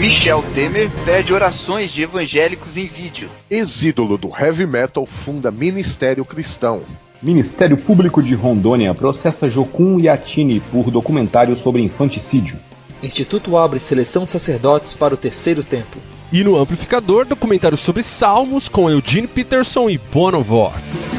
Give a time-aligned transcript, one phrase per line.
[0.00, 3.28] Michel Temer pede orações de evangélicos em vídeo.
[3.50, 6.80] Ex-ídolo do heavy metal funda Ministério Cristão.
[7.22, 12.58] Ministério Público de Rondônia processa Jocum e Atini por documentário sobre infanticídio.
[13.02, 15.98] Instituto abre seleção de sacerdotes para o terceiro tempo.
[16.32, 21.10] E no amplificador, documentário sobre Salmos com Eugene Peterson e Bono Vox.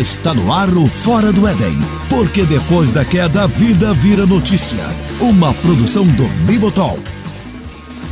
[0.00, 1.76] Está no ar o Fora do Éden,
[2.08, 4.78] porque depois da queda a vida vira notícia.
[5.20, 7.02] Uma produção do Bibotalk.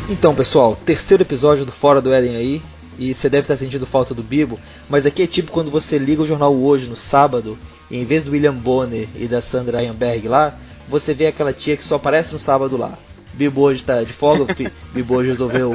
[0.06, 2.62] Então, pessoal, terceiro episódio do Fora do Éden aí.
[2.98, 6.20] E você deve estar sentindo falta do Bibo, mas aqui é tipo quando você liga
[6.20, 7.56] o jornal hoje no sábado,
[7.90, 10.58] e em vez do William Bonner e da Sandra Ianberg lá,
[10.90, 12.98] você vê aquela tia que só aparece no sábado lá.
[13.32, 14.54] Bibo hoje tá de folga,
[14.92, 15.74] Bibo hoje resolveu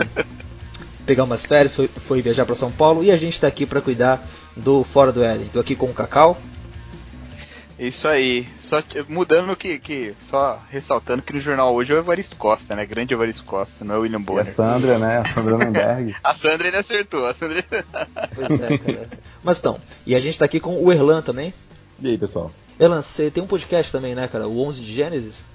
[1.05, 3.81] pegar umas férias, foi, foi viajar para São Paulo e a gente está aqui para
[3.81, 5.47] cuidar do Fora do Éden.
[5.47, 6.37] Tô aqui com o Cacau.
[7.77, 8.47] Isso aí.
[8.61, 10.13] Só mudando que, que.
[10.19, 12.85] Só ressaltando que no jornal hoje é o Evaristo Costa, né?
[12.85, 14.45] Grande Evaristo Costa, não é o William Bonner.
[14.45, 15.17] E a Sandra, né?
[15.19, 16.15] A Sandra Menberg.
[16.23, 17.63] a Sandra ele acertou, a Sandra.
[18.33, 19.09] pois é, cara.
[19.43, 21.53] Mas então, e a gente tá aqui com o Erlan também.
[21.99, 22.51] E aí, pessoal?
[22.79, 24.47] Erlan, você tem um podcast também, né, cara?
[24.47, 25.45] O 11 de Gênesis?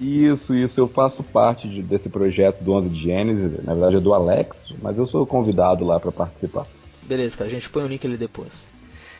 [0.00, 0.80] Isso, isso.
[0.80, 3.64] Eu faço parte de, desse projeto do 11 de Gênesis.
[3.64, 6.66] Na verdade é do Alex, mas eu sou convidado lá para participar.
[7.02, 7.48] Beleza, cara.
[7.48, 8.70] A gente põe o link ali depois.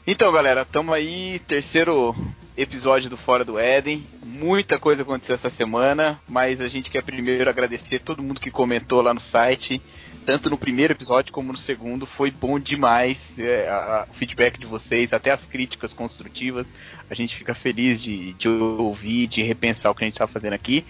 [0.06, 2.14] Então, galera, estamos aí, terceiro
[2.56, 4.05] episódio do Fora do Éden.
[4.22, 9.00] Muita coisa aconteceu essa semana, mas a gente quer primeiro agradecer todo mundo que comentou
[9.00, 9.80] lá no site,
[10.27, 12.05] tanto no primeiro episódio como no segundo.
[12.05, 16.72] Foi bom demais é, a, a, o feedback de vocês, até as críticas construtivas.
[17.08, 20.55] A gente fica feliz de, de ouvir, de repensar o que a gente está fazendo
[20.55, 20.84] aqui.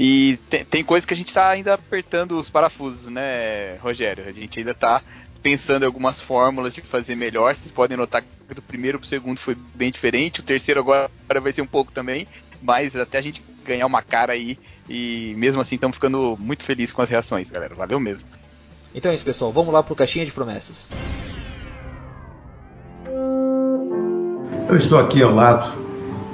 [0.00, 4.26] E tem, tem coisa que a gente está ainda apertando os parafusos, né, Rogério?
[4.26, 5.02] A gente ainda está
[5.44, 7.54] pensando em algumas fórmulas de fazer melhor.
[7.54, 10.40] Vocês podem notar que do primeiro pro segundo foi bem diferente.
[10.40, 12.26] O terceiro agora vai ser um pouco também.
[12.62, 14.58] Mas até a gente ganhar uma cara aí.
[14.88, 17.74] E mesmo assim estamos ficando muito felizes com as reações, galera.
[17.74, 18.24] Valeu mesmo.
[18.94, 19.52] Então é isso, pessoal.
[19.52, 20.88] Vamos lá pro Caixinha de Promessas.
[24.66, 25.78] Eu estou aqui ao lado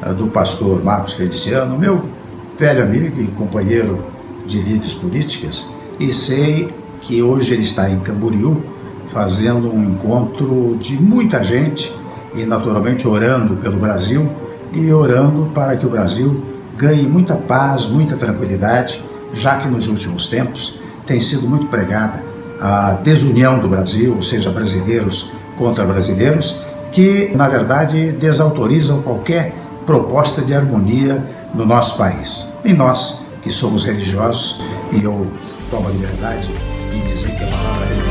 [0.07, 2.09] uh, do pastor Marcos Feliciano, meu
[2.57, 4.07] velho amigo e companheiro
[4.47, 8.80] de lides políticas, e sei que hoje ele está em Camboriú
[9.13, 11.95] fazendo um encontro de muita gente
[12.35, 14.29] e naturalmente orando pelo Brasil
[14.73, 16.45] e orando para que o Brasil
[16.77, 19.03] ganhe muita paz, muita tranquilidade,
[19.35, 22.23] já que nos últimos tempos tem sido muito pregada
[22.61, 29.55] a desunião do Brasil, ou seja, brasileiros contra brasileiros, que na verdade desautorizam qualquer
[29.87, 31.23] proposta de harmonia
[31.55, 32.49] no nosso país.
[32.65, 34.61] E nós, que somos religiosos,
[34.93, 35.27] e eu
[35.71, 36.49] tomo a liberdade
[36.93, 38.10] de dizer que a palavra religião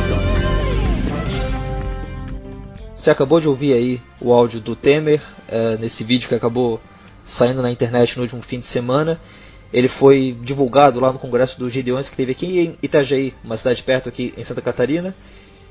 [3.00, 6.82] você acabou de ouvir aí o áudio do Temer é, nesse vídeo que acabou
[7.24, 9.18] saindo na internet no último fim de semana.
[9.72, 13.82] Ele foi divulgado lá no Congresso dos Gideões que teve aqui em Itajaí, uma cidade
[13.84, 15.16] perto aqui em Santa Catarina.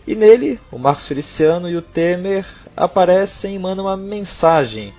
[0.07, 4.95] E nele, o Marcos Feliciano e o Temer aparecem e mandam uma mensagem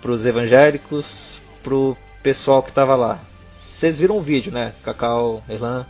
[0.00, 3.18] para os evangélicos, para o pessoal que estava lá.
[3.58, 4.72] Vocês viram o vídeo, né?
[4.84, 5.84] Cacau, Erlan?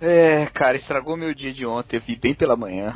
[0.00, 1.96] É, cara, estragou meu dia de ontem.
[1.96, 2.94] Eu vi bem pela manhã.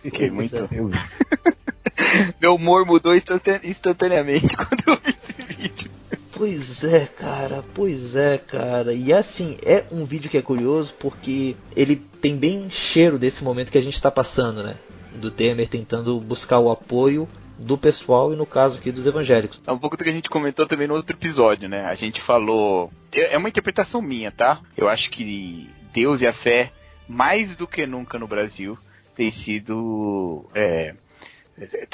[0.00, 0.56] Fiquei muito.
[2.40, 5.90] meu humor mudou instantaneamente quando eu vi esse vídeo.
[6.32, 8.92] Pois é, cara, pois é, cara.
[8.92, 13.70] E assim, é um vídeo que é curioso porque ele tem bem cheiro desse momento
[13.70, 14.74] que a gente está passando, né?
[15.14, 19.62] Do Temer tentando buscar o apoio do pessoal e no caso aqui dos evangélicos.
[19.66, 21.84] É um pouco do que a gente comentou também no outro episódio, né?
[21.84, 22.90] A gente falou.
[23.12, 24.60] É uma interpretação minha, tá?
[24.76, 26.72] Eu acho que Deus e a fé,
[27.06, 28.76] mais do que nunca no Brasil,
[29.22, 30.44] tem sido.
[30.52, 30.94] É,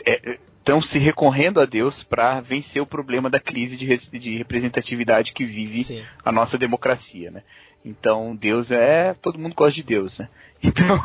[0.06, 5.32] é, estão se recorrendo a Deus para vencer o problema da crise de, de representatividade
[5.32, 6.04] que vive Sim.
[6.24, 7.42] a nossa democracia, né?
[7.84, 10.28] Então Deus é todo mundo gosta de Deus, né?
[10.60, 11.04] Então,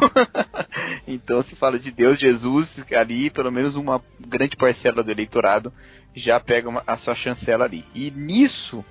[1.07, 5.71] então se fala de Deus, Jesus ali, pelo menos uma grande parcela do eleitorado
[6.15, 7.85] já pega uma, a sua chancela ali.
[7.93, 8.83] E nisso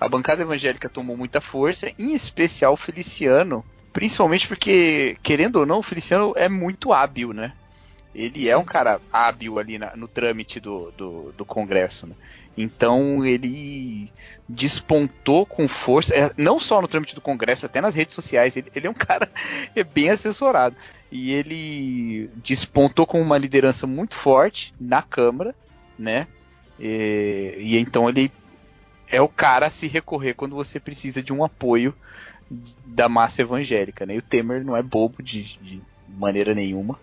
[0.00, 3.64] a bancada evangélica tomou muita força, em especial Feliciano,
[3.98, 7.52] principalmente porque, querendo ou não, o Feliciano é muito hábil, né?
[8.14, 12.14] Ele é um cara hábil ali na, no trâmite do, do, do Congresso, né?
[12.56, 14.08] Então ele
[14.48, 18.56] despontou com força, é, não só no trâmite do Congresso, até nas redes sociais.
[18.56, 19.28] Ele, ele é um cara
[19.74, 20.76] é bem assessorado.
[21.10, 25.56] E ele despontou com uma liderança muito forte na Câmara,
[25.98, 26.28] né?
[26.78, 28.30] E, e então ele
[29.10, 31.92] é o cara a se recorrer quando você precisa de um apoio
[32.86, 34.14] da massa evangélica, né?
[34.14, 36.98] E o Temer não é bobo de, de maneira nenhuma.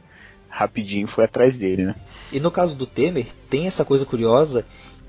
[0.50, 1.96] Rapidinho foi atrás dele, né?
[2.32, 4.66] E no caso do Temer, tem essa coisa curiosa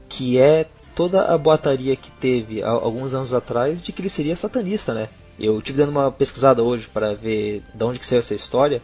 [0.08, 4.34] que é toda a boataria que teve há alguns anos atrás de que ele seria
[4.36, 5.08] satanista, né?
[5.38, 8.80] Eu tive dando uma pesquisada hoje para ver de onde que saiu essa história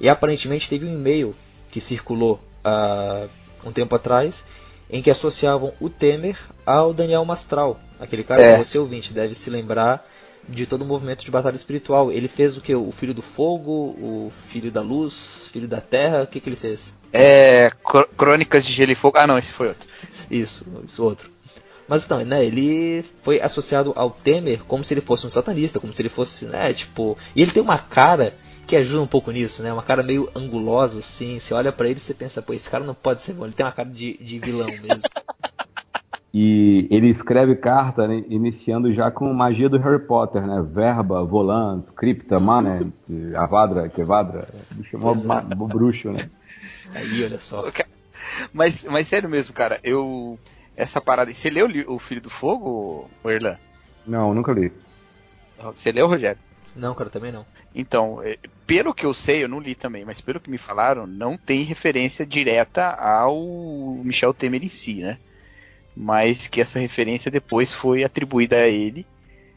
[0.00, 1.34] e aparentemente teve um e-mail
[1.70, 3.26] que circulou há
[3.64, 4.44] um tempo atrás
[4.88, 8.56] em que associavam o Temer ao Daniel Mastral, aquele cara É.
[8.56, 10.06] que você ouvinte deve se lembrar
[10.48, 12.10] de todo o movimento de batalha espiritual.
[12.10, 12.74] Ele fez o que?
[12.74, 16.56] O Filho do Fogo, o Filho da Luz, Filho da Terra, o que, que ele
[16.56, 16.92] fez?
[17.12, 17.70] É.
[18.16, 19.18] Crônicas de Gelo e Fogo.
[19.18, 19.88] Ah, não, esse foi outro.
[20.30, 21.30] Isso, isso outro.
[21.88, 25.92] Mas então, né, ele foi associado ao Temer como se ele fosse um satanista, como
[25.92, 27.16] se ele fosse, né, tipo...
[27.34, 28.36] E ele tem uma cara
[28.66, 31.98] que ajuda um pouco nisso, né, uma cara meio angulosa, assim, você olha pra ele
[31.98, 34.18] e você pensa, pô, esse cara não pode ser bom, ele tem uma cara de,
[34.18, 35.00] de vilão mesmo.
[36.32, 40.62] E ele escreve carta né, iniciando já com magia do Harry Potter, né?
[40.62, 42.86] Verba, volans, cripta, mané,
[43.34, 44.46] avadra, quevadra.
[44.94, 46.28] É ma- mó bruxo, né?
[46.94, 47.64] Aí, olha só.
[48.52, 50.38] Mas, mas sério mesmo, cara, eu.
[50.76, 51.32] Essa parada.
[51.32, 53.56] Você leu o Filho do Fogo, Erlan?
[54.06, 54.70] Não, nunca li.
[55.74, 56.38] Você leu, Rogério?
[56.76, 57.44] Não, cara, também não.
[57.74, 61.06] Então, é, pelo que eu sei, eu não li também, mas pelo que me falaram,
[61.06, 63.36] não tem referência direta ao
[64.04, 65.18] Michel Temer em si, né?
[66.00, 69.04] Mas que essa referência depois foi atribuída a ele.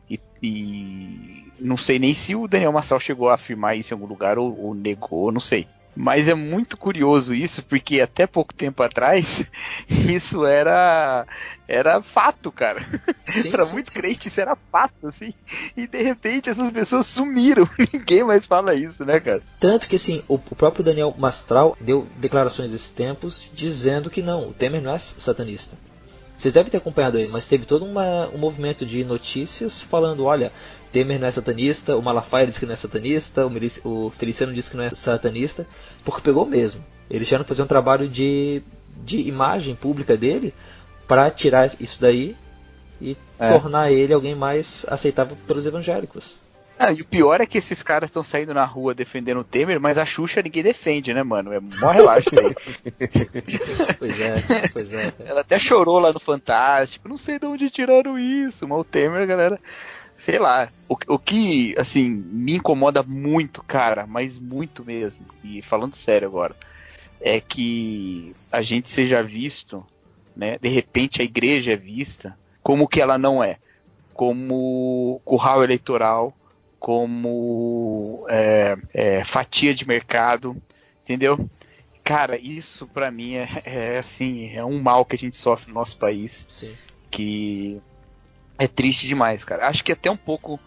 [0.10, 4.08] E, e não sei nem se o Daniel Massal chegou a afirmar isso em algum
[4.08, 5.68] lugar ou, ou negou, não sei.
[5.96, 9.46] Mas é muito curioso isso, porque até pouco tempo atrás
[9.88, 11.28] isso era
[11.68, 12.82] era fato, cara.
[13.32, 14.00] Sim, muito sim.
[14.00, 15.34] crente isso era fato, assim.
[15.78, 17.70] E de repente essas pessoas sumiram.
[17.94, 19.42] Ninguém mais fala isso, né, cara?
[19.60, 24.50] Tanto que, assim, o, o próprio Daniel Mastral deu declarações esses tempos dizendo que não,
[24.50, 25.78] o Temer não é satanista.
[26.42, 30.52] Vocês devem ter acompanhado aí, mas teve todo uma, um movimento de notícias falando, olha,
[30.92, 33.46] Temer não é satanista, o Malafaia disse que não é satanista,
[33.86, 35.68] o, Feliciano disse que não é satanista,
[36.04, 36.84] porque pegou mesmo.
[37.08, 38.64] Eles tiveram que fazer um trabalho de,
[39.06, 40.52] de imagem pública dele
[41.08, 42.36] para tirar isso daí
[43.00, 43.52] e É.
[43.52, 46.41] tornar ele alguém mais aceitável pelos evangélicos.
[46.84, 49.80] Ah, e o pior é que esses caras estão saindo na rua defendendo o Temer,
[49.80, 51.54] mas a Xuxa ninguém defende, né, mano?
[51.54, 52.56] É mó relaxo isso aí.
[54.00, 54.34] Pois é,
[54.74, 55.14] pois é.
[55.24, 57.08] Ela até chorou lá no Fantástico.
[57.08, 59.60] Não sei de onde tiraram isso, mas o Temer, galera.
[60.18, 60.70] Sei lá.
[60.90, 65.24] O, o que, assim, me incomoda muito, cara, mas muito mesmo.
[65.44, 66.56] E falando sério agora,
[67.20, 69.86] é que a gente seja visto,
[70.36, 70.58] né?
[70.60, 73.58] De repente a igreja é vista como que ela não é.
[74.16, 76.36] Como curral eleitoral,
[76.82, 80.60] como é, é, fatia de mercado,
[81.04, 81.48] entendeu?
[82.04, 85.76] Cara, isso pra mim é, é assim, é um mal que a gente sofre no
[85.76, 86.74] nosso país, Sim.
[87.12, 87.80] que
[88.58, 89.68] é triste demais, cara.
[89.68, 90.60] Acho que até um pouco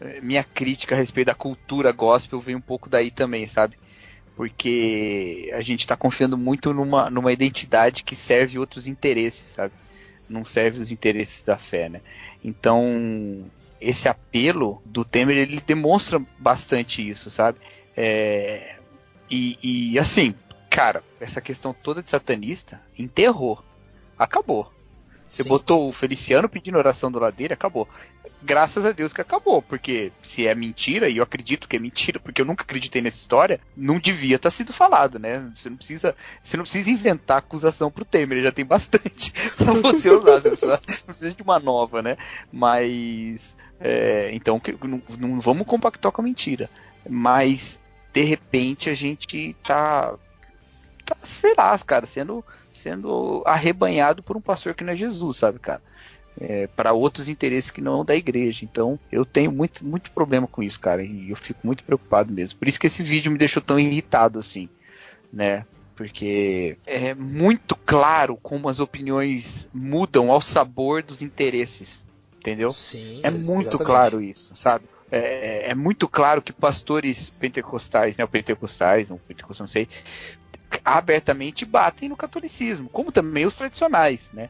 [0.00, 3.78] eh, minha crítica a respeito da cultura gospel vem um pouco daí também, sabe?
[4.34, 9.72] Porque a gente tá confiando muito numa, numa identidade que serve outros interesses, sabe?
[10.28, 12.00] Não serve os interesses da fé, né?
[12.42, 13.48] Então,
[13.82, 17.58] esse apelo do Temer, ele demonstra bastante isso, sabe?
[17.96, 18.76] É,
[19.30, 19.58] e,
[19.92, 20.34] e, assim,
[20.70, 23.62] cara, essa questão toda de satanista enterrou.
[24.16, 24.72] Acabou.
[25.32, 25.48] Você Sim.
[25.48, 27.88] botou o Feliciano pedindo oração do lado dele, acabou.
[28.42, 32.20] Graças a Deus que acabou, porque se é mentira, e eu acredito que é mentira,
[32.20, 35.50] porque eu nunca acreditei nessa história, não devia estar sido falado, né?
[35.56, 39.72] Você não precisa, você não precisa inventar acusação pro Temer, ele já tem bastante pra
[39.72, 42.18] você usar, você não precisa, não precisa de uma nova, né?
[42.52, 46.68] Mas é, então que- não, não vamos compactuar com a mentira.
[47.08, 47.80] Mas
[48.12, 50.14] de repente a gente tá,
[51.06, 55.58] tá sei lá, cara, sendo sendo arrebanhado por um pastor que não é Jesus, sabe,
[55.58, 55.82] cara?
[56.40, 58.64] É, para outros interesses que não da igreja.
[58.64, 62.58] Então, eu tenho muito, muito problema com isso, cara, e eu fico muito preocupado mesmo.
[62.58, 64.68] Por isso que esse vídeo me deixou tão irritado assim,
[65.32, 65.64] né?
[65.94, 72.02] Porque é muito claro como as opiniões mudam ao sabor dos interesses,
[72.38, 72.72] entendeu?
[72.72, 73.86] Sim, É muito exatamente.
[73.86, 74.86] claro isso, sabe?
[75.10, 79.86] É, é muito claro que pastores pentecostais, né, pentecostais, não pentecostais, não sei,
[80.84, 84.48] abertamente batem no catolicismo, como também os tradicionais, né?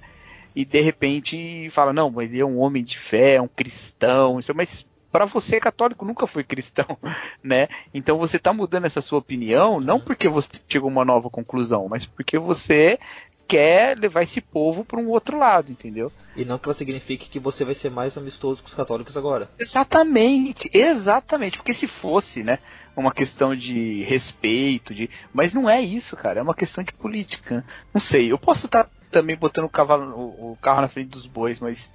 [0.54, 4.54] E de repente fala, não, ele é um homem de fé, é um cristão, isso,
[4.54, 6.98] mas para você católico nunca foi cristão,
[7.42, 7.68] né?
[7.92, 11.88] Então você tá mudando essa sua opinião não porque você chegou a uma nova conclusão,
[11.88, 12.98] mas porque você
[13.46, 16.10] quer levar esse povo para um outro lado, entendeu?
[16.34, 19.50] E não que ela signifique que você vai ser mais amistoso com os católicos agora.
[19.58, 21.58] Exatamente, exatamente.
[21.58, 22.58] Porque se fosse, né,
[22.96, 26.40] uma questão de respeito, de, mas não é isso, cara.
[26.40, 27.64] É uma questão de política.
[27.92, 28.32] Não sei.
[28.32, 31.92] Eu posso estar também botando o cavalo, o, o carro na frente dos bois, mas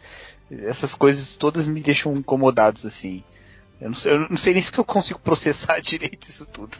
[0.51, 3.24] essas coisas todas me deixam incomodados assim.
[3.82, 6.77] Eu não sei, eu não sei nem se eu consigo processar direito isso tudo.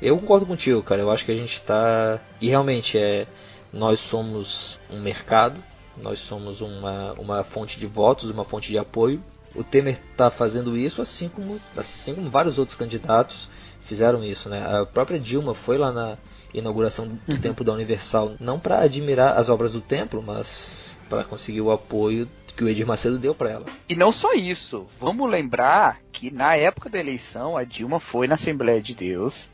[0.00, 1.00] Eu concordo contigo, cara.
[1.00, 2.20] Eu acho que a gente tá.
[2.40, 3.26] E realmente é.
[3.72, 5.56] Nós somos um mercado
[5.96, 9.22] nós somos uma, uma fonte de votos, uma fonte de apoio.
[9.54, 13.50] O Temer está fazendo isso, assim como, assim como vários outros candidatos
[13.84, 14.48] fizeram isso.
[14.48, 14.64] Né?
[14.64, 16.16] A própria Dilma foi lá na
[16.54, 17.40] inauguração do uhum.
[17.40, 22.28] Templo da Universal, não para admirar as obras do templo, mas para conseguir o apoio
[22.56, 23.66] que o Edir Macedo deu para ela.
[23.88, 28.34] E não só isso, vamos lembrar que na época da eleição a Dilma foi na
[28.34, 29.48] Assembleia de Deus.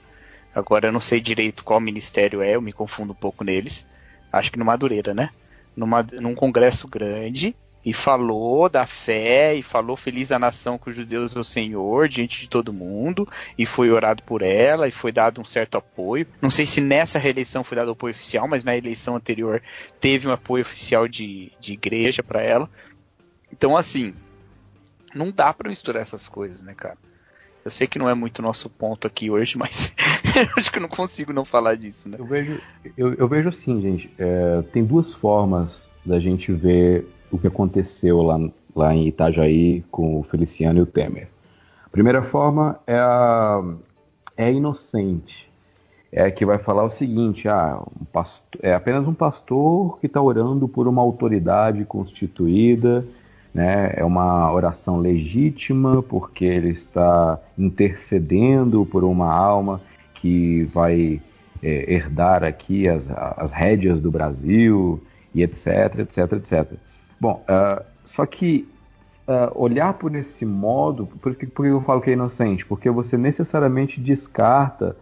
[0.55, 3.87] Agora eu não sei direito qual ministério é, eu me confundo um pouco neles.
[4.33, 5.31] Acho que no Madureira, né?
[5.79, 7.55] Numa, num congresso grande
[7.85, 12.09] e falou da fé e falou feliz a nação que os judeus é o Senhor
[12.09, 16.27] diante de todo mundo e foi orado por ela e foi dado um certo apoio.
[16.43, 19.63] Não sei se nessa reeleição foi dado apoio oficial, mas na eleição anterior
[20.01, 22.69] teve um apoio oficial de, de igreja para ela.
[23.53, 24.13] Então, assim,
[25.15, 26.99] não dá para misturar essas coisas, né, cara?
[27.69, 29.95] Eu sei que não é muito nosso ponto aqui hoje, mas
[30.57, 32.17] acho que eu não consigo não falar disso, né?
[32.19, 32.59] Eu vejo,
[32.97, 34.11] eu, eu vejo assim, gente.
[34.19, 38.41] É, tem duas formas da gente ver o que aconteceu lá,
[38.75, 41.29] lá em Itajaí com o Feliciano e o Temer.
[41.85, 43.63] A primeira forma é a,
[44.35, 45.47] é a inocente.
[46.11, 48.23] É que vai falar o seguinte: ah, um
[48.63, 53.05] é apenas um pastor que está orando por uma autoridade constituída
[53.53, 53.93] né?
[53.97, 59.81] É uma oração legítima porque ele está intercedendo por uma alma
[60.15, 61.21] que vai
[61.63, 65.03] é, herdar aqui as, as rédeas do Brasil
[65.35, 66.73] e etc, etc, etc.
[67.21, 68.69] Bom, uh, só que
[69.27, 72.65] uh, olhar por esse modo, por que, por que eu falo que é inocente?
[72.65, 74.97] Porque você necessariamente descarta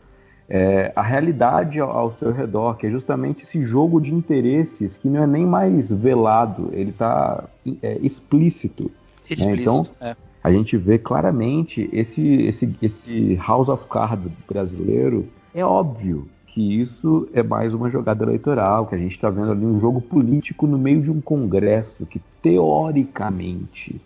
[0.48, 5.08] é, a realidade ao, ao, seu redor, que é justamente esse jogo de interesses que
[5.08, 7.44] não é nem mais velado, ele está
[7.82, 8.90] é, explícito.
[9.28, 9.60] Explícito, né?
[9.60, 10.16] Então, é.
[10.42, 15.26] a gente vê claramente esse, esse, esse House of Cards brasileiro.
[15.52, 19.66] É óbvio que isso é mais uma jogada eleitoral, que a gente está vendo ali
[19.66, 24.00] um jogo político no meio de um congresso que, teoricamente,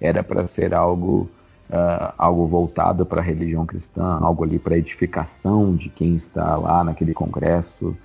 [0.00, 1.30] era para ser algo
[1.70, 6.84] uh, algo voltado para a religião cristã, algo ali para edificação de quem está lá
[6.84, 7.96] naquele congresso,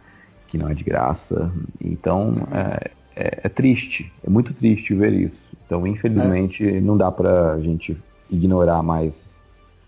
[0.47, 1.51] que não é de graça.
[1.79, 5.37] Então é, é, é triste, é muito triste ver isso.
[5.65, 6.81] Então, infelizmente, é.
[6.81, 7.95] não dá para a gente
[8.29, 9.23] ignorar mais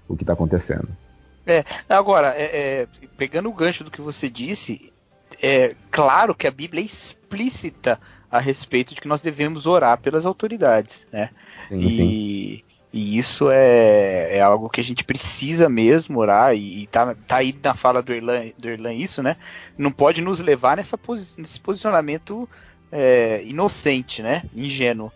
[0.08, 0.88] o que está acontecendo.
[1.46, 2.88] É, agora, é, é,
[3.18, 4.92] pegando o gancho do que você disse,
[5.42, 8.00] é claro que a Bíblia é explícita
[8.30, 11.30] a respeito de que nós devemos orar pelas autoridades, né?
[11.68, 12.64] Sim, e, sim.
[12.94, 17.38] E isso é, é algo que a gente precisa mesmo orar, e, e tá, tá
[17.38, 19.38] aí na fala do Erlan, do Erlan isso, né?
[19.78, 22.50] Não pode nos levar nessa posi nesse posicionamento
[22.92, 24.44] é, inocente, né?
[24.54, 25.12] Ingênuo.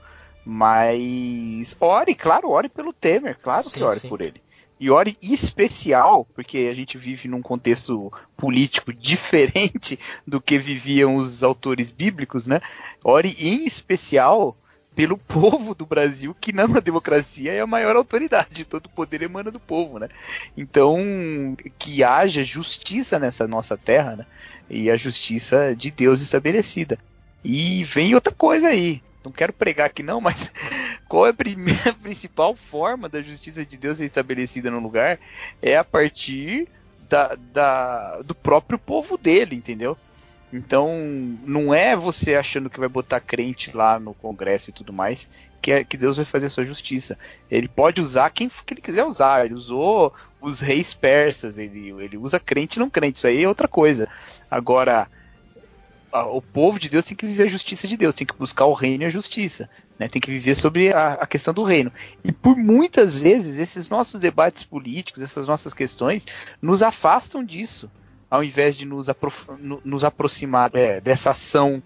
[0.46, 4.08] Mas ore, claro, ore pelo Temer, claro sim, que ore sim.
[4.08, 4.42] por ele.
[4.80, 11.16] E ore em especial, porque a gente vive num contexto político diferente do que viviam
[11.16, 12.62] os autores bíblicos, né?
[13.04, 14.56] Ore em especial
[14.96, 19.52] pelo povo do Brasil, que na democracia é a maior autoridade, todo o poder emana
[19.52, 20.10] do povo, né?
[20.56, 24.26] Então, que haja justiça nessa nossa terra, né?
[24.70, 26.98] E a justiça de Deus estabelecida.
[27.44, 29.04] E vem outra coisa aí.
[29.24, 30.52] Não quero pregar aqui não, mas
[31.08, 35.20] qual é a primeira principal forma da justiça de Deus ser estabelecida no lugar?
[35.62, 36.68] É a partir
[37.10, 39.98] da, da, do próprio povo dele, entendeu?
[40.54, 40.96] Então,
[41.44, 45.30] não é você achando que vai botar crente lá no Congresso e tudo mais
[45.66, 47.18] que, é, que Deus vai fazer a sua justiça.
[47.50, 49.44] Ele pode usar quem que ele quiser usar.
[49.44, 53.18] Ele usou os reis persas, ele, ele usa crente e não crente.
[53.18, 54.08] Isso aí é outra coisa.
[54.50, 55.08] Agora,
[56.14, 58.74] o povo de Deus tem que viver a justiça de Deus, tem que buscar o
[58.74, 59.68] reino e a justiça.
[59.98, 60.08] Né?
[60.08, 61.92] Tem que viver sobre a, a questão do reino.
[62.24, 66.28] E por muitas vezes, esses nossos debates políticos, essas nossas questões,
[66.62, 67.90] nos afastam disso
[68.36, 69.08] ao invés de nos,
[69.84, 71.82] nos aproximar é, dessa ação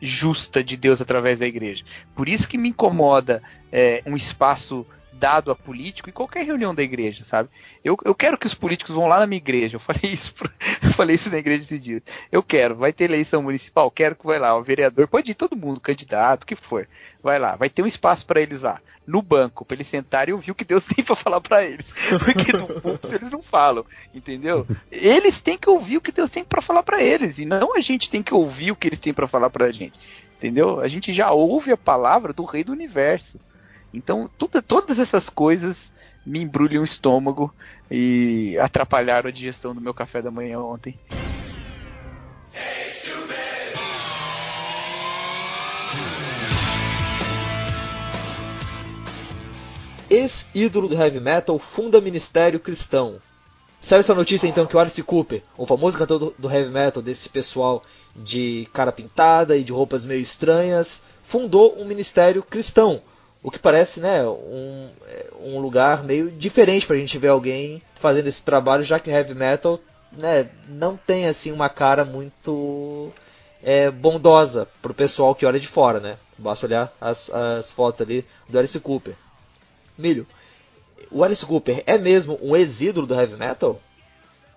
[0.00, 1.84] justa de Deus através da igreja.
[2.14, 4.86] Por isso que me incomoda é, um espaço
[5.20, 7.50] dado a político em qualquer reunião da igreja, sabe?
[7.84, 9.76] Eu, eu quero que os políticos vão lá na minha igreja.
[9.76, 10.34] Eu falei isso,
[10.82, 12.02] eu falei isso na igreja esses dias.
[12.32, 15.54] Eu quero, vai ter eleição municipal, quero que vai lá, o vereador, pode ir todo
[15.54, 16.88] mundo, candidato, que for.
[17.22, 20.34] Vai lá, vai ter um espaço para eles lá, no banco, para eles sentarem e
[20.34, 21.94] ouvir o que Deus tem para falar para eles.
[22.24, 23.84] Porque no púlpito eles não falam,
[24.14, 24.66] entendeu?
[24.90, 27.80] Eles têm que ouvir o que Deus tem para falar para eles, e não a
[27.80, 30.00] gente tem que ouvir o que eles têm para falar pra gente.
[30.38, 30.80] Entendeu?
[30.80, 33.38] A gente já ouve a palavra do rei do universo.
[33.92, 35.92] Então, tudo, todas essas coisas
[36.24, 37.52] me embrulham o estômago
[37.90, 40.98] e atrapalharam a digestão do meu café da manhã ontem.
[50.08, 53.20] Ex-ídolo do heavy metal funda ministério cristão.
[53.80, 57.02] Saiu essa notícia então que o Alice Cooper, o famoso cantor do, do heavy metal,
[57.02, 57.82] desse pessoal
[58.14, 63.00] de cara pintada e de roupas meio estranhas, fundou um ministério cristão.
[63.42, 64.90] O que parece né, um,
[65.42, 69.34] um lugar meio diferente para a gente ver alguém fazendo esse trabalho, já que heavy
[69.34, 69.80] metal
[70.12, 73.10] né, não tem assim uma cara muito
[73.62, 76.00] é, bondosa o pessoal que olha de fora.
[76.00, 76.16] Né?
[76.36, 79.14] Basta olhar as, as fotos ali do Alice Cooper.
[79.96, 80.26] Milho,
[81.10, 83.80] o Alice Cooper é mesmo um ex-ídolo do heavy metal?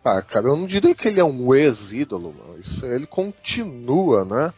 [0.04, 4.54] Ah, cara, eu não diria que ele é um ex-ídolo, mas ele continua, né?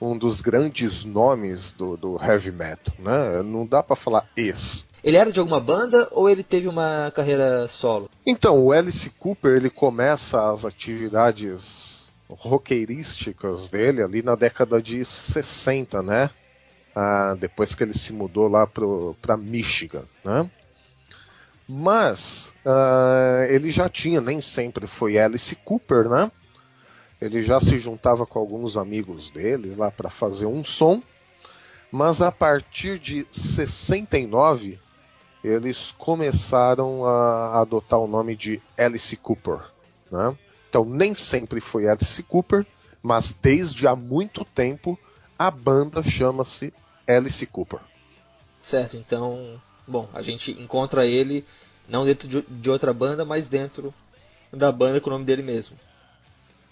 [0.00, 3.42] Um dos grandes nomes do, do heavy metal, né?
[3.42, 4.86] Não dá para falar ex.
[5.02, 8.10] Ele era de alguma banda ou ele teve uma carreira solo?
[8.26, 16.02] Então, o Alice Cooper ele começa as atividades roqueirísticas dele ali na década de 60,
[16.02, 16.30] né?
[16.94, 20.48] Ah, depois que ele se mudou lá para Michigan, né?
[21.68, 26.30] Mas uh, ele já tinha, nem sempre foi Alice Cooper, né?
[27.24, 31.02] Ele já se juntava com alguns amigos deles lá para fazer um som.
[31.90, 34.78] Mas a partir de 69,
[35.42, 39.60] eles começaram a adotar o nome de Alice Cooper.
[40.10, 40.36] Né?
[40.68, 42.66] Então nem sempre foi Alice Cooper,
[43.02, 44.98] mas desde há muito tempo
[45.38, 46.72] a banda chama-se
[47.06, 47.80] Alice Cooper.
[48.60, 51.44] Certo, então Bom, a gente encontra ele
[51.88, 53.92] não dentro de, de outra banda, mas dentro
[54.50, 55.76] da banda com o nome dele mesmo.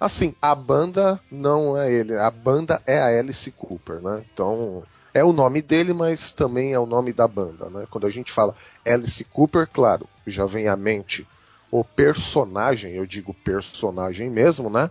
[0.02, 4.24] Assim, a banda não é ele, a banda é a Alice Cooper, né?
[4.34, 4.82] Então,
[5.14, 7.86] é o nome dele, mas também é o nome da banda, né?
[7.88, 11.24] Quando a gente fala Alice Cooper, claro, já vem à mente
[11.70, 14.90] o personagem, eu digo personagem mesmo, né?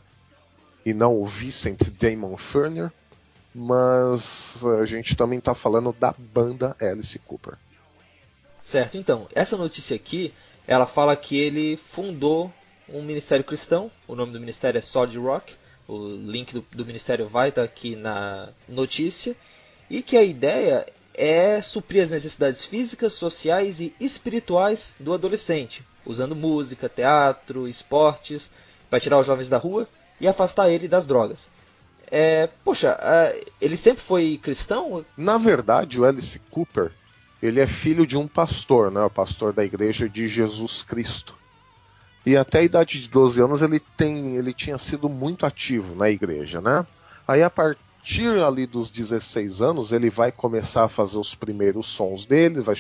[0.86, 2.90] E não o Vincent Damon Furner,
[3.54, 7.56] mas a gente também está falando da banda Alice Cooper.
[8.62, 10.34] Certo, então, essa notícia aqui,
[10.66, 12.50] ela fala que ele fundou
[12.94, 15.54] um ministério cristão, o nome do ministério é Solid Rock,
[15.88, 19.36] o link do, do ministério vai estar aqui na notícia,
[19.90, 26.36] e que a ideia é suprir as necessidades físicas, sociais e espirituais do adolescente, usando
[26.36, 28.50] música, teatro, esportes,
[28.90, 29.88] para tirar os jovens da rua
[30.20, 31.50] e afastar ele das drogas.
[32.10, 32.98] É, poxa,
[33.60, 35.06] ele sempre foi cristão?
[35.16, 36.92] Na verdade, o Alice Cooper
[37.42, 41.36] ele é filho de um pastor, né, o pastor da igreja de Jesus Cristo.
[42.26, 46.10] E até a idade de 12 anos ele, tem, ele tinha sido muito ativo na
[46.10, 46.86] igreja, né?
[47.28, 52.26] Aí a partir ali dos 16 anos ele vai começar a fazer os primeiros sons
[52.26, 52.76] dele, vai,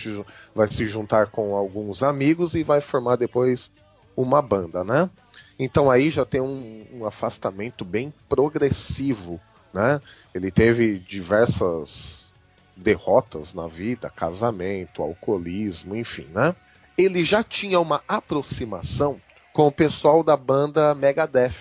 [0.53, 3.71] vai se juntar com alguns amigos e vai formar depois
[4.15, 5.09] uma banda, né?
[5.57, 9.39] Então aí já tem um, um afastamento bem progressivo,
[9.73, 10.01] né?
[10.35, 12.31] Ele teve diversas
[12.75, 16.55] derrotas na vida, casamento, alcoolismo, enfim, né?
[16.97, 19.19] Ele já tinha uma aproximação
[19.53, 21.55] com o pessoal da banda Megadeth,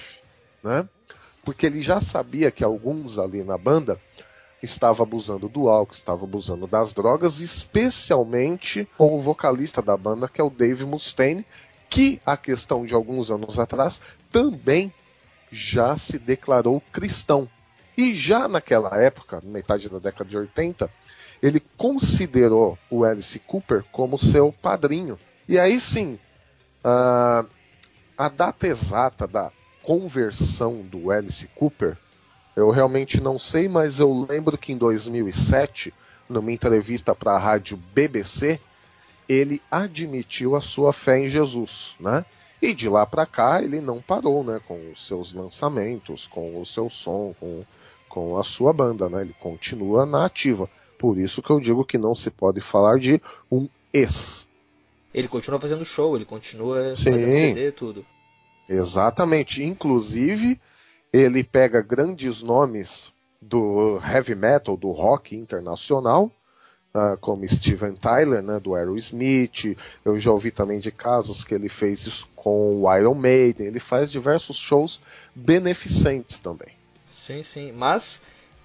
[0.62, 0.88] né?
[1.44, 4.00] Porque ele já sabia que alguns ali na banda
[4.62, 10.40] estavam abusando do álcool, estavam abusando das drogas, especialmente com o vocalista da banda, que
[10.40, 11.46] é o Dave Mustaine,
[11.88, 14.00] que a questão de alguns anos atrás
[14.30, 14.92] também
[15.50, 17.48] já se declarou cristão.
[17.96, 20.90] E já naquela época, metade da década de 80,
[21.42, 25.18] ele considerou o Alice Cooper como seu padrinho.
[25.48, 26.18] E aí sim,
[26.84, 27.48] uh,
[28.20, 29.50] a data exata da
[29.82, 31.96] conversão do Alice Cooper,
[32.54, 35.94] eu realmente não sei, mas eu lembro que em 2007,
[36.28, 38.60] numa entrevista para a rádio BBC,
[39.26, 42.26] ele admitiu a sua fé em Jesus, né?
[42.60, 46.66] E de lá para cá ele não parou, né, com os seus lançamentos, com o
[46.66, 47.64] seu som, com,
[48.06, 49.22] com a sua banda, né?
[49.22, 50.68] Ele continua na ativa.
[50.98, 53.18] Por isso que eu digo que não se pode falar de
[53.50, 54.46] um ex.
[55.12, 57.12] Ele continua fazendo show, ele continua Sim.
[57.12, 58.06] fazendo CD tudo.
[58.68, 59.62] Exatamente.
[59.62, 60.60] Inclusive,
[61.12, 66.30] ele pega grandes nomes do heavy metal, do rock internacional,
[66.94, 69.76] uh, como Steven Tyler, né, do Aerosmith.
[70.04, 73.66] Eu já ouvi também de casos que ele fez isso com o Iron Maiden.
[73.66, 75.00] Ele faz diversos shows
[75.34, 76.68] beneficentes também.
[77.06, 77.72] Sim, sim.
[77.72, 78.22] Mas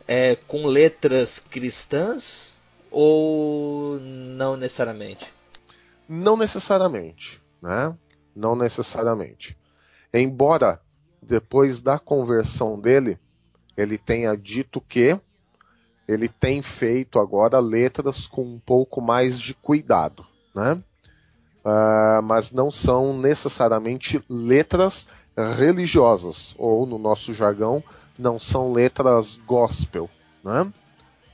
[0.08, 2.56] é, com letras cristãs
[2.92, 5.26] ou não necessariamente?
[6.08, 7.96] Não necessariamente, né?
[8.36, 9.58] Não necessariamente.
[10.14, 10.82] Embora
[11.22, 13.18] depois da conversão dele,
[13.76, 15.20] ele tenha dito que
[16.08, 20.82] ele tem feito agora letras com um pouco mais de cuidado, né?
[21.66, 25.08] Uh, mas não são necessariamente letras
[25.58, 27.84] religiosas, ou no nosso jargão,
[28.18, 30.10] não são letras gospel,
[30.44, 30.72] né?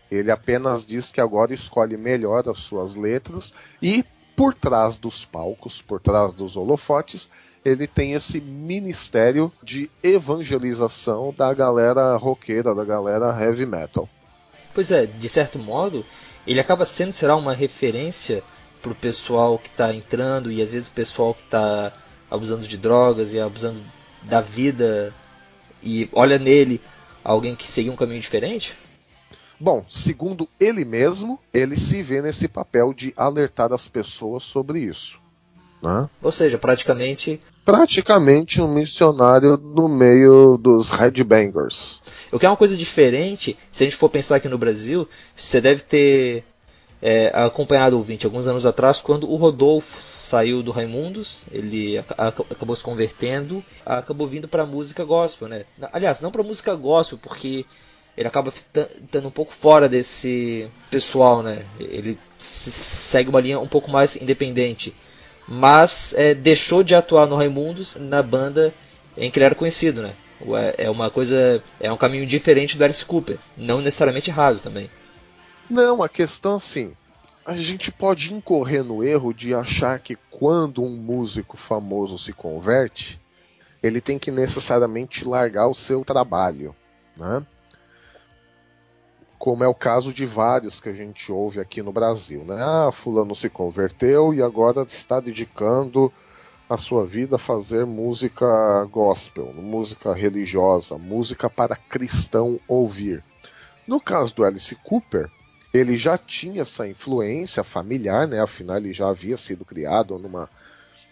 [0.09, 4.03] Ele apenas diz que agora escolhe melhor as suas letras e
[4.41, 7.29] por trás dos palcos, por trás dos holofotes,
[7.63, 14.09] ele tem esse ministério de evangelização da galera roqueira, da galera heavy metal.
[14.73, 16.03] Pois é, de certo modo,
[16.47, 18.43] ele acaba sendo, será uma referência
[18.81, 21.93] pro pessoal que está entrando e às vezes o pessoal que está
[22.27, 23.79] abusando de drogas e abusando
[24.23, 25.13] da vida
[25.83, 26.81] e olha nele
[27.23, 28.75] alguém que seguiu um caminho diferente?
[29.61, 35.19] Bom, segundo ele mesmo, ele se vê nesse papel de alertar as pessoas sobre isso.
[35.83, 36.09] Né?
[36.19, 37.39] Ou seja, praticamente.
[37.63, 42.01] Praticamente um missionário no meio dos headbangers.
[42.31, 45.61] O que é uma coisa diferente, se a gente for pensar aqui no Brasil, você
[45.61, 46.43] deve ter
[46.99, 52.75] é, acompanhado o ouvinte alguns anos atrás, quando o Rodolfo saiu do Raimundos, ele acabou
[52.75, 55.65] se convertendo, acabou vindo para música gospel, né?
[55.93, 57.63] Aliás, não para música gospel, porque
[58.15, 61.63] ele acaba estando um pouco fora desse pessoal, né?
[61.79, 64.93] Ele segue uma linha um pouco mais independente.
[65.47, 68.73] Mas é, deixou de atuar no Raimundos na banda
[69.17, 70.13] em que ele era conhecido, né?
[70.77, 71.63] É uma coisa.
[71.79, 73.37] É um caminho diferente do Alice Cooper.
[73.55, 74.89] Não necessariamente errado também.
[75.69, 76.93] Não, a questão assim.
[77.45, 83.19] A gente pode incorrer no erro de achar que quando um músico famoso se converte,
[83.81, 86.75] ele tem que necessariamente largar o seu trabalho.
[87.17, 87.43] Né?
[89.41, 92.57] Como é o caso de vários que a gente ouve aqui no Brasil, né?
[92.59, 96.13] Ah, fulano se converteu e agora está dedicando
[96.69, 98.45] a sua vida a fazer música
[98.91, 103.23] gospel, música religiosa, música para cristão ouvir.
[103.87, 105.27] No caso do Alice Cooper,
[105.73, 108.39] ele já tinha essa influência familiar, né?
[108.39, 110.47] Afinal, ele já havia sido criado numa,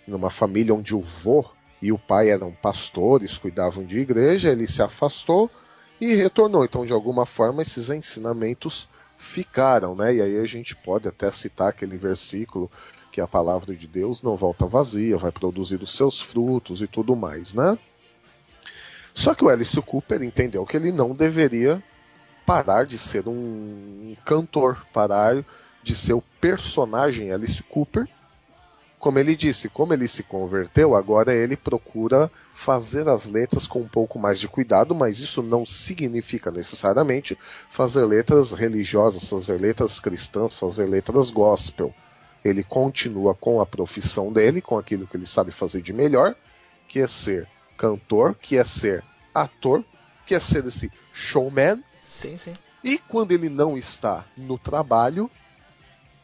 [0.08, 1.46] numa família onde o vô
[1.82, 5.50] e o pai eram pastores, cuidavam de igreja, ele se afastou
[6.00, 6.64] e retornou.
[6.64, 10.16] Então, de alguma forma, esses ensinamentos ficaram, né?
[10.16, 12.72] E aí a gente pode até citar aquele versículo
[13.12, 17.16] que a palavra de Deus não volta vazia, vai produzir os seus frutos e tudo
[17.16, 17.78] mais, né?
[19.14, 21.84] Só que o Alice Cooper entendeu que ele não deveria
[22.46, 25.44] parar de ser um cantor, parar
[25.84, 28.08] de ser o personagem Alice Cooper
[29.00, 33.88] como ele disse, como ele se converteu, agora ele procura fazer as letras com um
[33.88, 37.38] pouco mais de cuidado, mas isso não significa necessariamente
[37.72, 41.94] fazer letras religiosas, fazer letras cristãs, fazer letras gospel.
[42.44, 46.36] Ele continua com a profissão dele, com aquilo que ele sabe fazer de melhor,
[46.88, 49.02] que é ser cantor, que é ser
[49.34, 49.84] ator,
[50.26, 51.82] que é ser esse showman.
[52.04, 52.54] Sim, sim.
[52.84, 55.30] E quando ele não está no trabalho,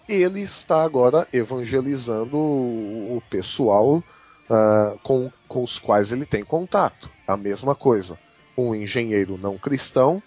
[0.07, 7.09] ele está agora evangelizando o pessoal uh, com, com os quais ele tem contato.
[7.27, 8.17] A mesma coisa.
[8.57, 10.21] Um engenheiro não cristão,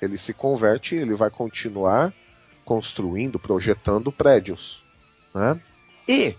[0.00, 2.12] ele se converte, ele vai continuar
[2.64, 4.82] construindo, projetando prédios.
[5.34, 5.60] Né?
[6.08, 6.36] E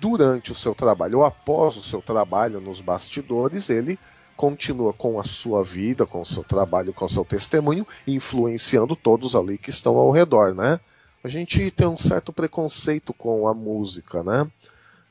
[0.00, 3.98] durante o seu trabalho, ou após o seu trabalho nos bastidores, ele
[4.36, 9.34] continua com a sua vida, com o seu trabalho, com o seu testemunho, influenciando todos
[9.34, 10.78] ali que estão ao redor, né?
[11.22, 14.50] A gente tem um certo preconceito com a música, né?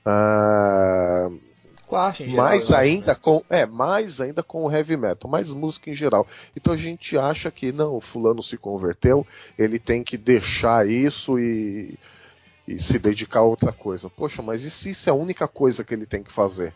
[0.05, 1.29] Ah,
[2.27, 3.19] geral, mais ainda né?
[3.21, 6.27] com é mais ainda com o heavy metal, mais música em geral.
[6.55, 9.25] Então a gente acha que não, o fulano se converteu,
[9.57, 11.97] ele tem que deixar isso e,
[12.67, 14.09] e se dedicar a outra coisa.
[14.09, 16.73] Poxa, mas e se isso é a única coisa que ele tem que fazer?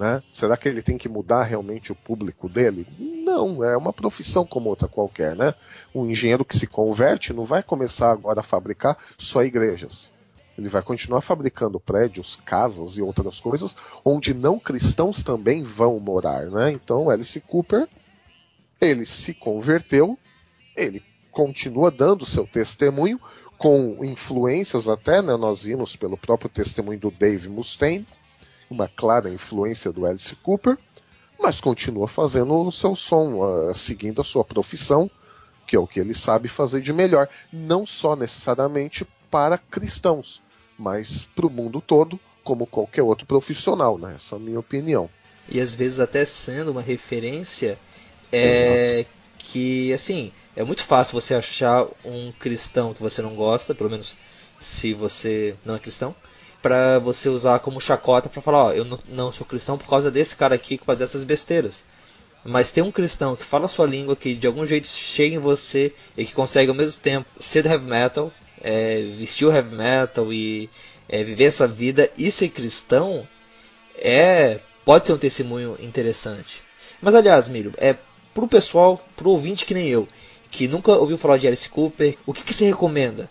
[0.00, 0.22] Né?
[0.32, 2.86] Será que ele tem que mudar realmente o público dele?
[2.98, 5.36] Não, é uma profissão como outra qualquer.
[5.36, 5.54] Né?
[5.94, 10.10] Um engenheiro que se converte não vai começar agora a fabricar só igrejas.
[10.56, 16.46] Ele vai continuar fabricando prédios, casas e outras coisas onde não cristãos também vão morar.
[16.46, 16.72] Né?
[16.72, 17.86] Então, Alice Cooper,
[18.80, 20.18] ele se converteu,
[20.74, 23.20] ele continua dando seu testemunho
[23.58, 28.06] com influências até, né, nós vimos pelo próprio testemunho do Dave Mustaine,
[28.70, 30.78] uma clara influência do Alice Cooper,
[31.38, 35.10] mas continua fazendo o seu som, uh, seguindo a sua profissão,
[35.66, 40.42] que é o que ele sabe fazer de melhor, não só necessariamente para cristãos,
[40.78, 44.14] mas para o mundo todo, como qualquer outro profissional, né?
[44.14, 45.08] Essa é a minha opinião.
[45.48, 47.78] E às vezes até sendo uma referência
[48.32, 49.04] é,
[49.38, 54.16] que, assim, é muito fácil você achar um cristão que você não gosta, pelo menos
[54.58, 56.14] se você não é cristão,
[56.62, 60.36] para você usar como chacota para falar, ó, eu não, sou cristão por causa desse
[60.36, 61.84] cara aqui que faz essas besteiras.
[62.44, 65.38] Mas tem um cristão que fala a sua língua, que de algum jeito chega em
[65.38, 70.32] você e que consegue ao mesmo tempo ser heavy metal, é, vestir o heavy metal
[70.32, 70.70] e
[71.08, 73.26] é, viver essa vida e ser cristão,
[73.94, 76.62] é pode ser um testemunho interessante.
[77.00, 77.94] Mas aliás, Milho, é
[78.34, 80.08] pro pessoal, pro ouvinte que nem eu,
[80.50, 83.28] que nunca ouviu falar de Alice Cooper, o que, que você recomenda?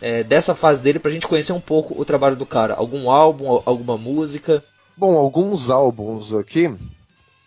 [0.00, 2.74] É, dessa fase dele pra gente conhecer um pouco o trabalho do cara?
[2.74, 4.62] Algum álbum, alguma música?
[4.96, 6.76] Bom, alguns álbuns aqui,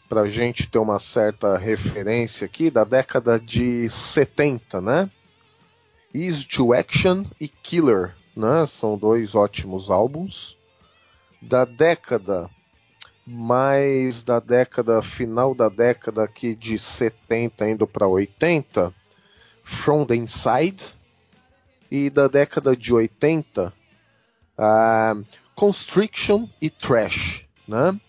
[0.07, 5.09] pra gente ter uma certa referência aqui, da década de 70, né?
[6.13, 8.65] Easy to Action e Killer, né?
[8.65, 10.57] São dois ótimos álbuns.
[11.41, 12.49] Da década,
[13.25, 18.93] mais da década, final da década aqui de 70 indo para 80,
[19.63, 21.00] From the Inside.
[21.91, 23.73] E da década de 80,
[24.57, 27.99] uh, Constriction e Trash, né?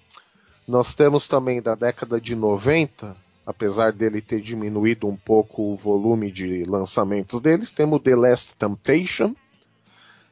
[0.67, 6.31] Nós temos também da década de 90, apesar dele ter diminuído um pouco o volume
[6.31, 9.35] de lançamentos deles, temos The Last Temptation.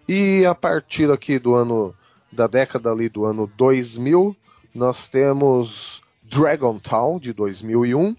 [0.09, 1.95] E a partir aqui do ano
[2.33, 4.37] da década ali do ano 2000,
[4.75, 8.15] nós temos Dragon Town de 2001.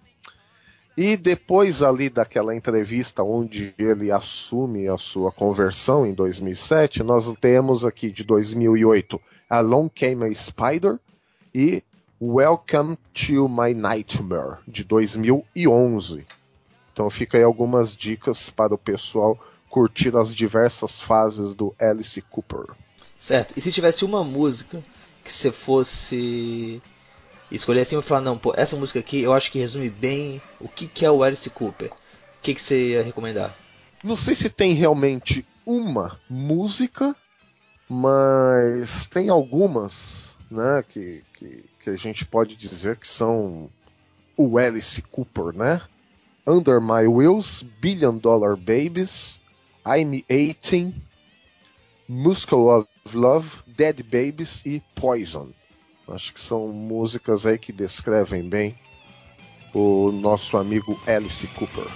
[0.97, 7.85] E depois ali daquela entrevista onde ele assume a sua conversão em 2007, nós temos
[7.85, 10.99] aqui de 2008 Along Came a Spider
[11.55, 11.81] e
[12.21, 16.25] Welcome to My Nightmare, de 2011.
[16.91, 22.65] Então fica aí algumas dicas para o pessoal curtir as diversas fases do Alice Cooper.
[23.17, 23.53] Certo.
[23.55, 24.83] E se tivesse uma música
[25.23, 26.81] que você fosse
[27.51, 30.67] escolher assim e falar, não, pô, essa música aqui eu acho que resume bem o
[30.67, 31.91] que, que é o Alice Cooper.
[31.91, 33.55] O que, que você ia recomendar?
[34.03, 37.15] Não sei se tem realmente uma música,
[37.87, 43.69] mas tem algumas, né, que, que que a gente pode dizer que são
[44.37, 45.81] o Alice Cooper, né?
[46.45, 49.41] Under My Wheels, Billion Dollar Babies,
[49.85, 50.93] I'm 18,
[52.07, 55.49] Muscle of Love, Dead Babies e Poison.
[56.07, 58.75] Acho que são músicas aí que descrevem bem
[59.73, 61.87] o nosso amigo Alice Cooper.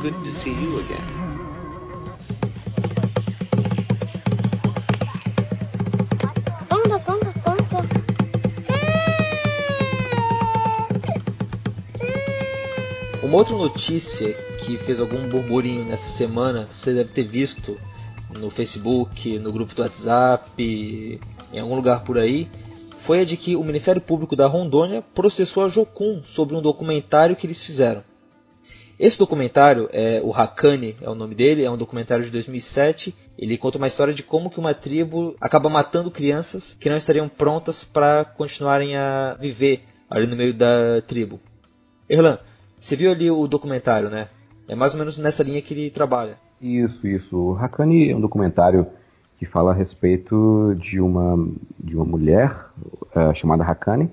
[0.00, 1.19] good to see you again.
[13.30, 17.78] Uma outra notícia que fez algum burburinho nessa semana, você deve ter visto
[18.40, 21.20] no Facebook, no grupo do WhatsApp,
[21.52, 22.48] em algum lugar por aí,
[22.90, 27.36] foi a de que o Ministério Público da Rondônia processou a Jocum sobre um documentário
[27.36, 28.02] que eles fizeram.
[28.98, 33.14] Esse documentário, é, o Hakani é o nome dele, é um documentário de 2007.
[33.38, 37.28] Ele conta uma história de como que uma tribo acaba matando crianças que não estariam
[37.28, 41.38] prontas para continuarem a viver ali no meio da tribo.
[42.08, 42.40] Erlan,
[42.80, 44.28] você viu ali o documentário, né?
[44.66, 46.38] É mais ou menos nessa linha que ele trabalha.
[46.60, 47.36] Isso, isso.
[47.36, 48.86] O Hakani é um documentário
[49.38, 52.66] que fala a respeito de uma, de uma mulher
[53.14, 54.10] uh, chamada Hakani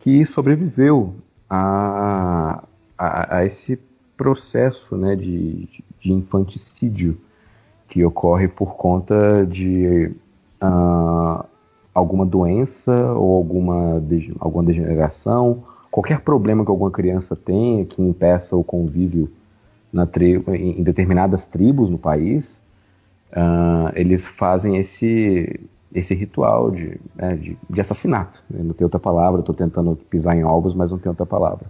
[0.00, 1.14] que sobreviveu
[1.50, 2.62] a,
[2.96, 3.78] a, a esse
[4.16, 5.68] processo né, de,
[6.00, 7.18] de infanticídio
[7.88, 10.12] que ocorre por conta de
[10.62, 11.44] uh,
[11.94, 14.02] alguma doença ou alguma,
[14.38, 15.62] alguma degeneração,
[15.98, 19.28] qualquer problema que alguma criança tenha que impeça o convívio
[19.92, 22.60] em, em determinadas tribos no país,
[23.32, 25.58] uh, eles fazem esse,
[25.92, 28.40] esse ritual de, né, de, de, assassinato.
[28.48, 31.66] Não tem outra palavra, estou tentando pisar em ovos, mas não tem outra palavra.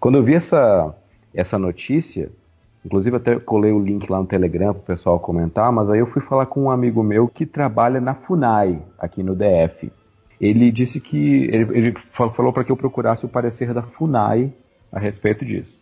[0.00, 0.94] Quando eu vi essa,
[1.34, 2.30] essa notícia,
[2.82, 6.06] inclusive até colei o link lá no Telegram para o pessoal comentar, mas aí eu
[6.06, 9.92] fui falar com um amigo meu que trabalha na FUNAI, aqui no DF.
[10.40, 11.44] Ele disse que.
[11.44, 14.52] Ele, ele falou para que eu procurasse o parecer da FUNAI
[14.92, 15.78] a respeito disso.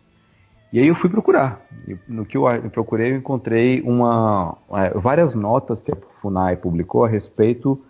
[0.73, 1.65] E aí eu fui procurar.
[2.09, 7.09] No que eu procurei, eu encontrei uma, é, várias notas que a FUNAI publicou a
[7.09, 7.81] respeito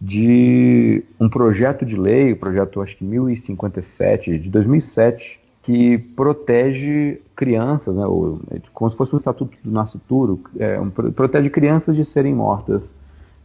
[0.00, 7.96] de um projeto de lei, o projeto acho que 1057 de 2007, que protege crianças,
[7.96, 8.40] né, ou,
[8.72, 12.94] como se fosse um estatuto do nascituro, é, um, protege crianças de serem mortas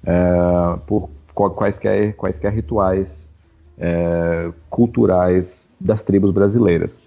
[0.05, 3.30] é, por quaisquer, quaisquer rituais
[3.78, 7.02] é, culturais das tribos brasileiras.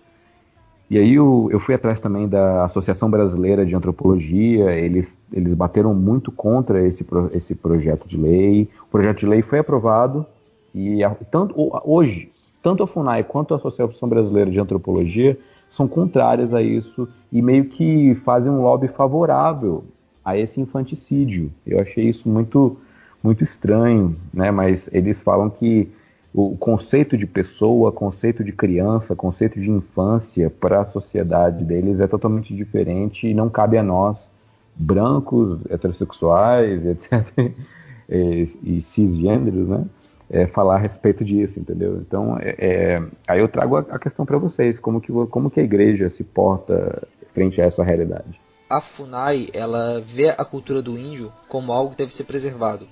[0.88, 5.92] E aí eu, eu, fui atrás também da Associação Brasileira de Antropologia, eles, eles bateram
[5.94, 8.68] muito contra esse, esse projeto de lei.
[8.84, 10.24] O projeto de lei foi aprovado
[10.72, 12.28] e tanto hoje
[12.66, 17.66] tanto a FUNAI quanto a Associação Brasileira de Antropologia são contrárias a isso e meio
[17.66, 19.84] que fazem um lobby favorável
[20.24, 21.52] a esse infanticídio.
[21.64, 22.76] Eu achei isso muito,
[23.26, 24.50] muito estranho, né?
[24.50, 25.92] mas eles falam que
[26.32, 32.06] o conceito de pessoa, conceito de criança, conceito de infância para a sociedade deles é
[32.06, 34.30] totalmente diferente e não cabe a nós,
[34.74, 37.52] brancos, heterossexuais, etc.,
[38.08, 39.84] e, e cisgêneros, né?
[40.30, 41.98] é, falar a respeito disso, entendeu?
[42.00, 45.60] Então, é, é aí eu trago a, a questão para vocês, como que, como que
[45.60, 48.40] a igreja se porta frente a essa realidade.
[48.68, 52.88] a FUNAI ela vê a cultura do índio como algo que deve ser preservado.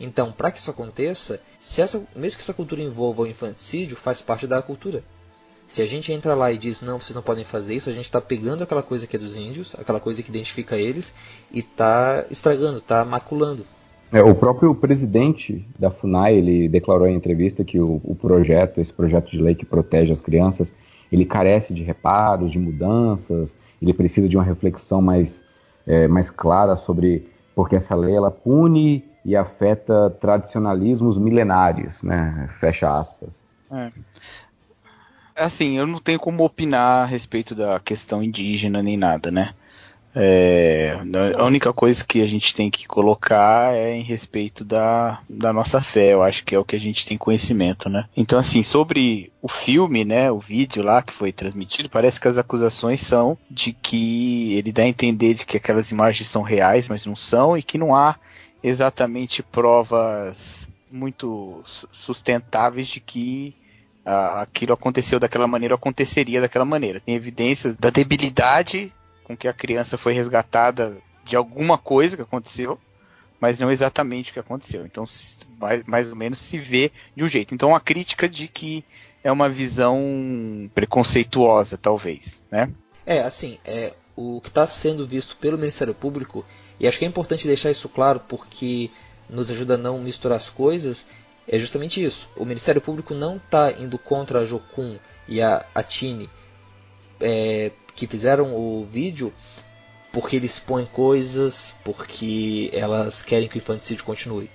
[0.00, 1.40] Então, para que isso aconteça,
[1.78, 5.04] essa, mesmo que essa cultura envolva o infanticídio, faz parte da cultura.
[5.68, 8.06] Se a gente entra lá e diz, não, vocês não podem fazer isso, a gente
[8.06, 11.14] está pegando aquela coisa que é dos índios, aquela coisa que identifica eles,
[11.52, 13.64] e está estragando, está maculando.
[14.10, 18.92] É, o próprio presidente da FUNAI, ele declarou em entrevista que o, o, projeto, esse
[18.92, 20.74] projeto de lei que protege as crianças,
[21.12, 25.40] ele carece de reparos, de mudanças, ele precisa de uma reflexão mais,
[25.86, 32.48] é, mais clara sobre porque essa lei ela pune e afeta tradicionalismos milenares, né?
[32.58, 33.30] Fecha aspas.
[33.70, 33.90] É.
[35.36, 39.54] Assim, eu não tenho como opinar a respeito da questão indígena nem nada, né?
[40.14, 40.98] É,
[41.38, 45.80] a única coisa que a gente tem que colocar é em respeito da, da nossa
[45.80, 48.06] fé, eu acho que é o que a gente tem conhecimento, né?
[48.16, 52.38] Então, assim, sobre o filme, né, o vídeo lá que foi transmitido, parece que as
[52.38, 57.06] acusações são de que ele dá a entender de que aquelas imagens são reais, mas
[57.06, 58.16] não são, e que não há
[58.62, 63.54] exatamente provas muito sustentáveis de que
[64.04, 67.00] aquilo aconteceu daquela maneira, aconteceria daquela maneira.
[67.00, 68.92] Tem evidências da debilidade
[69.24, 72.78] com que a criança foi resgatada de alguma coisa que aconteceu,
[73.38, 74.84] mas não exatamente o que aconteceu.
[74.84, 75.04] Então,
[75.58, 77.54] mais, mais ou menos se vê de um jeito.
[77.54, 78.84] Então, a crítica de que
[79.22, 82.70] é uma visão preconceituosa, talvez, né?
[83.06, 86.44] É, assim, é, o que está sendo visto pelo Ministério Público,
[86.80, 88.90] e acho que é importante deixar isso claro porque
[89.28, 91.06] nos ajuda a não misturar as coisas,
[91.46, 92.28] é justamente isso.
[92.36, 96.28] O Ministério Público não está indo contra a Jocum e a, a Tine
[97.20, 99.32] é, que fizeram o vídeo
[100.12, 104.50] porque eles põem coisas, porque elas querem que o infanticídio continue.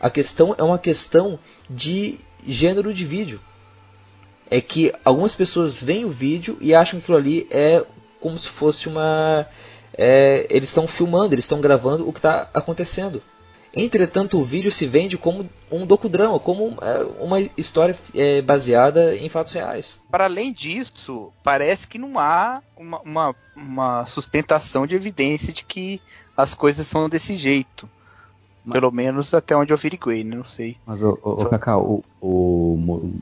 [0.00, 3.40] A questão é uma questão de gênero de vídeo.
[4.50, 7.84] É que algumas pessoas veem o vídeo e acham que aquilo ali é
[8.20, 9.46] como se fosse uma.
[10.00, 13.20] É, eles estão filmando, eles estão gravando o que está acontecendo.
[13.74, 19.28] Entretanto, o vídeo se vende como um docudrama, como é, uma história é, baseada em
[19.28, 20.00] fatos reais.
[20.10, 26.00] Para além disso, parece que não há uma, uma, uma sustentação de evidência de que
[26.36, 27.88] as coisas são desse jeito.
[28.64, 28.74] Mas...
[28.74, 30.36] Pelo menos até onde eu averiguei, né?
[30.36, 30.76] não sei.
[30.86, 33.12] Mas, o, o, o Cacau, o, o,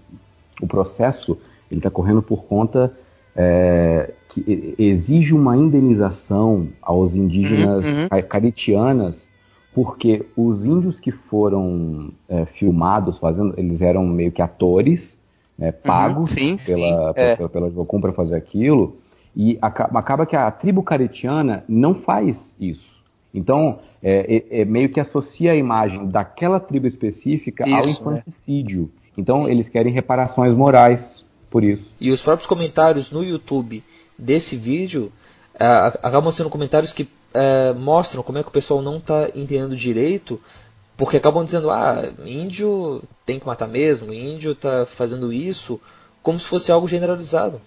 [0.63, 1.39] o processo
[1.71, 2.97] ele está correndo por conta
[3.37, 8.23] é, que exige uma indenização aos indígenas uhum, uhum.
[8.29, 9.29] caritianas
[9.77, 15.19] porque os índios que foram é, filmados fazendo, eles eram meio que atores,
[15.59, 17.37] né, pagos uhum, sim, pela, sim, é.
[17.37, 18.97] pela, pela Jocum para fazer aquilo,
[19.37, 23.05] e acaba, acaba, que a tribo caretiana não faz isso.
[23.35, 28.91] Então, é, é, é meio que associa a imagem daquela tribo específica isso, ao infanticídio.
[29.15, 31.26] Então, eles querem reparações morais
[31.57, 31.91] por isso.
[31.99, 33.83] E os próprios comentários no YouTube
[34.19, 35.11] desse vídeo
[35.55, 39.75] uh, acabam sendo comentários que uh, mostram como é que o pessoal não está entendendo
[39.75, 40.39] direito,
[40.99, 45.81] porque acabam dizendo, ah, índio tem que matar mesmo, índio está fazendo isso,
[46.23, 47.59] como se fosse algo generalizado.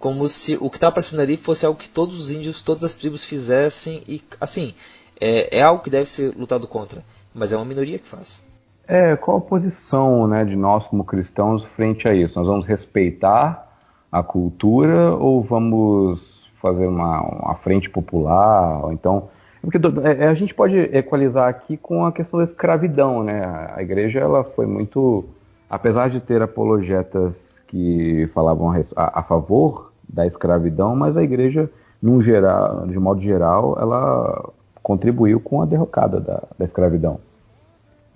[0.00, 2.96] Como se o que está aparecendo ali fosse algo que todos os índios, todas as
[2.96, 4.74] tribos fizessem, e assim,
[5.20, 8.42] é, é algo que deve ser lutado contra, mas é uma minoria que faz.
[8.86, 12.38] É, qual a posição né, de nós como cristãos frente a isso?
[12.38, 13.66] Nós vamos respeitar
[14.12, 19.28] a cultura ou vamos fazer uma, uma frente popular, ou então.
[19.60, 23.42] Porque é, a gente pode equalizar aqui com a questão da escravidão, né?
[23.74, 25.24] A igreja ela foi muito,
[25.68, 31.70] apesar de ter apologetas que falavam a, a favor da escravidão, mas a igreja,
[32.00, 34.50] num geral, de modo geral, ela
[34.82, 37.18] contribuiu com a derrocada da, da escravidão.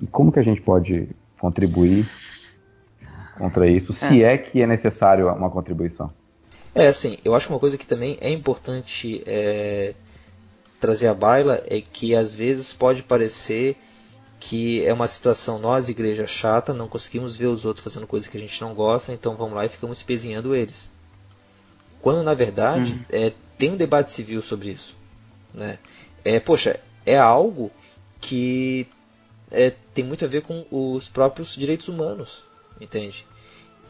[0.01, 1.09] E como que a gente pode
[1.39, 2.09] contribuir
[3.37, 6.11] contra isso, se é, é que é necessário uma contribuição?
[6.75, 9.95] É, assim, eu acho que uma coisa que também é importante é,
[10.81, 13.77] trazer à baila é que às vezes pode parecer
[14.41, 18.37] que é uma situação, nós, igreja chata, não conseguimos ver os outros fazendo coisas que
[18.37, 20.91] a gente não gosta, então vamos lá e ficamos espezinhando eles.
[22.01, 23.05] Quando na verdade uhum.
[23.11, 24.97] é, tem um debate civil sobre isso.
[25.53, 25.79] Né?
[26.25, 27.71] É, poxa, é algo
[28.21, 28.87] que
[29.51, 32.45] é, tem muito a ver com os próprios direitos humanos,
[32.81, 33.27] entende?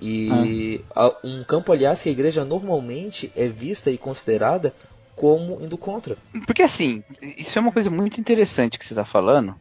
[0.00, 1.10] E ah.
[1.24, 4.72] um campo, aliás, que a igreja normalmente é vista e considerada
[5.16, 6.16] como indo contra.
[6.46, 9.56] Porque assim, isso é uma coisa muito interessante que você está falando.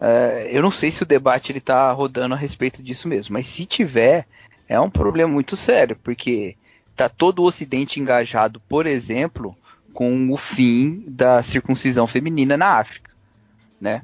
[0.00, 3.46] É, eu não sei se o debate ele está rodando a respeito disso mesmo, mas
[3.46, 4.26] se tiver,
[4.68, 6.56] é um problema muito sério, porque
[6.94, 9.56] tá todo o Ocidente engajado, por exemplo,
[9.92, 13.10] com o fim da circuncisão feminina na África,
[13.80, 14.02] né?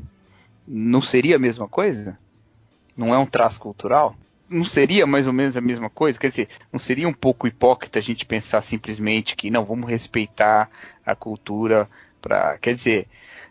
[0.66, 2.18] Não seria a mesma coisa?
[2.96, 4.16] Não é um traço cultural?
[4.52, 6.18] não seria mais ou menos a mesma coisa?
[6.18, 10.70] Quer dizer, não seria um pouco hipócrita a gente pensar simplesmente que não, vamos respeitar
[11.04, 11.88] a cultura
[12.20, 12.58] para.
[12.58, 13.08] Quer dizer,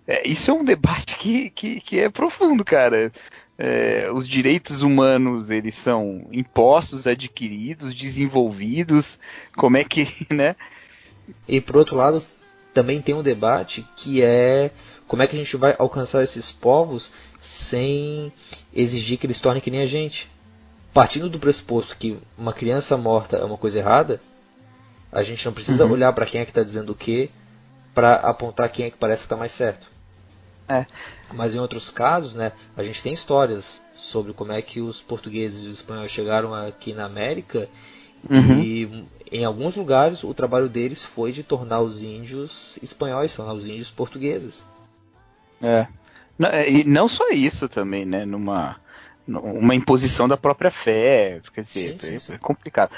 [0.08, 3.12] é, isso é um debate que, que, que é profundo, cara.
[3.58, 9.20] É, os direitos humanos eles são impostos, adquiridos, desenvolvidos.
[9.56, 10.56] Como é que, né?
[11.48, 12.24] E por outro lado,
[12.74, 14.72] também tem um debate que é
[15.12, 18.32] como é que a gente vai alcançar esses povos sem
[18.74, 20.30] exigir que eles tornem que nem a gente.
[20.94, 24.22] Partindo do pressuposto que uma criança morta é uma coisa errada,
[25.12, 25.92] a gente não precisa uhum.
[25.92, 27.30] olhar para quem é que está dizendo o que
[27.94, 29.92] para apontar quem é que parece que está mais certo.
[30.70, 30.86] É.
[31.34, 35.66] Mas em outros casos, né, a gente tem histórias sobre como é que os portugueses
[35.66, 37.68] e os espanhóis chegaram aqui na América
[38.30, 38.62] uhum.
[38.62, 43.68] e em alguns lugares o trabalho deles foi de tornar os índios espanhóis, tornar os
[43.68, 44.72] índios portugueses.
[45.62, 45.88] É.
[46.70, 48.78] E não só isso também, né, numa
[49.28, 52.34] uma imposição da própria fé, quer dizer, sim, sim, sim.
[52.34, 52.92] é complicado.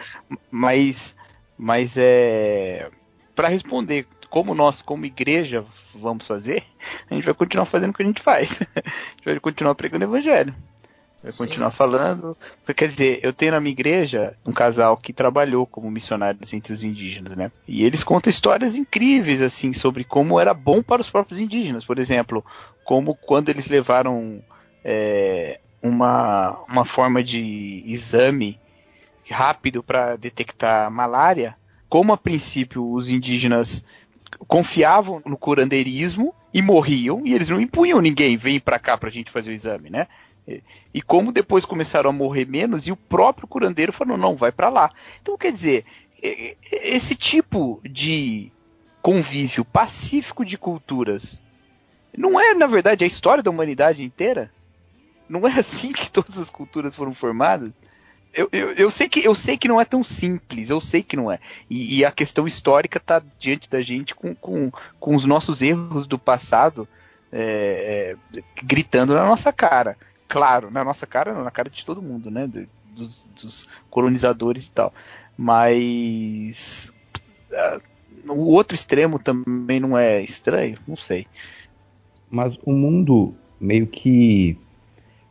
[0.49, 1.15] Mas
[1.57, 2.89] mas é
[3.35, 6.63] para responder como nós, como igreja, vamos fazer,
[7.09, 8.61] a gente vai continuar fazendo o que a gente faz.
[8.75, 8.79] a
[9.17, 10.55] gente vai continuar pregando o evangelho.
[11.23, 11.77] Vai continuar Sim.
[11.77, 12.37] falando.
[12.75, 16.83] Quer dizer, eu tenho na minha igreja um casal que trabalhou como missionários entre os
[16.83, 17.49] indígenas, né?
[17.65, 21.85] E eles contam histórias incríveis, assim, sobre como era bom para os próprios indígenas.
[21.85, 22.43] Por exemplo,
[22.83, 24.43] como quando eles levaram
[24.83, 28.59] é, uma, uma forma de exame
[29.29, 31.55] rápido para detectar malária,
[31.87, 33.81] como a princípio os indígenas
[34.45, 39.31] confiavam no curandeirismo e morriam, e eles não impunham ninguém, vem para cá pra gente
[39.31, 40.07] fazer o exame, né?
[40.93, 44.69] E como depois começaram a morrer menos, e o próprio curandeiro falou, não, vai para
[44.69, 44.89] lá.
[45.21, 45.85] Então, quer dizer,
[46.71, 48.51] esse tipo de
[49.01, 51.41] convívio pacífico de culturas
[52.15, 54.51] não é, na verdade, a história da humanidade inteira?
[55.27, 57.71] Não é assim que todas as culturas foram formadas?
[58.33, 61.15] eu, eu, eu, sei que, eu sei que não é tão simples, eu sei que
[61.15, 61.39] não é.
[61.69, 66.07] E, e a questão histórica está diante da gente com, com, com os nossos erros
[66.07, 66.87] do passado
[67.31, 69.95] é, é, gritando na nossa cara.
[70.33, 72.49] Claro, na nossa cara, na cara de todo mundo, né?
[72.95, 74.91] Dos, dos colonizadores e tal.
[75.37, 76.91] Mas.
[77.51, 80.79] Uh, o outro extremo também não é estranho?
[80.87, 81.27] Não sei.
[82.31, 84.57] Mas o mundo meio que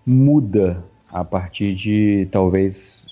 [0.07, 3.05] muda a partir de talvez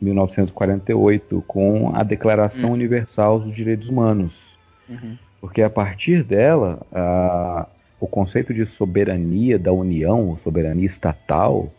[0.00, 2.74] 1948, com a Declaração uhum.
[2.74, 4.56] Universal dos Direitos Humanos.
[4.88, 5.18] Uhum.
[5.40, 7.66] Porque a partir dela, a,
[8.02, 11.72] o conceito de soberania da União, soberania estatal,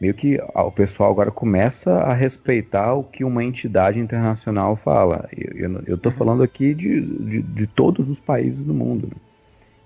[0.00, 5.28] meio que o pessoal agora começa a respeitar o que uma entidade internacional fala.
[5.32, 6.18] Eu estou uhum.
[6.18, 9.06] falando aqui de, de, de, todos os países do mundo.
[9.06, 9.16] Né?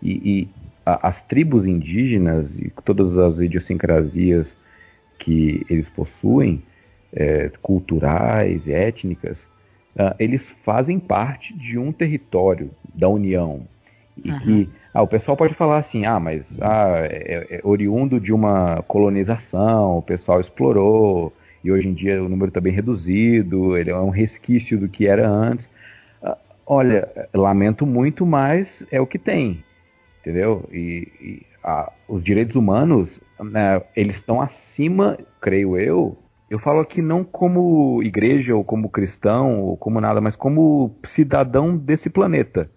[0.03, 0.49] E, e
[0.87, 4.57] a, as tribos indígenas e todas as idiosincrasias
[5.19, 6.63] que eles possuem,
[7.13, 9.45] é, culturais, étnicas,
[9.97, 13.67] uh, eles fazem parte de um território da União.
[14.25, 14.39] E uhum.
[14.41, 18.83] que ah, o pessoal pode falar assim, ah, mas ah, é, é, oriundo de uma
[18.83, 21.33] colonização, o pessoal explorou,
[21.63, 25.07] e hoje em dia o número está bem reduzido, ele é um resquício do que
[25.07, 25.71] era antes.
[26.21, 26.37] Ah,
[26.67, 29.63] olha, lamento muito, mas é o que tem,
[30.21, 30.69] entendeu?
[30.73, 31.43] E, e
[32.09, 36.19] os direitos humanos né, eles estão acima, creio eu.
[36.51, 41.77] Eu falo aqui não como igreja ou como cristão ou como nada, mas como cidadão
[41.77, 42.69] desse planeta.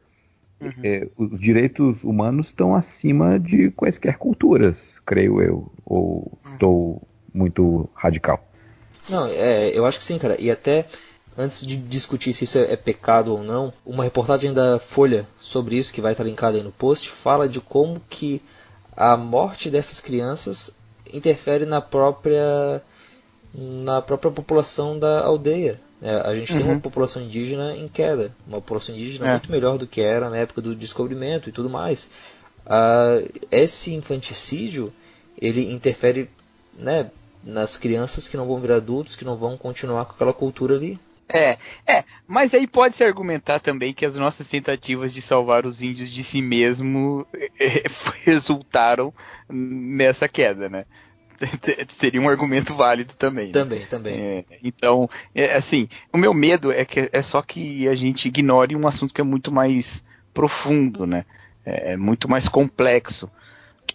[0.61, 0.73] Uhum.
[0.83, 5.71] É, os direitos humanos estão acima de quaisquer culturas, creio eu.
[5.85, 6.31] Ou uhum.
[6.45, 7.01] estou
[7.33, 8.47] muito radical?
[9.09, 10.39] Não, é, eu acho que sim, cara.
[10.39, 10.85] E até
[11.37, 15.77] antes de discutir se isso é, é, pecado ou não, uma reportagem da Folha sobre
[15.77, 18.41] isso, que vai estar linkada aí no post, fala de como que
[18.95, 20.71] a morte dessas crianças
[21.13, 22.81] interfere na própria
[23.53, 25.79] na própria população da aldeia.
[26.01, 26.57] É, a gente uhum.
[26.57, 26.79] tem uma uhum.
[26.79, 29.31] população indígena em queda, uma população indígena é.
[29.33, 32.09] muito melhor do que era na época do descobrimento e tudo mais.
[32.65, 33.19] Ah,
[33.51, 34.91] esse infanticídio
[35.37, 36.29] ele interfere
[36.73, 37.09] né,
[37.43, 40.99] nas crianças que não vão virar adultos, que não vão continuar com aquela cultura ali.
[41.33, 46.09] É, é, mas aí pode-se argumentar também que as nossas tentativas de salvar os índios
[46.09, 47.83] de si mesmo é,
[48.25, 49.13] resultaram
[49.49, 50.85] nessa queda, né?
[51.89, 53.47] Seria um argumento válido também.
[53.47, 53.53] Né?
[53.53, 54.13] Também, também.
[54.13, 58.75] É, então, é, assim, o meu medo é que é só que a gente ignore
[58.75, 61.25] um assunto que é muito mais profundo, né?
[61.65, 63.29] É, é muito mais complexo.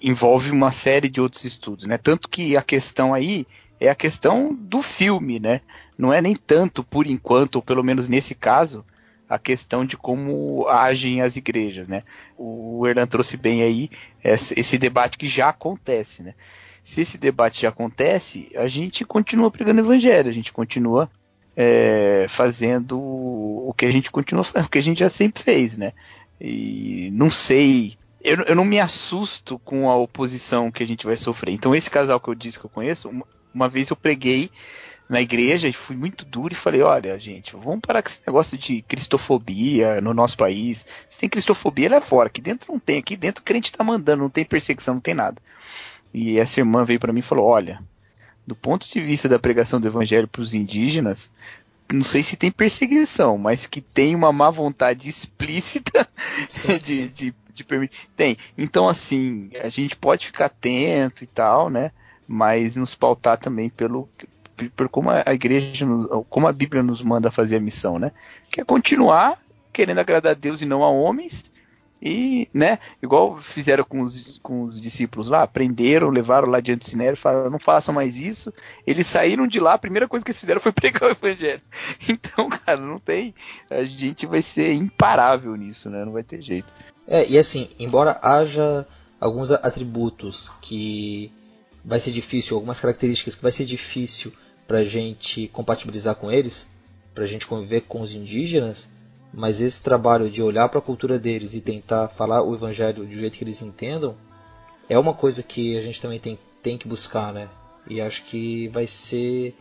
[0.03, 1.99] Envolve uma série de outros estudos, né?
[1.99, 3.47] Tanto que a questão aí
[3.81, 5.61] é a questão do filme, né?
[5.97, 8.85] Não é nem tanto, por enquanto, ou pelo menos nesse caso,
[9.29, 12.03] a questão de como agem as igrejas, né?
[12.37, 13.91] O Erlan trouxe bem aí
[14.23, 16.35] esse debate que já acontece, né?
[16.87, 21.11] Se esse debate já acontece, a gente continua pregando o evangelho, a gente continua
[21.57, 25.77] é, fazendo o que a gente continua fazendo, o que a gente já sempre fez,
[25.77, 25.93] né?
[26.41, 27.97] E não sei.
[28.23, 31.53] Eu, eu não me assusto com a oposição que a gente vai sofrer.
[31.53, 34.49] Então, esse casal que eu disse que eu conheço, uma, uma vez eu preguei
[35.09, 38.57] na igreja e fui muito duro e falei: olha, gente, vamos parar com esse negócio
[38.57, 40.87] de cristofobia no nosso país.
[41.11, 42.29] Se tem cristofobia, ela é fora.
[42.29, 43.01] Aqui dentro não tem.
[43.01, 45.43] Aqui dentro o crente tá mandando, não tem perseguição, não tem nada.
[46.17, 47.79] E essa irmã veio para mim e falou: olha,
[48.47, 51.31] do ponto de vista da pregação do evangelho para os indígenas,
[51.93, 56.09] não sei se tem perseguição, mas que tem uma má vontade explícita
[56.83, 58.09] de, de, de permitir.
[58.17, 58.39] Tem.
[58.57, 61.93] Então, assim, a gente pode ficar atento e tal, né?
[62.27, 64.09] Mas nos pautar também pelo,
[64.75, 65.87] por como a igreja,
[66.31, 68.11] como a Bíblia nos manda fazer a missão, né?
[68.51, 69.39] Que é continuar
[69.71, 71.45] querendo agradar a Deus e não a homens.
[72.01, 76.85] E, né, igual fizeram com os, com os discípulos lá, aprenderam, levaram lá diante do
[76.87, 78.53] Sinério, falaram, não façam mais isso.
[78.87, 81.63] Eles saíram de lá, a primeira coisa que eles fizeram foi pregar o evangelho.
[82.09, 83.35] Então, cara, não tem.
[83.71, 86.05] A gente vai ser imparável nisso, né?
[86.05, 86.73] Não vai ter jeito.
[87.07, 88.85] É, e assim, embora haja
[89.21, 91.33] alguns atributos que
[91.85, 94.33] vai ser difícil, algumas características que vai ser difícil
[94.67, 96.69] para a gente compatibilizar com eles,
[97.15, 98.89] para a gente conviver com os indígenas,
[99.37, 103.15] mas esse trabalho de olhar para a cultura deles e tentar falar o evangelho do
[103.15, 104.17] jeito que eles entendam
[104.89, 107.47] é uma coisa que a gente também tem, tem que buscar, né?
[107.87, 109.55] E acho que vai ser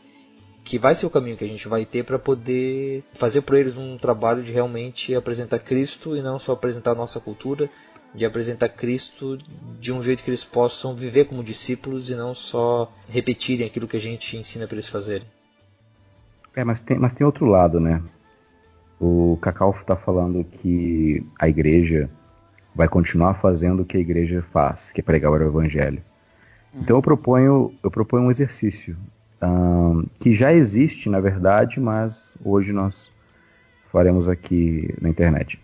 [0.64, 3.76] que vai ser o caminho que a gente vai ter para poder fazer para eles
[3.76, 7.70] um trabalho de realmente apresentar Cristo e não só apresentar a nossa cultura,
[8.16, 9.38] de apresentar Cristo
[9.80, 13.98] de um jeito que eles possam viver como discípulos e não só repetirem aquilo que
[13.98, 15.28] a gente ensina para eles fazerem.
[16.56, 18.02] É, mas tem, mas tem outro lado, né?
[19.00, 22.10] O Cacau está falando que a igreja
[22.74, 26.02] vai continuar fazendo o que a igreja faz, que é pregar o evangelho.
[26.74, 26.82] Uhum.
[26.82, 28.96] Então eu proponho, eu proponho um exercício
[29.42, 33.10] um, que já existe, na verdade, mas hoje nós
[33.92, 35.60] faremos aqui na internet.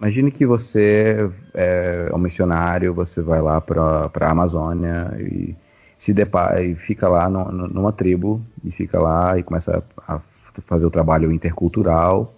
[0.00, 5.54] Imagine que você é um missionário, você vai lá para a Amazônia e
[5.98, 10.20] se depara, e fica lá no, numa tribo e fica lá e começa a
[10.66, 12.32] fazer o trabalho intercultural,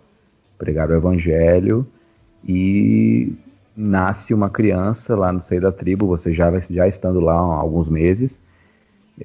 [0.63, 1.85] pregar o evangelho
[2.47, 3.33] e
[3.77, 7.89] nasce uma criança lá no seio da tribo, você já, já estando lá há alguns
[7.89, 8.39] meses,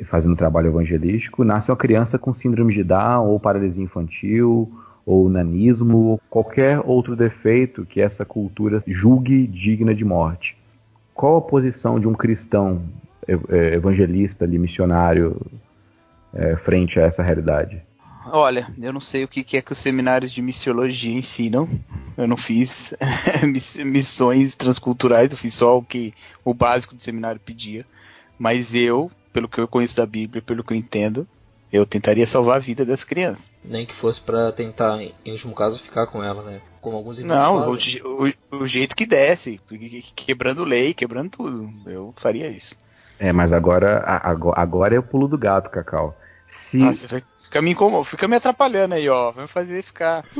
[0.05, 4.67] fazendo trabalho evangelístico, nasce uma criança com síndrome de Down ou paralisia infantil
[5.05, 10.57] ou nanismo, ou qualquer outro defeito que essa cultura julgue digna de morte.
[11.13, 12.81] Qual a posição de um cristão
[13.27, 15.39] é, evangelista, ali, missionário,
[16.33, 17.86] é, frente a essa realidade?
[18.31, 21.69] Olha, eu não sei o que é que os seminários de missiologia ensinam.
[22.17, 22.93] Eu não fiz
[23.85, 26.13] missões transculturais, eu fiz só o que
[26.43, 27.85] o básico do seminário pedia.
[28.37, 31.27] Mas eu, pelo que eu conheço da Bíblia, pelo que eu entendo,
[31.71, 33.49] eu tentaria salvar a vida das crianças.
[33.63, 36.61] Nem que fosse para tentar, em último caso, ficar com ela, né?
[36.81, 39.59] Como alguns Não, o, o, o, jeito que desce,
[40.15, 41.73] quebrando lei, quebrando tudo.
[41.85, 42.75] Eu faria isso.
[43.19, 44.03] É, mas agora,
[44.55, 46.15] agora é o pulo do gato, Cacau.
[46.47, 46.81] Se...
[46.81, 46.93] Ah,
[47.47, 48.07] fica, me incomod...
[48.07, 49.31] fica me atrapalhando aí, ó.
[49.31, 50.23] Vai me fazer ficar.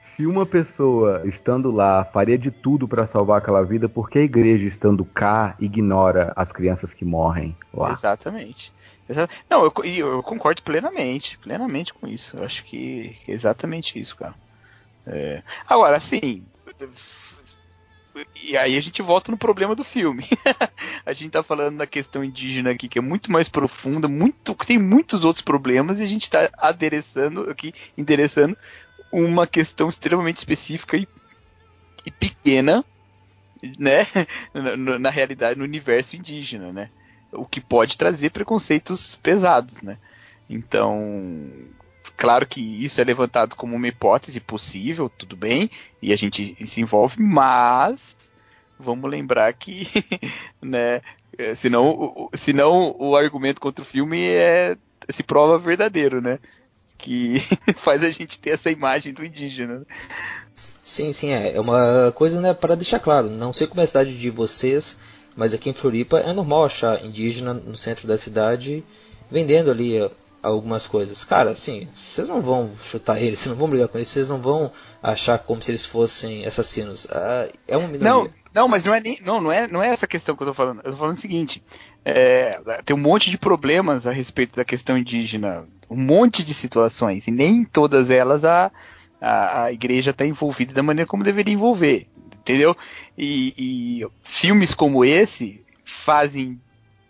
[0.00, 4.22] se uma pessoa estando lá faria de tudo para salvar aquela vida, por que a
[4.22, 7.92] igreja estando cá ignora as crianças que morrem lá?
[7.92, 8.72] Exatamente.
[9.50, 12.36] Não, eu, eu concordo plenamente, plenamente com isso.
[12.36, 14.34] Eu acho que é exatamente isso, cara.
[15.06, 15.42] É...
[15.68, 16.42] Agora, assim,
[18.42, 20.24] e aí a gente volta no problema do filme.
[21.04, 24.78] a gente tá falando da questão indígena aqui, que é muito mais profunda, muito, tem
[24.78, 28.56] muitos outros problemas, e a gente tá adereçando aqui, endereçando
[29.10, 31.08] uma questão extremamente específica e,
[32.06, 32.84] e pequena,
[33.78, 34.06] né,
[34.54, 36.90] na, na, realidade, no universo indígena, né,
[37.32, 39.98] o que pode trazer preconceitos pesados, né.
[40.48, 41.50] Então,
[42.16, 46.80] claro que isso é levantado como uma hipótese possível, tudo bem, e a gente se
[46.80, 48.16] envolve, mas
[48.78, 49.88] vamos lembrar que,
[50.60, 51.00] né,
[51.56, 54.76] senão, senão o argumento contra o filme é
[55.10, 56.38] se prova verdadeiro, né?
[57.04, 57.34] que
[57.76, 59.82] faz a gente ter essa imagem do indígena.
[60.82, 61.54] Sim, sim, é.
[61.54, 64.96] É uma coisa, né, para deixar claro, não sei como é a cidade de vocês,
[65.36, 68.82] mas aqui em Floripa é normal achar indígena no centro da cidade
[69.30, 70.10] vendendo ali eh,
[70.44, 71.24] algumas coisas.
[71.24, 74.40] Cara, assim, vocês não vão chutar eles, vocês não vão brigar com eles, vocês não
[74.40, 74.70] vão
[75.02, 77.06] achar como se eles fossem assassinos.
[77.10, 78.10] Ah, é uma minoria.
[78.10, 80.48] Não, não, mas não é, nem, não, não, é, não é essa questão que eu
[80.48, 80.80] tô falando.
[80.84, 81.62] Eu tô falando o seguinte:
[82.04, 87.26] é, tem um monte de problemas a respeito da questão indígena um monte de situações,
[87.26, 88.70] e nem em todas elas a,
[89.20, 92.76] a, a igreja está envolvida da maneira como deveria envolver, entendeu?
[93.16, 96.60] E, e, filmes como esse fazem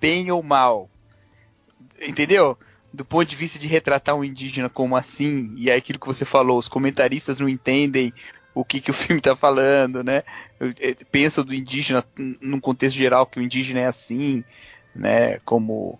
[0.01, 0.91] bem ou mal.
[2.07, 2.59] Entendeu?
[2.95, 6.25] Do ponto de vista de retratar um indígena como assim, e é aquilo que você
[6.25, 8.15] falou, os comentaristas não entendem
[8.55, 10.23] o que, que o filme está falando, né?
[10.81, 12.05] É, pensam do indígena
[12.41, 14.45] num contexto geral que o indígena é assim,
[14.95, 15.41] né?
[15.41, 15.99] Como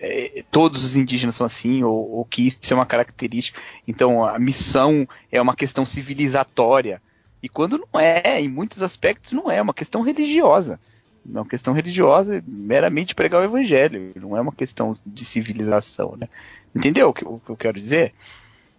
[0.00, 3.60] é, todos os indígenas são assim, ou, ou, que isso é uma característica.
[3.86, 7.00] Então a missão é uma questão civilizatória.
[7.40, 10.80] E quando não é, em muitos aspectos não é, é uma questão religiosa.
[11.26, 16.28] É uma questão religiosa, meramente pregar o evangelho, não é uma questão de civilização, né?
[16.74, 18.12] Entendeu o que, o que eu quero dizer?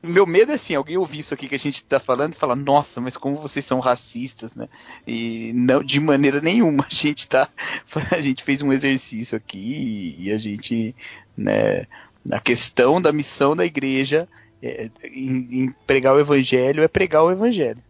[0.03, 2.57] meu medo é assim, alguém ouvir isso aqui que a gente está falando e falar,
[2.57, 4.67] nossa, mas como vocês são racistas, né?
[5.07, 7.47] E não, de maneira nenhuma, a gente tá.
[8.11, 10.93] A gente fez um exercício aqui e, a gente,
[11.37, 11.87] né,
[12.29, 14.27] a questão da missão da igreja
[14.61, 17.81] é, em, em pregar o evangelho é pregar o evangelho.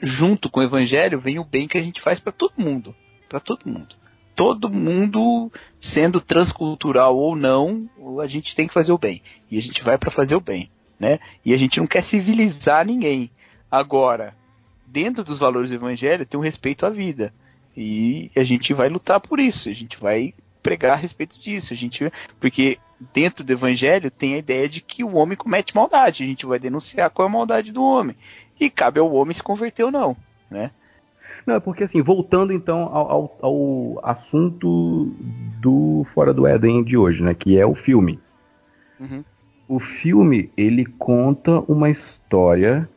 [0.00, 2.94] Junto com o evangelho vem o bem que a gente faz para todo mundo,
[3.28, 3.96] para todo mundo
[4.38, 7.90] todo mundo, sendo transcultural ou não,
[8.22, 9.20] a gente tem que fazer o bem.
[9.50, 11.18] E a gente vai para fazer o bem, né?
[11.44, 13.32] E a gente não quer civilizar ninguém.
[13.68, 14.36] Agora,
[14.86, 17.34] dentro dos valores do evangelho, tem um respeito à vida.
[17.76, 20.32] E a gente vai lutar por isso, a gente vai
[20.62, 22.78] pregar a respeito disso, a gente porque
[23.12, 26.60] dentro do evangelho tem a ideia de que o homem comete maldade, a gente vai
[26.60, 28.14] denunciar qual é a maldade do homem.
[28.60, 30.16] E cabe ao homem se converter ou não,
[30.50, 30.70] né?
[31.46, 35.12] Não, é porque assim, voltando então ao, ao, ao, assunto
[35.60, 37.34] do Fora do Éden de hoje, né?
[37.34, 38.18] Que é o filme.
[38.98, 39.24] Uhum.
[39.68, 42.88] O filme, ele conta uma história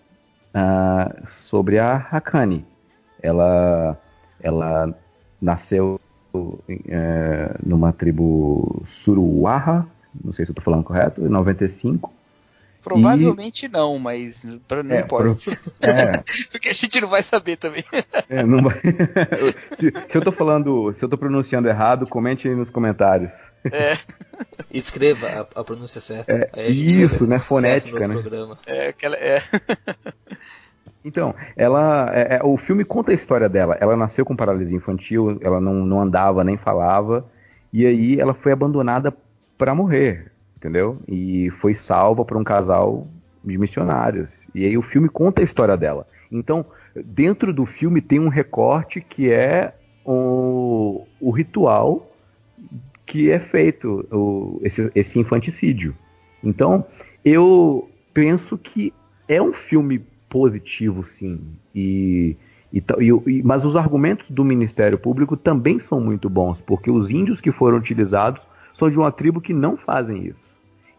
[0.55, 2.65] uh, sobre a Hakani.
[3.21, 3.97] Ela,
[4.41, 4.97] ela
[5.41, 5.99] nasceu
[6.33, 6.63] uh,
[7.63, 9.85] numa tribo Suruwaha,
[10.23, 12.11] não sei se eu estou falando correto, em 95.
[12.83, 13.69] Provavelmente e...
[13.69, 15.35] não, mas pra, não é, importa.
[15.35, 15.57] Pro...
[15.81, 16.23] É.
[16.51, 17.83] Porque a gente não vai saber também.
[18.29, 18.81] É, não vai...
[19.75, 23.31] se, se, eu tô falando, se eu tô pronunciando errado, comente aí nos comentários.
[23.65, 23.97] É.
[24.71, 26.49] Escreva a, a pronúncia certa.
[26.53, 27.37] É, isso, né?
[27.37, 28.15] Fonética, né?
[28.15, 28.57] Programa.
[28.65, 29.43] É, aquela, é.
[31.03, 33.77] Então, ela, é, é, o filme conta a história dela.
[33.79, 37.25] Ela nasceu com paralisia infantil, ela não, não andava nem falava,
[37.73, 39.13] e aí ela foi abandonada
[39.57, 40.30] para morrer
[40.61, 41.01] entendeu?
[41.07, 43.07] E foi salva por um casal
[43.43, 44.45] de missionários.
[44.53, 46.05] E aí o filme conta a história dela.
[46.31, 46.63] Então,
[47.03, 49.73] dentro do filme tem um recorte que é
[50.05, 52.07] o, o ritual
[53.07, 55.95] que é feito, o, esse, esse infanticídio.
[56.43, 56.85] Então,
[57.25, 58.93] eu penso que
[59.27, 61.39] é um filme positivo, sim.
[61.73, 62.37] E,
[62.71, 62.81] e,
[63.27, 67.51] e, mas os argumentos do Ministério Público também são muito bons, porque os índios que
[67.51, 68.43] foram utilizados
[68.73, 70.50] são de uma tribo que não fazem isso.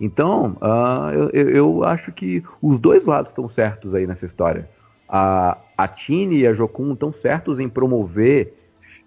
[0.03, 4.68] Então, uh, eu, eu, acho que os dois lados estão certos aí nessa história.
[5.09, 8.53] A, a Tini e a Jokun estão certos em promover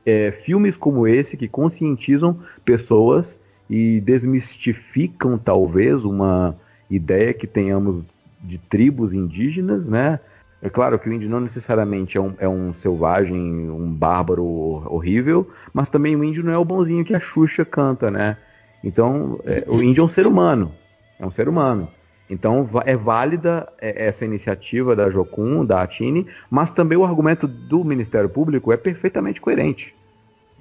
[0.05, 3.37] é, filmes como esse que conscientizam pessoas
[3.69, 6.55] e desmistificam talvez uma
[6.89, 8.01] ideia que tenhamos
[8.41, 10.21] de tribos indígenas, né?
[10.61, 15.51] É claro que o índio não necessariamente é um, é um selvagem, um bárbaro horrível,
[15.73, 18.37] mas também o índio não é o bonzinho que a Xuxa canta, né?
[18.81, 20.71] Então, é, o índio é um ser humano,
[21.19, 21.89] é um ser humano.
[22.29, 27.83] Então é válida é, essa iniciativa da Jocum, da Atine, mas também o argumento do
[27.83, 29.93] Ministério Público é perfeitamente coerente.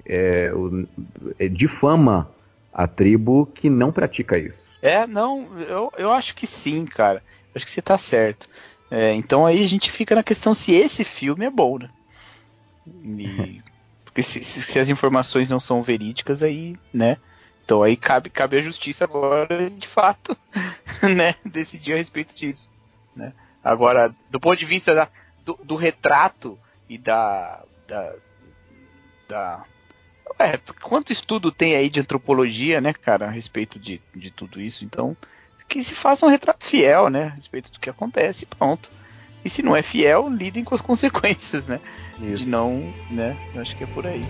[0.05, 0.51] É,
[1.39, 2.29] é, difama
[2.71, 4.63] a tribo que não pratica isso.
[4.81, 7.23] É, não, eu, eu acho que sim, cara.
[7.55, 8.47] Acho que você está certo.
[8.91, 11.89] É, então aí a gente fica na questão se esse filme é bom, né?
[13.03, 13.61] E,
[14.05, 17.17] porque se, se, as informações não são verídicas, aí, né?
[17.65, 20.37] Então aí cabe, cabe a justiça agora, de fato,
[21.01, 22.69] né, decidir a respeito disso.
[23.15, 23.33] Né?
[23.63, 25.09] Agora, do ponto de vista da,
[25.43, 26.57] do, do retrato
[26.87, 27.63] e da.
[27.87, 28.13] da,
[29.27, 29.65] da
[30.37, 34.85] é, quanto estudo tem aí de antropologia, né, cara, a respeito de, de tudo isso?
[34.85, 35.17] Então,
[35.67, 38.91] que se faça um retrato fiel, né, a respeito do que acontece, pronto.
[39.43, 41.79] E se não é fiel, lidem com as consequências, né?
[42.19, 42.43] Isso.
[42.43, 43.35] De não, né?
[43.53, 44.23] Eu acho que é por aí.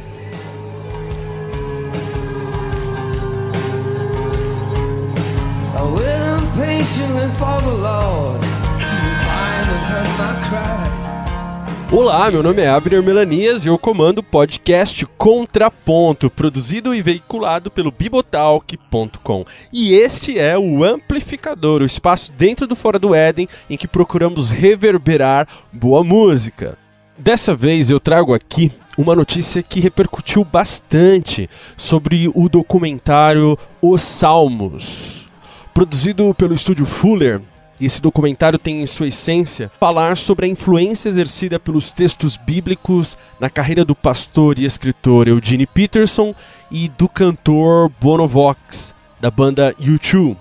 [11.92, 17.70] Olá, meu nome é Abner Melanias e eu comando o podcast Contraponto, produzido e veiculado
[17.70, 19.44] pelo Bibotalk.com.
[19.74, 24.50] E este é o Amplificador, o espaço dentro do Fora do Éden em que procuramos
[24.50, 26.78] reverberar boa música.
[27.18, 35.15] Dessa vez eu trago aqui uma notícia que repercutiu bastante sobre o documentário Os Salmos
[35.76, 37.42] Produzido pelo estúdio Fuller,
[37.82, 43.50] Esse documentário tem em sua essência falar sobre a influência exercida pelos textos bíblicos na
[43.50, 46.34] carreira do pastor e escritor Eugene Peterson
[46.72, 50.38] e do cantor Bono Vox, da banda U2.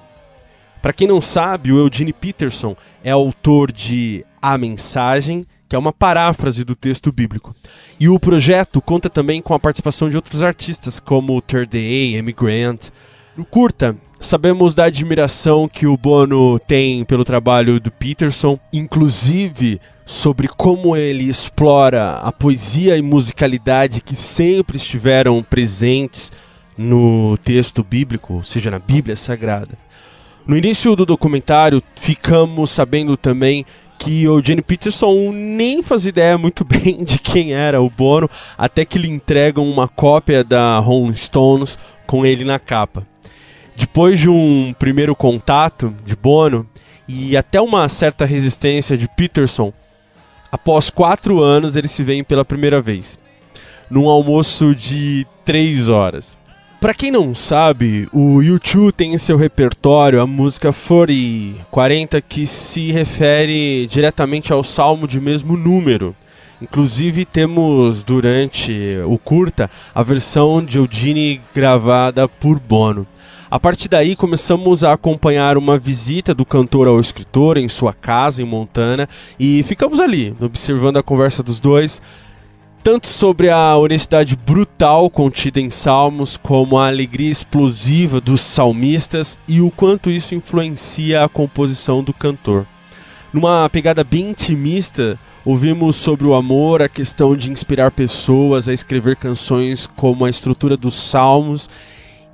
[0.81, 5.93] Para quem não sabe, o Eugene Peterson é autor de A Mensagem, que é uma
[5.93, 7.53] paráfrase do texto bíblico.
[7.99, 12.33] E o projeto conta também com a participação de outros artistas, como Third Day, Amy
[12.33, 12.91] Grant.
[13.37, 20.49] No curta, sabemos da admiração que o Bono tem pelo trabalho do Peterson, inclusive sobre
[20.49, 26.31] como ele explora a poesia e musicalidade que sempre estiveram presentes
[26.77, 29.79] no texto bíblico, ou seja, na Bíblia Sagrada.
[30.47, 33.65] No início do documentário, ficamos sabendo também
[33.99, 38.85] que o Jenny Peterson nem faz ideia muito bem de quem era o Bono, até
[38.85, 43.07] que lhe entregam uma cópia da Rolling Stones com ele na capa.
[43.77, 46.67] Depois de um primeiro contato de Bono
[47.09, 49.73] e até uma certa resistência de Peterson,
[50.51, 53.19] após quatro anos eles se veem pela primeira vez,
[53.91, 56.39] num almoço de três horas.
[56.81, 62.47] Para quem não sabe, o U2 tem em seu repertório a música 40, 40 que
[62.47, 66.15] se refere diretamente ao salmo de mesmo número.
[66.61, 73.07] Inclusive temos durante o curta a versão de Eugene gravada por Bono.
[73.55, 78.43] A partir daí começamos a acompanhar uma visita do cantor ao escritor em sua casa
[78.43, 82.03] em Montana e ficamos ali, observando a conversa dos dois,
[82.83, 89.61] tanto sobre a honestidade brutal contida em Salmos, como a alegria explosiva dos salmistas e
[89.61, 92.67] o quanto isso influencia a composição do cantor.
[93.33, 99.15] Numa pegada bem intimista, ouvimos sobre o amor, a questão de inspirar pessoas a escrever
[99.15, 101.69] canções como a estrutura dos Salmos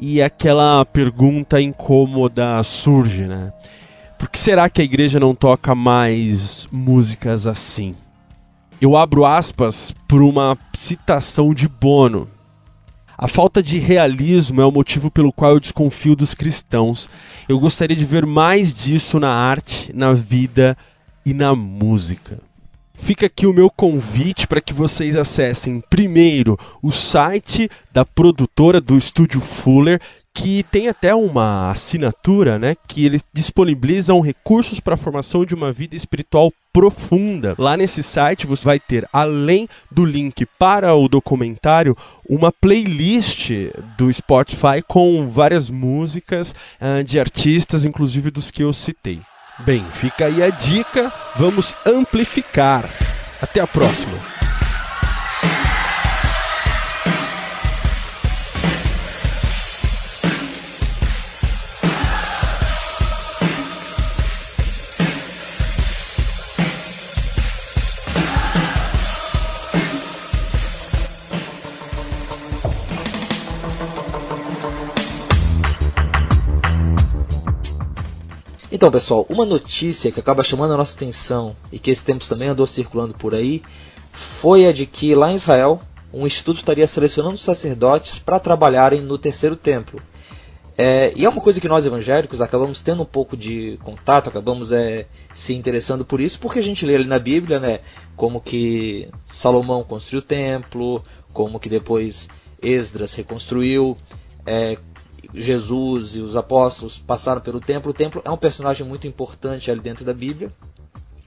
[0.03, 3.53] e aquela pergunta incômoda surge, né?
[4.19, 7.95] Por que será que a igreja não toca mais músicas assim?
[8.81, 12.27] Eu abro aspas por uma citação de Bono.
[13.17, 17.11] A falta de realismo é o motivo pelo qual eu desconfio dos cristãos.
[17.47, 20.79] Eu gostaria de ver mais disso na arte, na vida
[21.27, 22.41] e na música.
[23.03, 28.97] Fica aqui o meu convite para que vocês acessem primeiro o site da produtora do
[28.97, 30.01] Estúdio Fuller,
[30.33, 35.73] que tem até uma assinatura, né, que eles disponibilizam recursos para a formação de uma
[35.73, 37.57] vida espiritual profunda.
[37.59, 41.97] Lá nesse site você vai ter, além do link para o documentário,
[42.29, 43.51] uma playlist
[43.99, 49.21] do Spotify com várias músicas uh, de artistas, inclusive dos que eu citei.
[49.65, 52.89] Bem, fica aí a dica, vamos amplificar.
[53.43, 54.19] Até a próxima.
[78.81, 82.49] Então, pessoal, uma notícia que acaba chamando a nossa atenção e que esse tempo também
[82.49, 83.61] andou circulando por aí
[84.11, 89.19] foi a de que lá em Israel um instituto estaria selecionando sacerdotes para trabalharem no
[89.19, 90.01] terceiro templo.
[90.79, 94.73] É, e é uma coisa que nós evangélicos acabamos tendo um pouco de contato, acabamos
[94.73, 95.05] é,
[95.35, 97.81] se interessando por isso, porque a gente lê ali na Bíblia, né,
[98.17, 101.05] como que Salomão construiu o templo,
[101.35, 102.31] como que depois
[102.63, 103.95] Esdras reconstruiu,
[104.47, 104.79] é,
[105.35, 107.91] Jesus e os apóstolos passaram pelo templo.
[107.91, 110.53] O templo é um personagem muito importante ali dentro da Bíblia.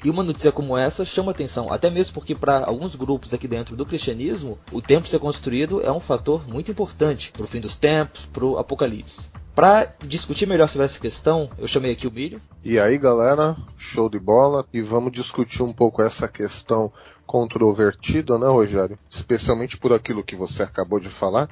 [0.03, 3.73] E uma notícia como essa chama atenção, até mesmo porque para alguns grupos aqui dentro
[3.73, 7.77] do cristianismo, o templo ser construído é um fator muito importante para o fim dos
[7.77, 9.29] tempos, para o apocalipse.
[9.55, 12.41] Para discutir melhor sobre essa questão, eu chamei aqui o Milho.
[12.65, 14.65] E aí, galera, show de bola.
[14.73, 16.91] E vamos discutir um pouco essa questão
[17.25, 18.97] controvertida, né, Rogério?
[19.09, 21.47] Especialmente por aquilo que você acabou de falar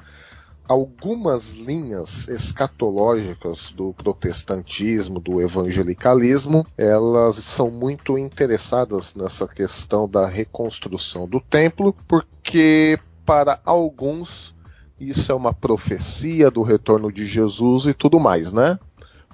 [0.68, 11.28] algumas linhas escatológicas do protestantismo, do evangelicalismo, elas são muito interessadas nessa questão da reconstrução
[11.28, 14.54] do templo, porque para alguns
[14.98, 18.78] isso é uma profecia do retorno de Jesus e tudo mais, né?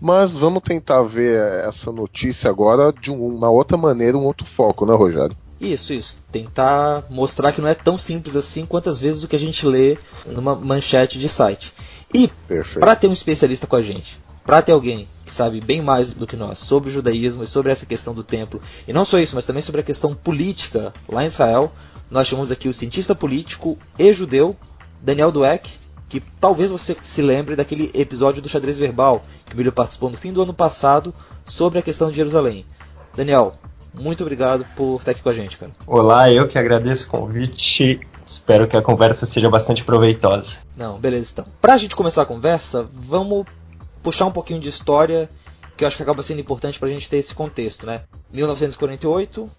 [0.00, 4.94] Mas vamos tentar ver essa notícia agora de uma outra maneira, um outro foco, né,
[4.94, 5.36] Rogério?
[5.60, 6.18] Isso, isso.
[6.30, 9.98] Tentar mostrar que não é tão simples assim quantas vezes o que a gente lê
[10.26, 11.72] numa manchete de site.
[12.14, 12.30] E
[12.78, 16.26] para ter um especialista com a gente, para ter alguém que sabe bem mais do
[16.26, 19.34] que nós sobre o judaísmo e sobre essa questão do templo, e não só isso,
[19.34, 21.72] mas também sobre a questão política lá em Israel,
[22.10, 24.56] nós chamamos aqui o cientista político e judeu
[25.02, 25.70] Daniel Dweck,
[26.08, 30.16] que talvez você se lembre daquele episódio do xadrez verbal que o Billy participou no
[30.16, 31.12] fim do ano passado
[31.44, 32.64] sobre a questão de Jerusalém.
[33.14, 33.58] Daniel,
[33.98, 35.72] muito obrigado por estar aqui com a gente, cara.
[35.86, 38.00] Olá, eu que agradeço o convite.
[38.24, 40.58] Espero que a conversa seja bastante proveitosa.
[40.76, 41.44] Não, beleza então.
[41.60, 43.46] Pra gente começar a conversa, vamos
[44.02, 45.28] puxar um pouquinho de história,
[45.76, 48.02] que eu acho que acaba sendo importante pra gente ter esse contexto, né?
[48.32, 49.50] 1948,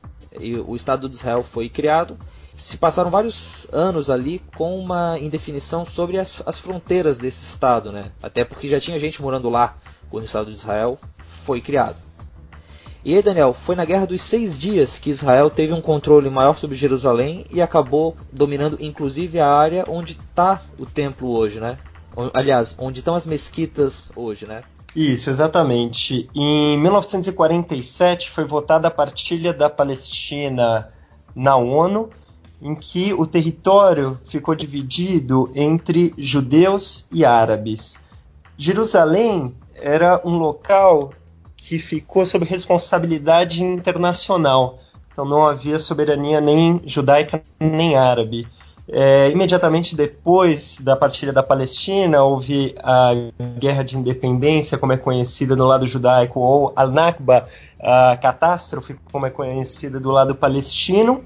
[0.66, 2.18] o Estado de Israel foi criado.
[2.58, 8.12] Se passaram vários anos ali com uma indefinição sobre as, as fronteiras desse Estado, né?
[8.22, 9.78] Até porque já tinha gente morando lá
[10.10, 11.00] quando o Estado de Israel
[11.46, 12.09] foi criado.
[13.04, 16.58] E aí, Daniel, foi na Guerra dos Seis Dias que Israel teve um controle maior
[16.58, 21.78] sobre Jerusalém e acabou dominando inclusive a área onde está o templo hoje, né?
[22.34, 24.64] Aliás, onde estão as mesquitas hoje, né?
[24.94, 26.30] Isso, exatamente.
[26.36, 30.92] Em 1947 foi votada a partilha da Palestina
[31.34, 32.10] na ONU,
[32.62, 37.98] em que o território ficou dividido entre judeus e árabes.
[38.58, 41.12] Jerusalém era um local
[41.60, 44.80] que ficou sob responsabilidade internacional.
[45.12, 48.48] Então não havia soberania nem judaica nem árabe.
[48.88, 53.12] É, imediatamente depois da partilha da Palestina, houve a
[53.60, 57.46] Guerra de Independência, como é conhecida no lado judaico, ou a Nakba,
[57.80, 61.24] a catástrofe, como é conhecida do lado palestino,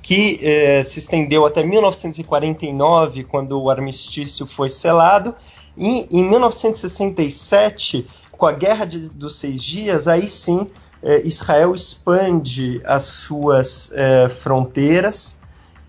[0.00, 5.34] que é, se estendeu até 1949, quando o armistício foi selado,
[5.76, 8.06] e em 1967
[8.40, 10.66] com a Guerra de, dos Seis Dias, aí sim
[11.02, 15.38] é, Israel expande as suas é, fronteiras,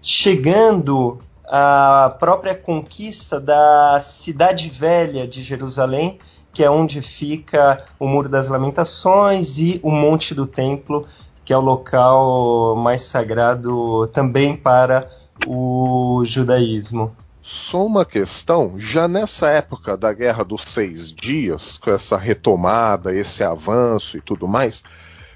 [0.02, 6.20] chegando à própria conquista da Cidade Velha de Jerusalém,
[6.52, 11.06] que é onde fica o Muro das Lamentações e o Monte do Templo,
[11.46, 15.10] que é o local mais sagrado também para
[15.48, 17.16] o judaísmo.
[17.52, 23.44] Só uma questão, já nessa época da Guerra dos Seis Dias, com essa retomada, esse
[23.44, 24.82] avanço e tudo mais,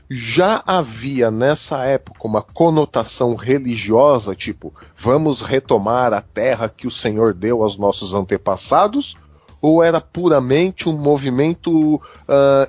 [0.09, 7.34] já havia nessa época uma conotação religiosa, tipo, vamos retomar a terra que o Senhor
[7.34, 9.18] deu aos nossos antepassados?
[9.61, 12.01] Ou era puramente um movimento uh,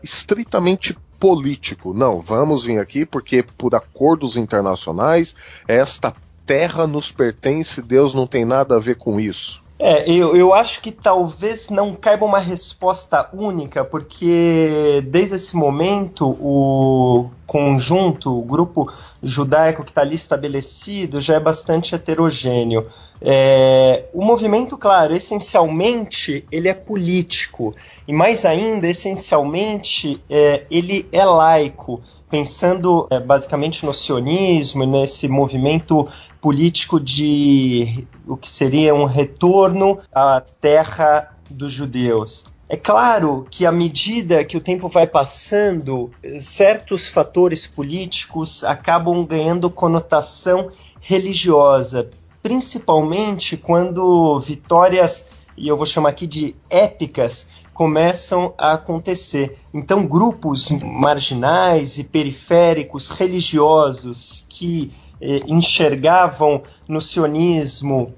[0.02, 1.94] estritamente político?
[1.94, 5.36] Não, vamos vir aqui porque, por acordos internacionais,
[5.68, 6.12] esta
[6.46, 9.66] terra nos pertence, Deus não tem nada a ver com isso.
[9.78, 16.30] É, eu, eu acho que talvez não caiba uma resposta única, porque desde esse momento
[16.40, 18.90] o conjunto, o grupo
[19.22, 22.86] judaico que está ali estabelecido já é bastante heterogêneo.
[23.20, 27.74] É, o movimento, claro, essencialmente ele é político.
[28.06, 32.00] E mais ainda, essencialmente, é, ele é laico,
[32.30, 36.06] pensando é, basicamente no sionismo e nesse movimento
[36.40, 42.44] político de o que seria um retorno à terra dos judeus.
[42.68, 46.10] É claro que à medida que o tempo vai passando,
[46.40, 50.68] certos fatores políticos acabam ganhando conotação
[51.00, 52.10] religiosa,
[52.46, 59.58] principalmente quando vitórias, e eu vou chamar aqui de épicas, começam a acontecer.
[59.74, 68.14] Então, grupos marginais e periféricos religiosos que eh, enxergavam no sionismo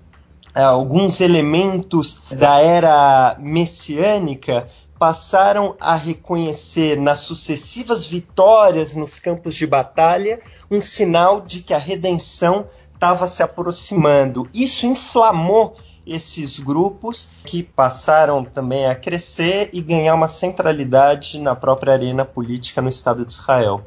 [0.54, 4.66] é, alguns elementos da era messiânica
[4.98, 11.78] passaram a reconhecer nas sucessivas vitórias nos campos de batalha um sinal de que a
[11.78, 12.66] redenção
[12.98, 14.48] estava se aproximando.
[14.52, 21.92] Isso inflamou esses grupos que passaram também a crescer e ganhar uma centralidade na própria
[21.92, 23.86] arena política no Estado de Israel.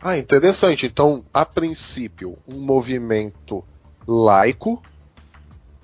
[0.00, 0.86] Ah, interessante.
[0.86, 3.64] Então, a princípio, um movimento
[4.06, 4.80] laico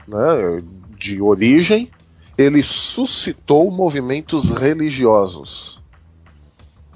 [0.06, 0.62] né,
[0.96, 1.90] de origem,
[2.38, 5.80] ele suscitou movimentos religiosos.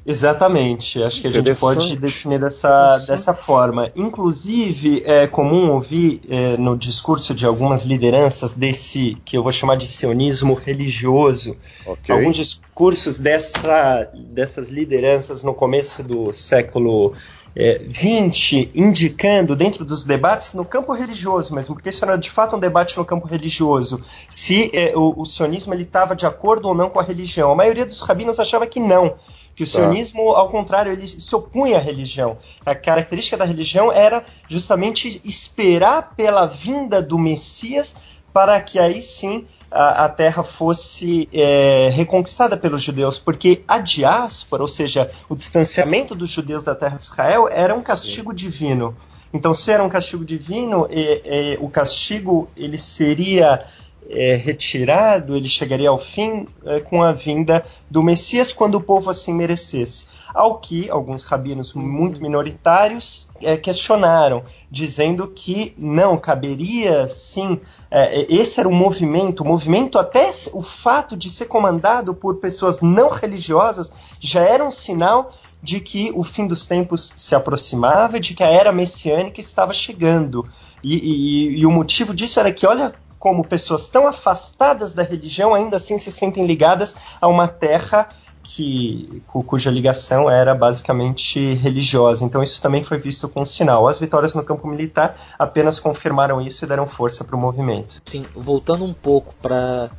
[0.09, 3.93] Exatamente, acho que a gente pode definir dessa, dessa forma.
[3.95, 9.77] Inclusive, é comum ouvir é, no discurso de algumas lideranças desse, que eu vou chamar
[9.77, 11.55] de sionismo religioso,
[11.85, 12.15] okay.
[12.15, 17.13] alguns discursos dessa, dessas lideranças no começo do século
[17.55, 22.57] é, 20 indicando dentro dos debates no campo religioso mesmo, porque isso era de fato
[22.57, 26.89] um debate no campo religioso, se é, o, o sionismo estava de acordo ou não
[26.89, 27.51] com a religião.
[27.51, 29.15] A maioria dos rabinos achava que não,
[29.59, 29.73] que o tá.
[29.73, 32.39] sionismo, ao contrário, ele se opunha à religião.
[32.65, 39.45] A característica da religião era justamente esperar pela vinda do Messias para que aí sim
[39.69, 46.15] a, a terra fosse é, reconquistada pelos judeus, porque a diáspora, ou seja, o distanciamento
[46.15, 48.97] dos judeus da terra de Israel, era um castigo divino.
[49.33, 53.65] Então, se era um castigo divino, e, e, o castigo ele seria
[54.09, 59.11] é, retirado, ele chegaria ao fim é, com a vinda do Messias quando o povo
[59.11, 60.07] assim merecesse.
[60.35, 67.61] Ao que alguns rabinos muito minoritários é, questionaram, dizendo que não caberia sim.
[67.91, 72.81] É, esse era o movimento, o movimento até o fato de ser comandado por pessoas
[72.81, 73.91] não religiosas
[74.21, 75.31] já era um sinal
[75.63, 80.47] de que o fim dos tempos se aproximava, de que a era messiânica estava chegando.
[80.83, 85.55] E, e, e, o motivo disso era que, olha como pessoas tão afastadas da religião
[85.55, 88.09] ainda assim se sentem ligadas a uma terra
[88.43, 92.25] que cuja ligação era basicamente religiosa.
[92.25, 93.87] Então isso também foi visto com um sinal.
[93.87, 98.01] As vitórias no campo militar apenas confirmaram isso e deram força para o movimento.
[98.07, 99.91] Sim, voltando um pouco para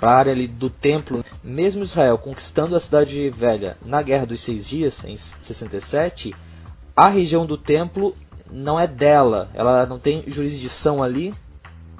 [0.00, 4.66] a área ali do templo, mesmo Israel conquistando a cidade velha na Guerra dos Seis
[4.68, 6.34] Dias, em 67,
[6.94, 8.14] a região do templo
[8.50, 11.34] não é dela, ela não tem jurisdição ali,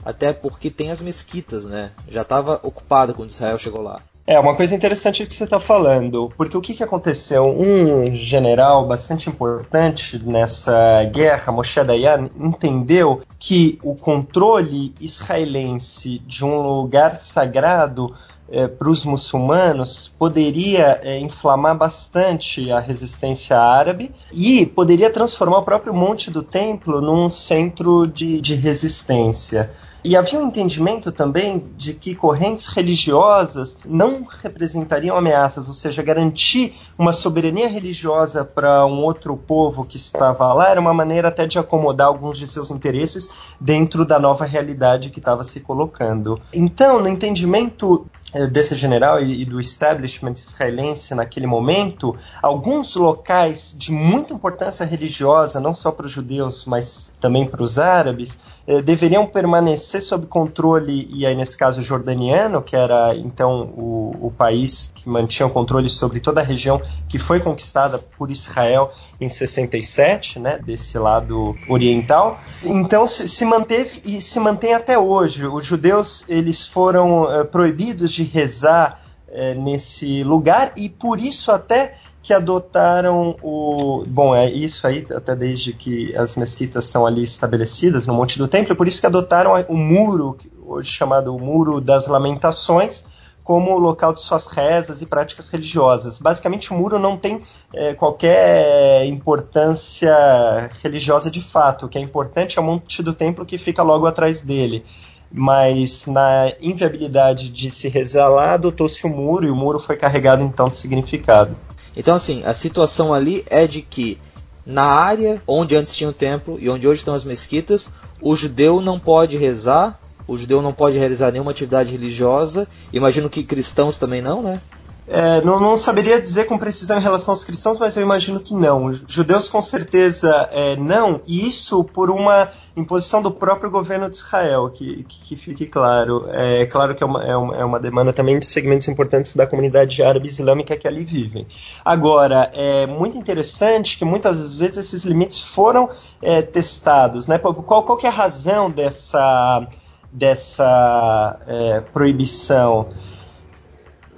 [0.07, 1.91] até porque tem as mesquitas, né?
[2.09, 4.01] Já estava ocupada quando Israel chegou lá.
[4.25, 7.45] É, uma coisa interessante que você está falando, porque o que, que aconteceu?
[7.47, 16.61] Um general bastante importante nessa guerra, Moshe Dayan, entendeu que o controle israelense de um
[16.61, 18.13] lugar sagrado
[18.49, 25.65] é, para os muçulmanos poderia é, inflamar bastante a resistência árabe e poderia transformar o
[25.65, 29.71] próprio Monte do Templo num centro de, de resistência.
[30.07, 36.73] E havia um entendimento também de que correntes religiosas não representariam ameaças, ou seja, garantir
[36.97, 41.59] uma soberania religiosa para um outro povo que estava lá era uma maneira até de
[41.59, 46.41] acomodar alguns de seus interesses dentro da nova realidade que estava se colocando.
[46.55, 53.91] Então, no entendimento eh, desse general e, do establishment israelense naquele momento, alguns locais de
[53.91, 59.27] muita importância religiosa, não só para os judeus, mas também para os árabes, eh, deveriam
[59.27, 65.09] permanecer sob controle, e aí nesse caso jordaniano, que era então o, o país que
[65.09, 70.59] mantinha o controle sobre toda a região que foi conquistada por Israel em 67, né,
[70.59, 72.41] desse lado oriental.
[72.65, 75.47] Então se, se manteve e se mantém até hoje.
[75.47, 81.95] Os judeus eles foram uh, proibidos de rezar uh, nesse lugar e por isso até
[82.27, 84.03] que adotaram o.
[84.09, 88.49] Bom, é isso aí, até desde que as mesquitas estão ali estabelecidas no Monte do
[88.49, 93.05] Templo, por isso que adotaram o muro, hoje chamado o Muro das Lamentações,
[93.45, 96.19] como local de suas rezas e práticas religiosas.
[96.19, 101.87] Basicamente, o muro não tem é, qualquer importância religiosa de fato.
[101.87, 104.85] O que é importante é o Monte do Templo que fica logo atrás dele.
[105.31, 110.43] Mas na inviabilidade de se rezar lá, adotou-se o muro e o muro foi carregado
[110.43, 111.57] então de significado.
[111.97, 114.19] Então, assim, a situação ali é de que
[114.65, 117.91] na área onde antes tinha o templo e onde hoje estão as mesquitas,
[118.21, 122.67] o judeu não pode rezar o judeu não pode realizar nenhuma atividade religiosa.
[122.93, 124.61] Imagino que cristãos também não, né?
[125.09, 128.55] É, não, não, saberia dizer com precisão em relação aos cristãos, mas eu imagino que
[128.55, 128.93] não.
[128.93, 134.69] Judeus com certeza é, não, e isso por uma imposição do próprio governo de Israel,
[134.71, 136.29] que, que, que fique claro.
[136.33, 139.47] É claro que é uma, é, uma, é uma, demanda também de segmentos importantes da
[139.47, 141.47] comunidade árabe islâmica que ali vivem.
[141.85, 145.89] Agora, é muito interessante que muitas vezes esses limites foram
[146.21, 147.27] é, testados.
[147.29, 147.39] Né?
[147.39, 149.67] Qual, qual que é a razão dessa
[150.13, 152.89] dessa é, proibição.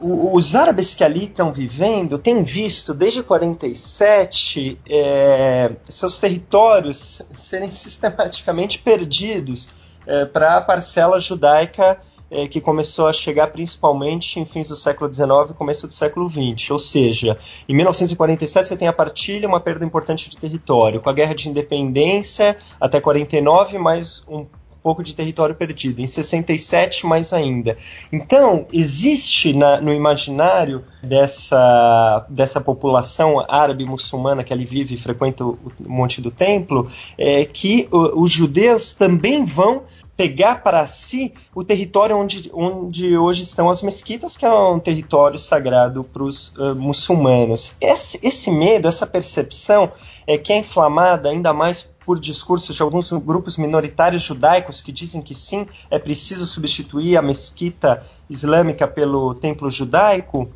[0.00, 8.78] Os árabes que ali estão vivendo têm visto desde 47 é, seus territórios serem sistematicamente
[8.78, 9.68] perdidos
[10.06, 11.98] é, para a parcela judaica
[12.30, 16.28] é, que começou a chegar principalmente em fins do século XIX e começo do século
[16.28, 16.70] XX.
[16.70, 17.36] Ou seja,
[17.68, 21.00] em 1947 você tem a partilha, uma perda importante de território.
[21.00, 24.46] Com a Guerra de Independência até 49, mais um
[24.88, 26.00] pouco de território perdido.
[26.00, 27.76] Em 67, mais ainda.
[28.10, 35.44] Então, existe na, no imaginário dessa, dessa população árabe muçulmana que ali vive e frequenta
[35.44, 36.86] o, o Monte do Templo,
[37.18, 39.82] é, que o, os judeus também vão
[40.18, 45.38] pegar para si o território onde, onde hoje estão as mesquitas, que é um território
[45.38, 47.74] sagrado para os uh, muçulmanos.
[47.80, 49.88] Esse, esse medo, essa percepção,
[50.26, 55.22] é que é inflamada ainda mais por discursos de alguns grupos minoritários judaicos que dizem
[55.22, 60.50] que sim, é preciso substituir a mesquita islâmica pelo templo judaico,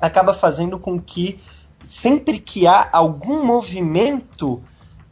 [0.00, 1.38] acaba fazendo com que
[1.84, 4.60] sempre que há algum movimento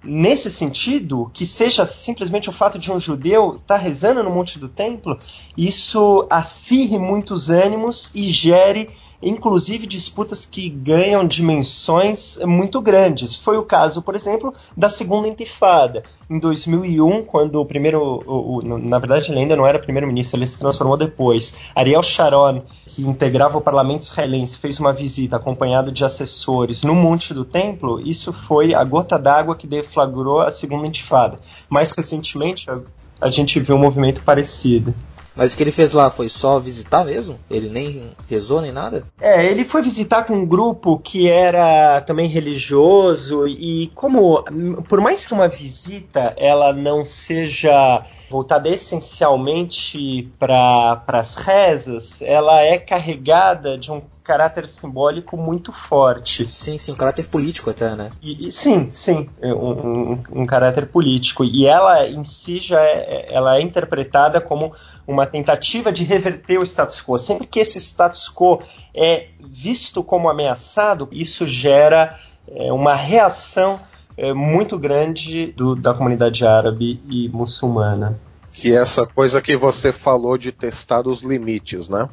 [0.07, 4.59] nesse sentido, que seja simplesmente o fato de um judeu estar tá rezando no Monte
[4.59, 5.19] do Templo,
[5.57, 8.89] isso acirre muitos ânimos e gere
[9.23, 13.37] inclusive disputas que ganham dimensões muito grandes.
[13.37, 16.05] Foi o caso, por exemplo, da Segunda Intifada.
[16.29, 20.47] Em 2001, quando o primeiro, o, o, na verdade ele ainda não era primeiro-ministro, ele
[20.47, 26.05] se transformou depois, Ariel Sharon, que integrava o parlamento israelense, fez uma visita acompanhado de
[26.05, 31.39] assessores no Monte do Templo, isso foi a gota d'água que deflagrou a Segunda Intifada.
[31.69, 32.81] Mais recentemente, a,
[33.21, 34.95] a gente viu um movimento parecido.
[35.37, 37.39] Mas o que ele fez lá foi só visitar mesmo?
[37.51, 39.05] Ele nem rezou nem nada?
[39.21, 44.43] É, ele foi visitar com um grupo que era também religioso e como
[44.89, 52.79] por mais que uma visita ela não seja voltada essencialmente para as rezas, ela é
[52.79, 56.51] carregada de um caráter simbólico muito forte.
[56.51, 58.11] Sim, sim, um caráter político até, né?
[58.21, 61.45] E, e sim, sim, um, um, um, caráter político.
[61.45, 64.73] E ela em si já é, ela é interpretada como
[65.07, 67.17] uma tentativa de reverter o status quo.
[67.17, 68.61] Sempre que esse status quo
[68.93, 72.13] é visto como ameaçado, isso gera
[72.49, 73.79] é, uma reação
[74.17, 78.19] é, muito grande do, da comunidade árabe e muçulmana.
[78.53, 82.09] Que é essa coisa que você falou de testar os limites, né?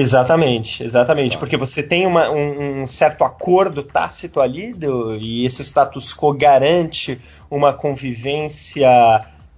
[0.00, 5.62] Exatamente, exatamente, porque você tem uma, um, um, certo acordo tácito ali do, e esse
[5.62, 7.20] status quo garante
[7.50, 8.88] uma convivência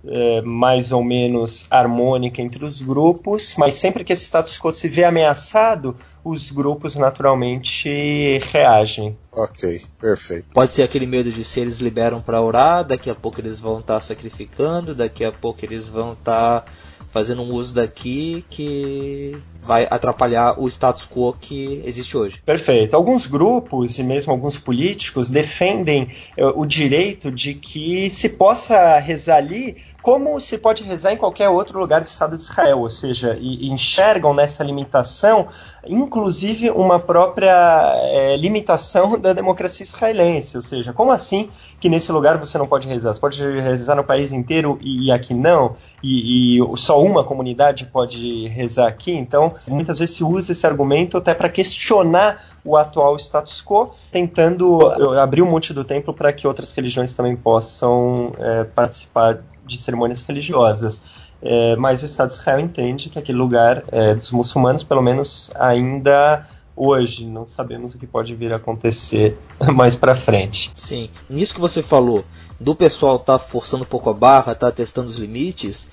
[0.04, 4.88] é, mais ou menos harmônica entre os grupos, mas sempre que esse status quo se
[4.88, 9.16] vê ameaçado, os grupos naturalmente reagem.
[9.30, 10.46] Ok, perfeito.
[10.52, 13.78] Pode ser aquele medo de se eles liberam para orar, daqui a pouco eles vão
[13.78, 16.62] estar tá sacrificando, daqui a pouco eles vão estar.
[16.62, 16.72] Tá
[17.12, 22.42] fazendo um uso daqui que vai atrapalhar o status quo que existe hoje.
[22.44, 22.96] Perfeito.
[22.96, 29.36] Alguns grupos e mesmo alguns políticos defendem uh, o direito de que se possa rezar
[29.36, 33.38] ali como se pode rezar em qualquer outro lugar do Estado de Israel, ou seja,
[33.40, 35.46] e, e enxergam nessa limitação,
[35.86, 41.48] inclusive uma própria é, limitação da democracia israelense, ou seja, como assim
[41.78, 43.14] que nesse lugar você não pode rezar?
[43.14, 45.76] Você pode rezar no país inteiro e, e aqui não?
[46.02, 49.12] E, e só uma comunidade pode rezar aqui?
[49.12, 54.86] Então, muitas vezes se usa esse argumento até para questionar o atual status quo, tentando
[55.18, 60.22] abrir o monte do templo para que outras religiões também possam é, participar de cerimônias
[60.22, 61.30] religiosas.
[61.40, 65.50] É, mas o Estado de Israel entende que aquele lugar é, dos muçulmanos, pelo menos
[65.56, 66.46] ainda
[66.76, 69.36] hoje, não sabemos o que pode vir a acontecer
[69.74, 70.70] mais para frente.
[70.74, 72.24] Sim, nisso que você falou,
[72.58, 75.88] do pessoal tá forçando um pouco a barra, tá testando os limites.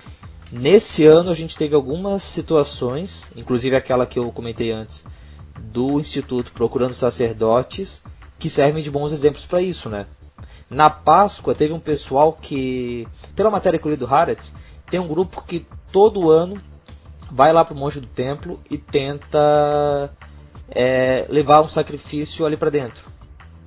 [0.52, 5.04] Nesse ano a gente teve algumas situações, inclusive aquela que eu comentei antes,
[5.60, 8.02] do Instituto procurando sacerdotes,
[8.40, 10.08] que servem de bons exemplos para isso, né?
[10.70, 14.54] Na Páscoa teve um pessoal que, pela matéria que eu li do Haaretz,
[14.90, 16.56] tem um grupo que todo ano
[17.32, 20.12] vai lá para o monte do templo e tenta
[20.70, 23.04] é, levar um sacrifício ali para dentro.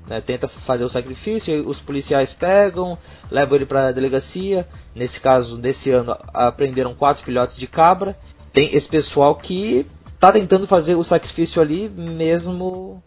[0.09, 0.21] Né?
[0.21, 2.99] Tenta fazer o sacrifício, os policiais pegam,
[3.31, 4.67] levam ele para a delegacia.
[4.95, 8.17] Nesse caso, nesse ano, aprenderam quatro filhotes de cabra.
[8.53, 13.03] Tem esse pessoal que está tentando fazer o sacrifício ali mesmo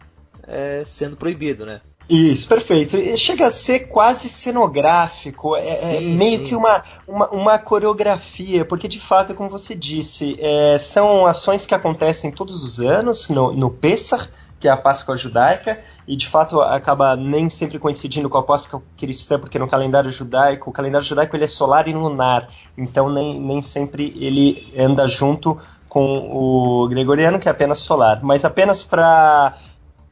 [0.46, 1.80] é, sendo proibido, né?
[2.08, 2.96] Isso, perfeito.
[3.16, 6.44] Chega a ser quase cenográfico, é, é sim, é meio sim.
[6.46, 11.74] que uma, uma, uma, coreografia, porque de fato, como você disse, é, são ações que
[11.74, 14.28] acontecem todos os anos no, no Pessah,
[14.58, 18.82] que é a Páscoa judaica, e de fato acaba nem sempre coincidindo com a Páscoa
[18.96, 23.38] cristã, porque no calendário judaico, o calendário judaico ele é solar e lunar, então nem,
[23.38, 29.54] nem sempre ele anda junto com o gregoriano, que é apenas solar, mas apenas para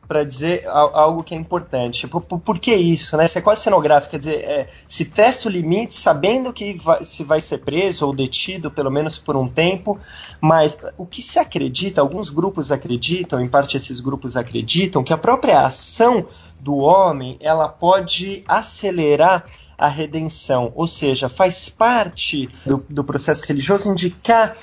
[0.06, 2.06] para dizer algo que é importante.
[2.06, 3.16] Por, por, por, que isso?
[3.16, 3.24] Né?
[3.24, 7.24] Isso é quase cenográfico, quer dizer, é, se testa o limite sabendo que vai, se
[7.24, 9.98] vai ser preso ou detido, pelo menos por um tempo,
[10.40, 15.18] mas o que se acredita, alguns grupos acreditam, em parte esses grupos acreditam, que a
[15.18, 16.24] própria ação
[16.60, 19.44] do homem ela pode acelerar
[19.76, 24.56] a redenção, ou seja, faz parte do, do processo religioso indicar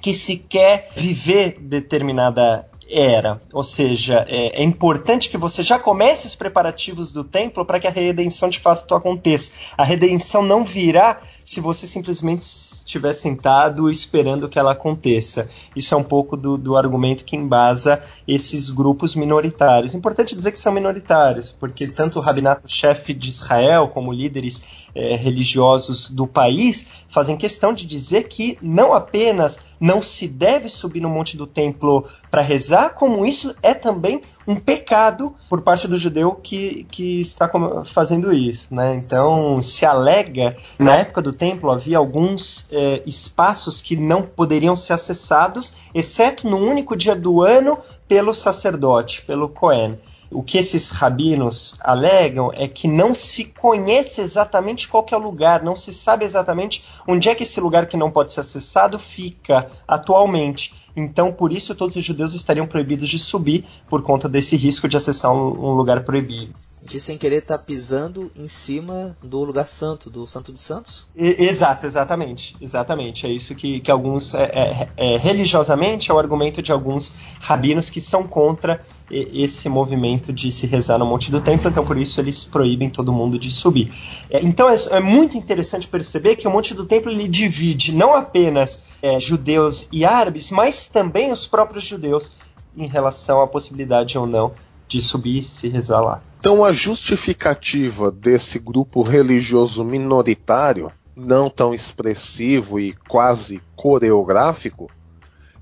[0.00, 3.40] que se quer viver determinada era.
[3.52, 7.86] Ou seja, é, é, importante que você já comece os preparativos do templo para que
[7.86, 9.74] a redenção de fato aconteça.
[9.76, 15.48] A redenção não virá se você simplesmente estiver sentado esperando que ela aconteça.
[15.74, 17.98] Isso é um pouco do, do argumento que embasa
[18.28, 19.94] esses grupos minoritários.
[19.94, 26.10] Importante dizer que são minoritários, porque tanto o rabinato-chefe de Israel como líderes é, religiosos
[26.10, 31.38] do país fazem questão de dizer que não apenas não se deve subir no monte
[31.38, 36.32] do templo para rezar, rezar, como isso é também um pecado por parte do judeu
[36.34, 37.48] que, que está
[37.84, 38.74] fazendo isso.
[38.74, 38.94] Né?
[38.94, 44.92] Então, se alega, na época do templo havia alguns é, espaços que não poderiam ser
[44.94, 49.98] acessados, exceto no único dia do ano, pelo sacerdote, pelo Cohen
[50.30, 55.62] o que esses rabinos alegam é que não se conhece exatamente qual é o lugar,
[55.62, 59.66] não se sabe exatamente onde é que esse lugar que não pode ser acessado fica
[59.86, 60.74] atualmente.
[60.96, 64.96] Então, por isso, todos os judeus estariam proibidos de subir por conta desse risco de
[64.96, 69.68] acessar um, um lugar proibido de sem querer estar tá pisando em cima do lugar
[69.68, 71.06] santo, do Santo dos Santos.
[71.16, 72.56] E, exato, exatamente.
[72.60, 73.26] Exatamente.
[73.26, 74.34] É isso que, que alguns.
[74.34, 78.80] É, é, é, religiosamente é o argumento de alguns rabinos que são contra
[79.10, 83.12] esse movimento de se rezar no Monte do Templo, então por isso eles proíbem todo
[83.12, 83.92] mundo de subir.
[84.28, 88.14] É, então é, é, muito interessante perceber que o Monte do Templo ele divide não
[88.14, 92.32] apenas é, judeus e árabes, mas também os próprios judeus
[92.76, 94.52] em relação à possibilidade ou não
[94.88, 96.22] de subir e se rezar lá.
[96.38, 104.90] Então a justificativa desse grupo religioso minoritário, não tão expressivo e quase coreográfico,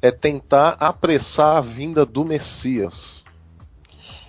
[0.02, 3.24] é tentar apressar a vinda do Messias.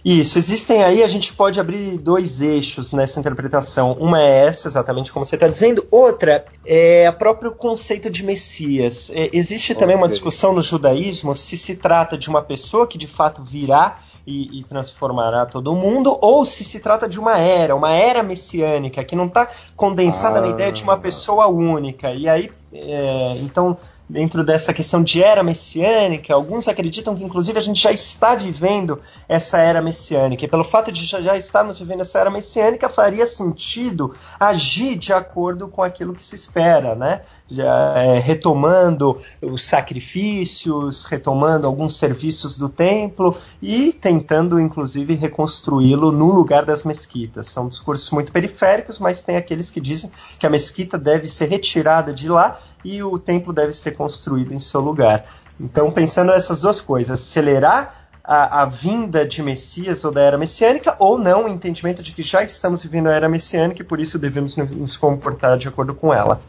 [0.05, 3.93] Isso, existem aí, a gente pode abrir dois eixos nessa interpretação.
[3.93, 9.09] Uma é essa, exatamente como você está dizendo, outra é o próprio conceito de Messias.
[9.11, 10.03] É, existe também okay.
[10.03, 14.59] uma discussão no judaísmo se se trata de uma pessoa que de fato virá e,
[14.59, 19.15] e, transformará todo mundo, ou se se trata de uma era, uma era messiânica, que
[19.15, 20.41] não está condensada ah.
[20.41, 22.11] na ideia de uma pessoa única.
[22.11, 22.51] E aí,
[22.83, 23.77] é, então,
[24.07, 28.99] dentro dessa questão de era messiânica, alguns acreditam que inclusive a gente já está vivendo
[29.27, 30.45] essa era messiânica.
[30.45, 35.67] E pelo fato de já estarmos vivendo essa era messiânica, faria sentido agir de acordo
[35.67, 37.21] com aquilo que se espera, né?
[37.49, 46.31] Já, é, retomando os sacrifícios, retomando alguns serviços do templo e tentando inclusive reconstruí-lo no
[46.31, 47.47] lugar das mesquitas.
[47.47, 52.13] São discursos muito periféricos, mas tem aqueles que dizem que a mesquita deve ser retirada
[52.13, 55.25] de lá e o templo deve ser construído em seu lugar.
[55.59, 60.95] Então, pensando nessas duas coisas, acelerar a, a, vinda de Messias ou da era messiânica,
[60.99, 64.17] ou não, o entendimento de que já estamos vivendo a era messiânica e por isso
[64.17, 66.39] devemos nos comportar de acordo com ela.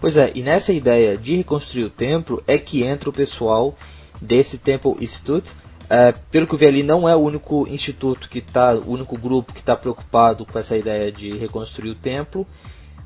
[0.00, 3.74] Pois é, e nessa ideia de reconstruir o templo é que entra o pessoal
[4.20, 5.54] desse Temple Institute.
[5.88, 9.18] É, pelo que eu vi ali, não é o único instituto que está, o único
[9.18, 12.46] grupo que está preocupado com essa ideia de reconstruir o templo,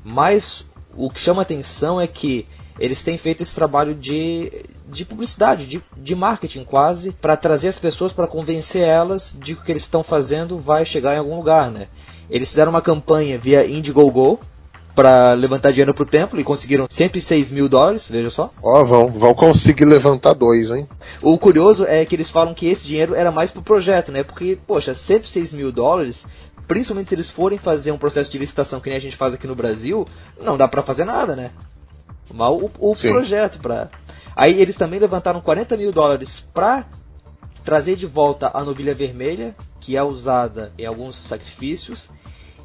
[0.03, 0.65] mas
[0.95, 2.47] o que chama atenção é que
[2.79, 4.51] eles têm feito esse trabalho de,
[4.87, 9.61] de publicidade, de, de marketing quase, para trazer as pessoas, para convencer elas de que
[9.61, 11.87] o que eles estão fazendo vai chegar em algum lugar, né?
[12.29, 14.39] Eles fizeram uma campanha via Indiegogo,
[14.99, 18.51] para levantar dinheiro pro templo e conseguiram 106 mil dólares, veja só.
[18.61, 20.89] Ó, oh, vão, vão conseguir levantar dois, hein?
[21.21, 24.23] O curioso é que eles falam que esse dinheiro era mais pro projeto, né?
[24.23, 26.25] Porque, poxa, 106 mil dólares,
[26.67, 29.47] principalmente se eles forem fazer um processo de licitação que nem a gente faz aqui
[29.47, 30.05] no Brasil,
[30.41, 31.51] não dá para fazer nada, né?
[32.33, 33.89] Mal o, o projeto para.
[34.35, 36.87] Aí eles também levantaram 40 mil dólares para
[37.63, 42.09] trazer de volta a novilha vermelha, que é usada em alguns sacrifícios.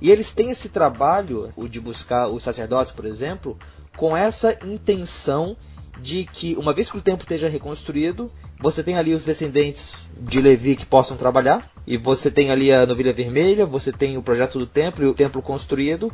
[0.00, 3.58] E eles têm esse trabalho, o de buscar os sacerdotes, por exemplo,
[3.96, 5.56] com essa intenção
[6.00, 8.30] de que, uma vez que o templo esteja reconstruído,
[8.60, 12.86] você tem ali os descendentes de Levi que possam trabalhar, e você tem ali a
[12.86, 16.10] novilha vermelha, você tem o projeto do templo e o templo construído,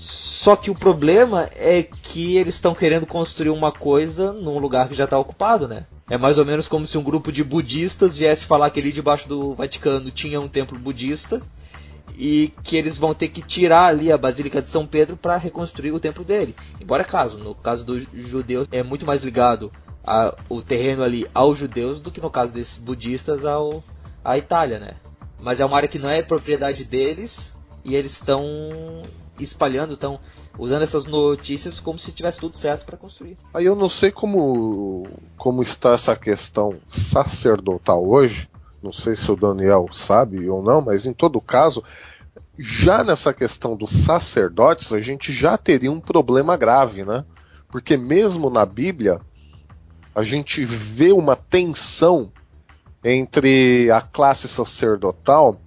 [0.00, 4.94] só que o problema é que eles estão querendo construir uma coisa num lugar que
[4.94, 5.84] já está ocupado, né?
[6.08, 9.28] É mais ou menos como se um grupo de budistas viesse falar que ali debaixo
[9.28, 11.38] do Vaticano tinha um templo budista
[12.16, 15.92] e que eles vão ter que tirar ali a Basílica de São Pedro para reconstruir
[15.92, 16.56] o templo dele.
[16.80, 19.70] Embora caso, no caso dos judeus é muito mais ligado
[20.06, 23.84] a, o terreno ali aos judeus do que no caso desses budistas ao
[24.24, 24.94] à Itália, né?
[25.42, 27.52] Mas é uma área que não é propriedade deles
[27.84, 28.40] e eles estão
[29.42, 30.20] espalhando, estão
[30.58, 33.36] usando essas notícias como se tivesse tudo certo para construir.
[33.52, 38.48] Aí eu não sei como, como está essa questão sacerdotal hoje,
[38.82, 41.84] não sei se o Daniel sabe ou não, mas em todo caso,
[42.58, 47.24] já nessa questão dos sacerdotes, a gente já teria um problema grave, né?
[47.68, 49.20] Porque mesmo na Bíblia,
[50.14, 52.32] a gente vê uma tensão
[53.04, 55.60] entre a classe sacerdotal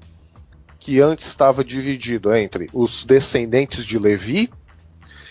[0.83, 4.51] que antes estava dividido entre os descendentes de Levi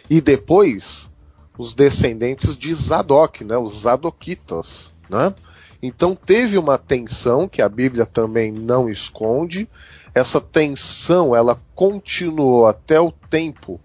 [0.08, 1.12] e depois
[1.58, 5.34] os descendentes de Zadok, né, os Zadoquitas, né?
[5.82, 9.68] Então teve uma tensão que a Bíblia também não esconde.
[10.14, 13.78] Essa tensão ela continuou até o tempo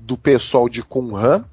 [0.00, 1.44] do pessoal de Qumran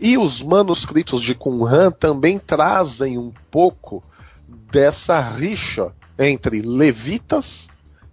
[0.00, 4.02] e os manuscritos de Qumran também trazem um pouco
[4.48, 7.68] dessa rixa entre levitas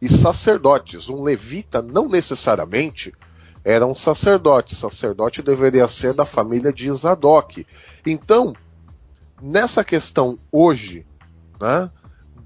[0.06, 1.10] e sacerdotes.
[1.10, 3.12] Um levita não necessariamente
[3.64, 4.76] era um sacerdote.
[4.76, 7.66] Sacerdote deveria ser da família de Zadok.
[8.06, 8.54] Então,
[9.42, 11.06] nessa questão hoje,
[11.60, 11.90] né,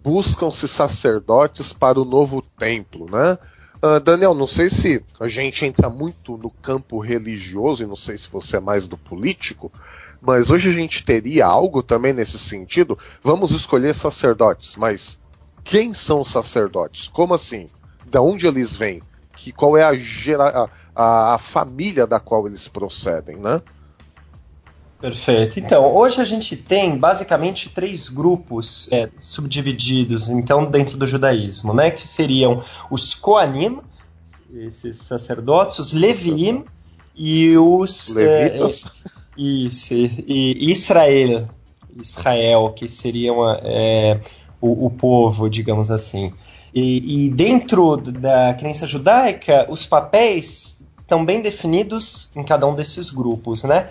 [0.02, 3.38] buscam-se sacerdotes para o novo templo, né?
[3.82, 8.18] Uh, Daniel, não sei se a gente entra muito no campo religioso e não sei
[8.18, 9.72] se você é mais do político,
[10.22, 12.98] mas hoje a gente teria algo também nesse sentido.
[13.24, 15.18] Vamos escolher sacerdotes, mas
[15.64, 17.08] quem são os sacerdotes?
[17.08, 17.68] Como assim?
[18.06, 19.02] Da onde eles vêm?
[19.36, 23.62] Que, qual é a, gera, a, a família da qual eles procedem, né?
[25.00, 25.60] Perfeito.
[25.60, 31.90] Então, hoje a gente tem basicamente três grupos é, subdivididos, então, dentro do judaísmo, né?
[31.90, 32.62] Que seriam
[32.92, 33.80] os Koanim,
[34.54, 36.66] esses sacerdotes, os Leviim
[37.16, 38.86] e os Levitas.
[38.86, 41.48] É, isso, e Israel,
[41.96, 44.20] Israel, que seriam é,
[44.62, 46.32] o, o, povo, digamos assim.
[46.74, 53.10] E, e dentro da crença judaica, os papéis estão bem definidos em cada um desses
[53.10, 53.88] grupos, né?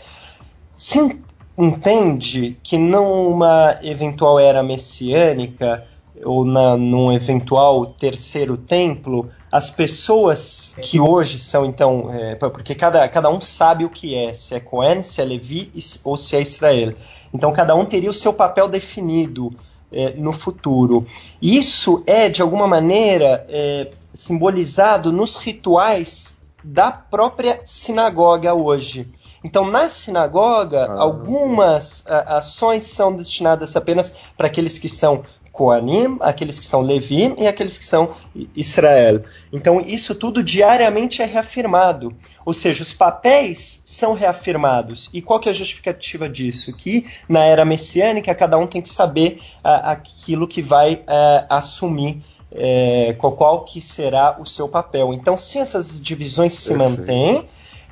[0.77, 1.21] Se
[1.57, 5.85] entende que numa eventual era messiânica
[6.25, 13.09] ou na, num eventual terceiro templo, as pessoas que hoje são, então, é, porque cada,
[13.09, 15.73] cada um sabe o que é, se é Cohen, se é Levi
[16.05, 16.95] ou se é Israel.
[17.33, 19.53] Então, cada um teria o seu papel definido
[19.93, 21.05] é, no futuro.
[21.41, 29.09] Isso é, de alguma maneira, é, simbolizado nos rituais da própria sinagoga hoje.
[29.43, 35.23] Então, na sinagoga, ah, algumas a, ações são destinadas apenas para aqueles que são
[35.59, 38.11] Koanim, aqueles que são Levi e aqueles que são
[38.55, 39.25] Israel.
[39.53, 42.15] Então, isso tudo diariamente é reafirmado.
[42.47, 45.11] Ou seja, os papéis são reafirmados.
[45.13, 46.73] E qual que é a justificativa disso?
[46.73, 52.23] Que na era messiânica, cada um tem que saber uh, aquilo que vai uh, assumir
[52.53, 55.13] é, qual, qual, que será o seu papel.
[55.13, 57.45] Então, se essas divisões se mantêm,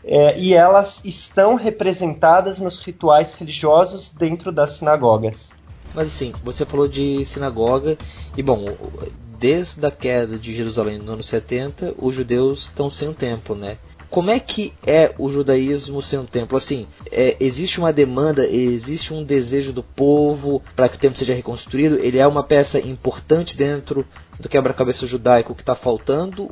[0.05, 5.53] é, e elas estão representadas nos rituais religiosos dentro das sinagogas.
[5.97, 7.97] Mas assim, você falou de sinagoga,
[8.37, 8.67] e bom,
[9.41, 13.79] desde a queda de Jerusalém no ano 70, os judeus estão sem um templo, né?
[14.11, 16.57] Como é que é o judaísmo sem um templo?
[16.59, 21.35] Assim, é, existe uma demanda, existe um desejo do povo para que o templo seja
[21.35, 21.99] reconstruído?
[21.99, 24.07] Ele é uma peça importante dentro
[24.39, 26.51] do quebra-cabeça judaico que está faltando?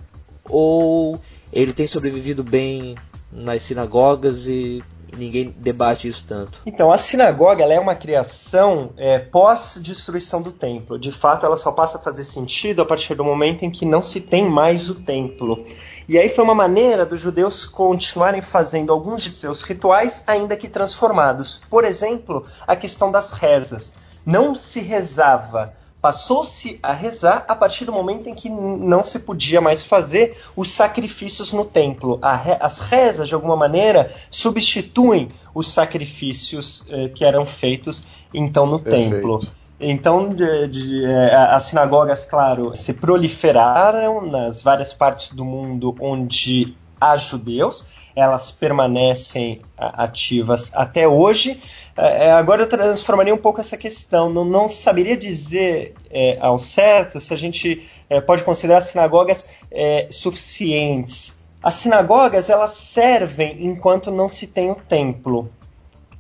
[0.49, 1.21] Ou
[1.53, 2.97] ele tem sobrevivido bem
[3.31, 4.83] nas sinagogas e
[5.17, 6.61] ninguém debate isso tanto.
[6.67, 10.99] Então, a sinagoga ela é uma criação é, pós-destruição do templo.
[10.99, 14.03] De fato, ela só passa a fazer sentido a partir do momento em que não
[14.03, 15.63] se tem mais o templo.
[16.09, 20.69] E aí foi uma maneira dos judeus continuarem fazendo alguns de seus rituais, ainda que
[20.69, 21.61] transformados.
[21.71, 23.93] Por exemplo, a questão das rezas.
[24.27, 25.73] Não se rezava
[26.05, 30.71] Passou-se a rezar a partir do momento em que não se podia mais fazer os
[30.71, 32.19] sacrifícios no templo.
[32.21, 38.05] As rezas, de alguma maneira, substituem os sacrifícios eh, que eram feitos
[38.35, 39.15] então no Perfeito.
[39.15, 39.49] templo.
[39.81, 46.77] Então, de, de, eh, as sinagogas, claro, se proliferaram nas várias partes do mundo onde
[47.01, 51.61] há judeus, elas permanecem ativas até hoje.
[51.97, 54.31] É, é, agora eu transformaria um pouco essa questão.
[54.31, 59.47] Não, não saberia dizer é, ao certo se a gente é, pode considerar as sinagogas
[59.71, 61.41] é, suficientes.
[61.63, 65.51] As sinagogas elas servem enquanto não se tem o templo.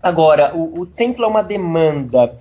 [0.02, 2.36] Agora, o, o templo é uma demanda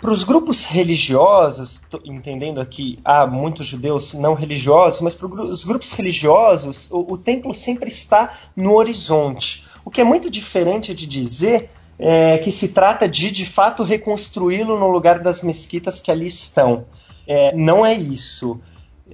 [0.00, 5.92] para os grupos religiosos, entendendo aqui, há muitos judeus não religiosos, mas para os grupos
[5.92, 9.64] religiosos, o, o, templo sempre está no horizonte.
[9.84, 14.78] O que é muito diferente de dizer é, que se trata de, de fato, reconstruí-lo
[14.78, 16.86] no lugar das mesquitas que ali estão.
[17.26, 18.60] É, não é isso.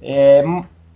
[0.01, 0.43] É,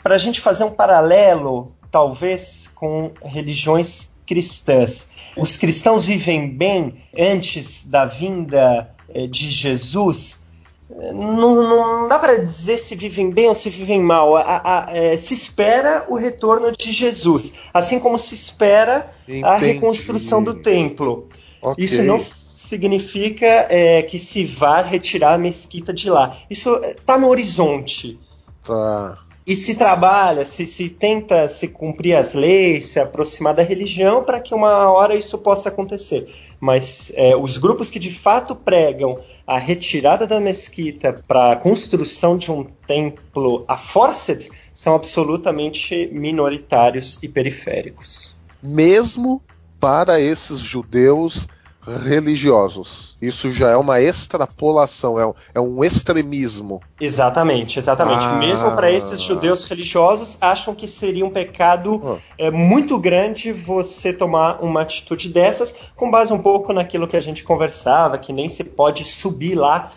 [0.01, 5.09] para a gente fazer um paralelo, talvez, com religiões cristãs.
[5.37, 8.92] Os cristãos vivem bem antes da vinda
[9.27, 10.43] de Jesus,
[10.89, 14.35] não, não dá para dizer se vivem bem ou se vivem mal.
[14.37, 19.43] A, a, é, se espera o retorno de Jesus, assim como se espera Entendi.
[19.43, 21.27] a reconstrução do templo.
[21.61, 21.85] Okay.
[21.85, 26.35] Isso não significa é, que se vá retirar a mesquita de lá.
[26.49, 28.19] Isso está no horizonte.
[28.63, 29.17] Tá.
[29.45, 34.39] E se trabalha, se, se tenta se cumprir as leis, se aproximar da religião para
[34.39, 36.27] que uma hora isso possa acontecer.
[36.59, 39.15] Mas é, os grupos que de fato pregam
[39.45, 47.21] a retirada da mesquita para a construção de um templo a forceps são absolutamente minoritários
[47.21, 48.37] e periféricos.
[48.61, 49.41] Mesmo
[49.77, 51.47] para esses judeus
[51.87, 53.15] religiosos.
[53.21, 56.81] Isso já é uma extrapolação, é um, é um extremismo.
[56.99, 58.25] Exatamente, exatamente.
[58.25, 58.35] Ah.
[58.35, 62.17] Mesmo para esses judeus religiosos, acham que seria um pecado Ah.
[62.37, 67.21] é, muito grande você tomar uma atitude dessas, com base um pouco naquilo que a
[67.21, 69.91] gente conversava, que nem se pode subir lá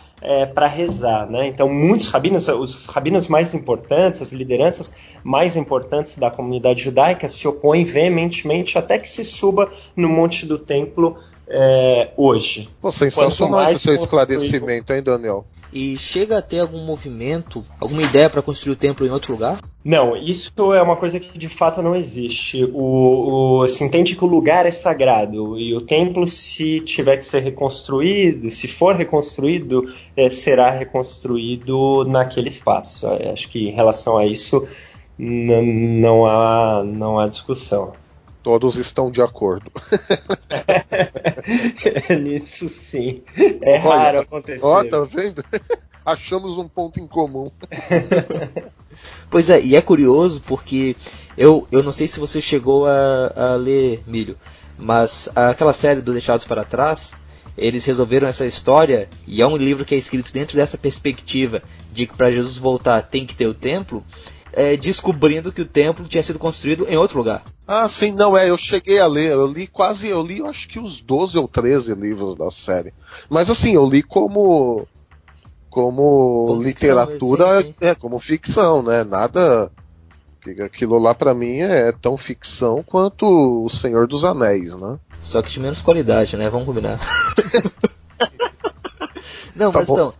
[0.55, 1.45] para rezar, né?
[1.45, 7.47] Então muitos rabinos, os rabinos mais importantes, as lideranças mais importantes da comunidade judaica se
[7.47, 11.17] opõem veementemente até que se suba no monte do templo
[11.49, 12.69] é, hoje.
[12.81, 15.45] Pô, sensacional mais esse seu esclarecimento, hein, Daniel?
[15.71, 19.59] E chega a ter algum movimento, alguma ideia para construir o templo em outro lugar?
[19.83, 22.63] Não, isso é uma coisa que de fato não existe.
[22.73, 27.25] O, o- se entende que o lugar é sagrado e o templo, se tiver que
[27.25, 29.83] ser reconstruído, se for reconstruído,
[30.15, 33.05] eh, será reconstruído naquele espaço.
[33.07, 34.63] Eh, Acho que em relação a isso
[35.19, 37.91] não há, não há discussão.
[38.47, 39.69] Todos estão de acordo.
[42.23, 43.21] Nisso sim.
[43.61, 44.65] É Olha, raro acontecer.
[44.65, 45.43] Ó, tá vendo?
[46.05, 47.51] Achamos um ponto em comum.
[49.29, 50.95] Pois é, e é curioso porque
[51.37, 54.37] eu, eu não sei se você chegou a, a ler Milho,
[54.77, 57.13] mas aquela série do Deixados para Trás,
[57.55, 61.61] eles resolveram essa história e é um livro que é escrito dentro dessa perspectiva
[61.91, 64.03] de que para Jesus voltar tem que ter o templo,
[64.57, 67.43] é, descobrindo que o templo tinha sido construído em outro lugar.
[67.67, 70.67] Ah, sim, não é, eu cheguei a ler, eu li quase, eu li eu acho
[70.67, 72.91] que os 12 ou 13 livros da série.
[73.29, 74.87] Mas assim, eu li como
[75.69, 79.03] como, Como literatura, ficção, sim, é, como ficção, né?
[79.03, 79.71] Nada
[80.41, 83.27] que- aquilo lá pra mim é tão ficção quanto
[83.63, 84.97] O Senhor dos Anéis, né?
[85.21, 86.49] Só que de menos qualidade, né?
[86.49, 86.99] Vamos combinar.
[89.57, 89.95] não, Tá mas bom.
[89.97, 90.13] não.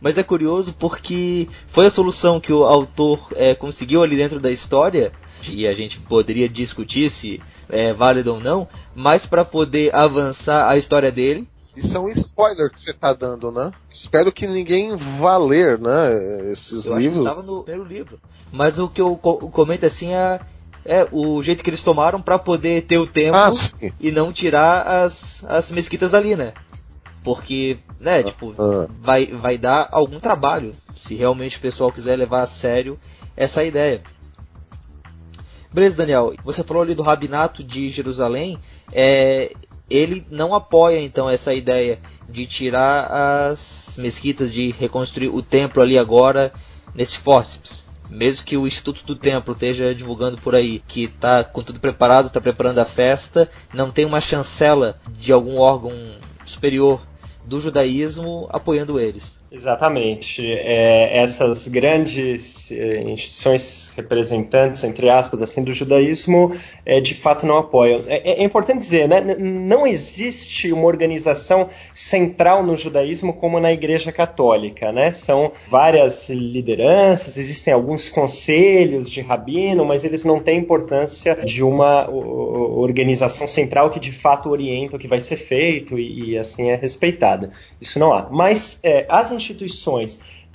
[0.00, 4.50] Mas é curioso porque foi a solução que o autor é, conseguiu ali dentro da
[4.50, 5.12] história,
[5.48, 10.76] e a gente poderia discutir se é válido ou não, mas para poder avançar a
[10.78, 11.46] história dele.
[11.76, 13.72] Isso é um spoiler que você tá dando, né?
[13.90, 16.50] Espero que ninguém vá ler, né?
[16.52, 17.18] Esses Eu livros.
[17.18, 18.20] estava no primeiro livro.
[18.52, 20.38] Mas o que eu co- comento assim é,
[20.84, 23.50] é o jeito que eles tomaram para poder ter o templo Ah,
[24.00, 26.52] e não tirar as, as mesquitas dali, né?
[27.24, 28.86] Porque, né, tipo, ah.
[29.00, 32.98] vai, vai dar algum trabalho se realmente o pessoal quiser levar a sério
[33.34, 34.02] essa ideia.
[35.72, 36.34] Beleza, Daniel.
[36.44, 38.58] Você falou ali do rabinato de Jerusalém.
[38.92, 39.52] É,
[39.90, 41.98] ele não apoia então essa ideia
[42.28, 46.52] de tirar as mesquitas, de reconstruir o templo ali agora
[46.94, 47.84] nesse fórceps.
[48.10, 52.26] Mesmo que o Instituto do Templo esteja divulgando por aí que está com tudo preparado,
[52.26, 55.92] está preparando a festa, não tem uma chancela de algum órgão
[56.44, 57.00] superior
[57.46, 59.38] do judaísmo apoiando eles.
[59.54, 60.44] Exatamente.
[60.52, 66.50] É, essas grandes é, instituições representantes, entre aspas, assim, do judaísmo,
[66.84, 68.02] é, de fato não apoiam.
[68.08, 74.10] É, é importante dizer, né, não existe uma organização central no judaísmo como na Igreja
[74.10, 74.90] Católica.
[74.90, 75.12] Né?
[75.12, 82.10] São várias lideranças, existem alguns conselhos de rabino, mas eles não têm importância de uma
[82.10, 86.74] organização central que de fato orienta o que vai ser feito e, e assim é
[86.74, 87.50] respeitada.
[87.80, 88.28] Isso não há.
[88.30, 89.43] Mas é, as instituições,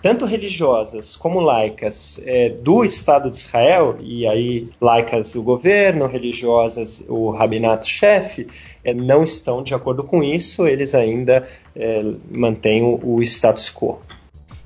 [0.01, 7.03] tanto religiosas como laicas, é, do Estado de Israel, e aí laicas o governo, religiosas
[7.07, 8.47] o rabinato-chefe,
[8.83, 11.45] é, não estão de acordo com isso, eles ainda
[11.75, 12.01] é,
[12.33, 13.99] mantêm o, o status quo.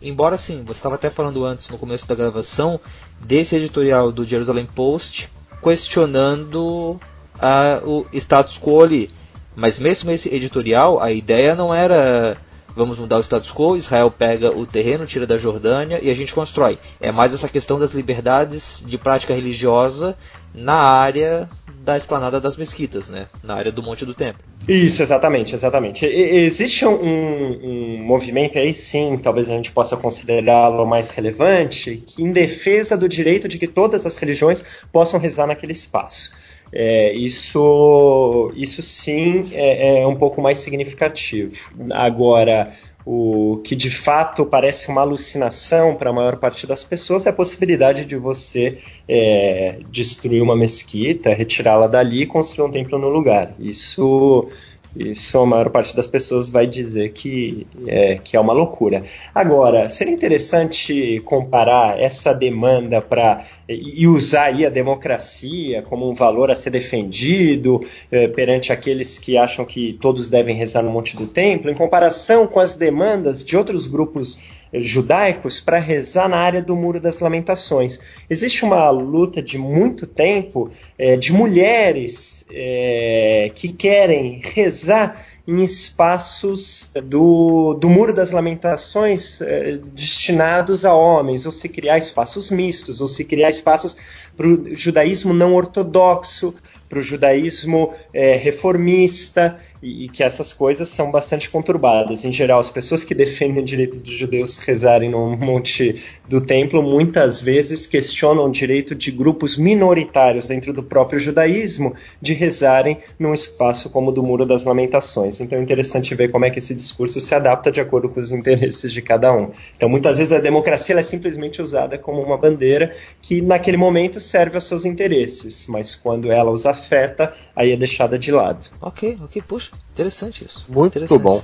[0.02, 2.80] Embora sim, você estava até falando antes no começo da gravação
[3.26, 5.30] desse editorial do Jerusalem Post
[5.62, 7.00] questionando
[7.40, 9.10] a- o status quo ali.
[9.56, 12.38] Mas mesmo esse editorial, a ideia não era
[12.76, 16.34] vamos mudar o status quo, Israel pega o terreno, tira da Jordânia e a gente
[16.34, 16.78] constrói.
[17.00, 20.18] É mais essa questão das liberdades de prática religiosa
[20.54, 21.50] na área
[21.84, 23.28] da esplanada das mesquitas, né?
[23.44, 24.42] Na área do Monte do Templo.
[24.68, 26.06] Isso, exatamente, exatamente.
[26.06, 32.24] E- existe um, um movimento aí, sim, talvez a gente possa considerá-lo mais relevante, que
[32.24, 36.32] em defesa do direito de que todas as religiões possam rezar naquele espaço.
[36.76, 41.72] É, isso, isso sim é, é um pouco mais significativo.
[41.92, 42.74] Agora,
[43.06, 47.34] o que de fato parece uma alucinação para a maior parte das pessoas é a
[47.34, 53.54] possibilidade de você é, destruir uma mesquita, retirá-la dali e construir um templo no lugar.
[53.60, 54.50] Isso,
[54.96, 59.04] isso a maior parte das pessoas vai dizer que é, que é uma loucura.
[59.34, 66.52] Agora, seria interessante comparar essa demanda para e usar aí a democracia como um valor
[66.52, 71.28] a ser defendido eh, perante aqueles que acham que todos devem rezar no Monte do
[71.28, 76.76] Templo, em comparação com as demandas de outros grupos judaicos para rezar na área do
[76.76, 78.00] Muro das Lamentações.
[78.30, 86.90] Existe uma luta de muito tempo eh, de mulheres eh, que querem rezar em espaços
[87.04, 93.10] do, do Muro das Lamentações eh, destinados a homens, ou se criar espaços mistos, ou
[93.10, 93.98] se criar espaços
[94.38, 96.56] para o judaísmo não ortodoxo,
[96.88, 102.24] para o judaísmo eh, reformista, e, que essas coisas são bastante conturbadas.
[102.24, 106.82] Em geral, as pessoas que defendem o direito dos judeus rezarem no monte do templo
[106.82, 113.34] muitas vezes questionam o direito de grupos minoritários dentro do próprio judaísmo de rezarem num
[113.34, 115.42] espaço como o do Muro das Lamentações.
[115.42, 118.32] Então é interessante ver como é que esse discurso se adapta de acordo com os
[118.32, 119.50] interesses de cada um.
[119.76, 122.92] Então muitas vezes a democracia é simplesmente usada como uma bandeira
[123.22, 128.18] que naquele momento serve aos seus interesses, mas quando ela os afeta, aí é deixada
[128.18, 128.66] de lado.
[128.82, 130.66] Ok, ok, puxa, interessante isso.
[130.70, 131.22] Muito interessante.
[131.22, 131.42] bom.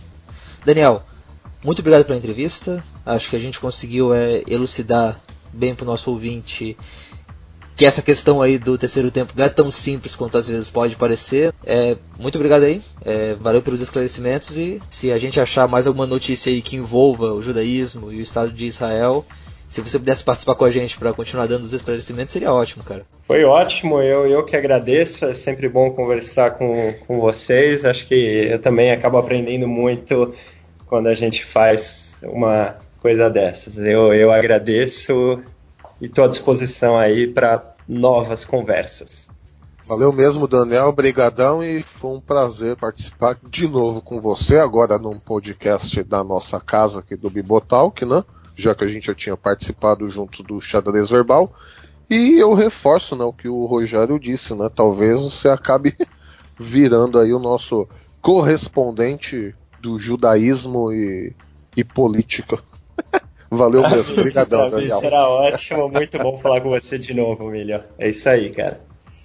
[0.65, 1.03] Daniel,
[1.64, 2.84] muito obrigado pela entrevista.
[3.06, 5.19] Acho que a gente conseguiu é, elucidar
[5.51, 6.77] bem para o nosso ouvinte
[7.80, 10.97] que essa questão aí do terceiro tempo não é tão simples quanto às vezes pode
[10.97, 11.53] parecer.
[11.65, 16.06] É, muito obrigado aí, é, valeu pelos esclarecimentos e se a gente achar mais alguma
[16.06, 19.26] notícia aí que envolva o judaísmo e o Estado de Israel,
[19.70, 23.06] se você pudesse participar com a gente para continuar dando os esclarecimentos, seria ótimo, cara.
[23.24, 28.16] Foi ótimo, eu, eu que agradeço, é sempre bom conversar com, com vocês, acho que
[28.16, 30.34] eu também acabo aprendendo muito
[30.88, 33.78] quando a gente faz uma coisa dessas.
[33.78, 35.40] Eu, eu agradeço
[36.02, 39.30] e estou à disposição aí para novas conversas.
[39.88, 45.20] Valeu mesmo, Daniel, obrigadão e foi um prazer participar de novo com você agora num
[45.20, 48.24] podcast da nossa casa aqui do Bibotalk, né?
[48.60, 51.53] Já que a gente já tinha participado junto do xadrez verbal.
[52.10, 54.69] E eu reforço, né, o que o Rogério disse, né?
[54.73, 55.95] Talvez você acabe
[56.60, 57.88] virando aí o nosso
[58.22, 61.34] correspondente do judaísmo e,
[61.77, 62.60] e política.
[63.49, 64.99] Valeu mesmo, obrigadão, Daniel.
[64.99, 67.81] Será ótimo, muito bom falar com você de novo, Milho.
[67.98, 68.81] É isso aí, cara.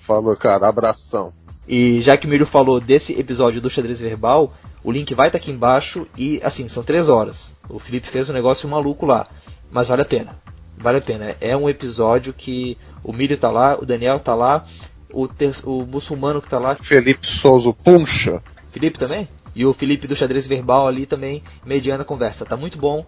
[0.07, 1.33] Falou, cara, abração.
[1.67, 4.53] E já que o Milho falou desse episódio do xadrez verbal,
[4.85, 7.53] o link vai estar tá aqui embaixo e assim, são três horas.
[7.69, 9.27] O Felipe fez um negócio maluco lá,
[9.71, 10.39] mas vale a pena.
[10.77, 11.35] Vale a pena.
[11.41, 14.65] É um episódio que o Milho tá lá, o Daniel tá lá,
[15.11, 16.75] o, ter, o muçulmano que tá lá.
[16.75, 18.43] Felipe Souza Puncha.
[18.71, 19.27] Felipe também?
[19.55, 22.45] E o Felipe do xadrez verbal ali também mediando a conversa.
[22.45, 23.07] Tá muito bom.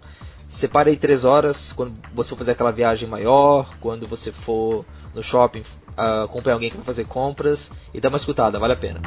[0.48, 5.22] Separe aí três horas quando você for fazer aquela viagem maior, quando você for no
[5.22, 5.60] shopping
[5.98, 9.00] uh, acompanhar alguém que vai fazer compras e dá uma escutada, vale a pena.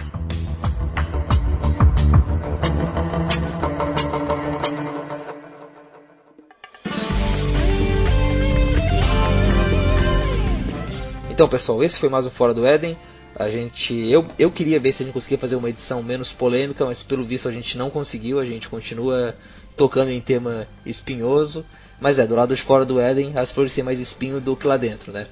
[11.39, 12.97] Então, pessoal, esse foi mais um Fora do Éden.
[13.33, 16.83] A gente, eu, eu queria ver se a gente conseguia fazer uma edição menos polêmica,
[16.83, 18.41] mas pelo visto a gente não conseguiu.
[18.41, 19.33] A gente continua
[19.77, 21.65] tocando em tema espinhoso.
[21.97, 24.67] Mas é, do lado de fora do Éden, as flores têm mais espinho do que
[24.67, 25.27] lá dentro, né?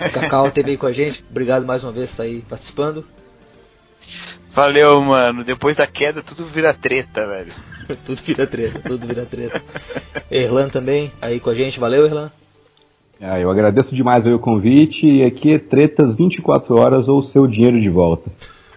[0.00, 1.24] O Cacau teve aí com a gente.
[1.30, 3.06] Obrigado mais uma vez por estar aí participando.
[4.50, 5.44] Valeu, mano.
[5.44, 7.52] Depois da queda, tudo vira treta, velho.
[8.04, 9.62] tudo vira treta, tudo vira treta.
[10.28, 11.78] Erlan também, aí com a gente.
[11.78, 12.32] Valeu, Erlan.
[13.20, 17.78] Ah, eu agradeço demais o convite e aqui é tretas 24 horas ou seu dinheiro
[17.78, 18.30] de volta.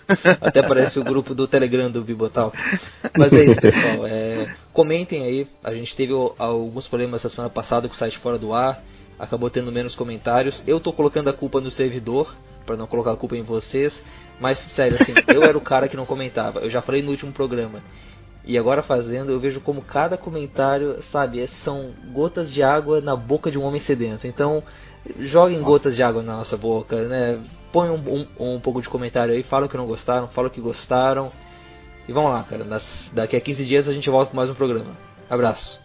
[0.42, 2.52] Até parece o grupo do Telegram do Bibotal.
[3.18, 4.06] Mas é isso, pessoal.
[4.06, 5.48] É, comentem aí.
[5.64, 8.84] A gente teve alguns problemas essa semana passada com o site fora do ar.
[9.18, 10.62] Acabou tendo menos comentários.
[10.68, 14.04] Eu tô colocando a culpa no servidor, para não colocar a culpa em vocês.
[14.40, 16.60] Mas, sério, assim, eu era o cara que não comentava.
[16.60, 17.82] Eu já falei no último programa.
[18.46, 23.50] E agora fazendo, eu vejo como cada comentário, sabe, são gotas de água na boca
[23.50, 24.28] de um homem sedento.
[24.28, 24.62] Então,
[25.18, 27.40] joguem gotas de água na nossa boca, né?
[27.72, 30.52] Põe um, um, um pouco de comentário aí, fala o que não gostaram, fala o
[30.52, 31.32] que gostaram.
[32.08, 32.66] E vamos lá, cara.
[32.66, 34.92] Nas, daqui a 15 dias a gente volta com mais um programa.
[35.30, 35.83] Abraço.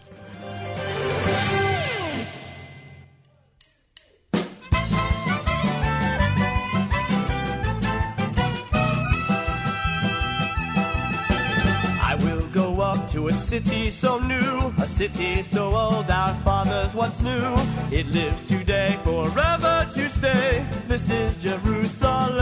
[13.49, 17.55] City so new, a city so old our fathers once knew.
[17.91, 20.63] It lives today, forever to stay.
[20.87, 22.37] This is Jerusalem.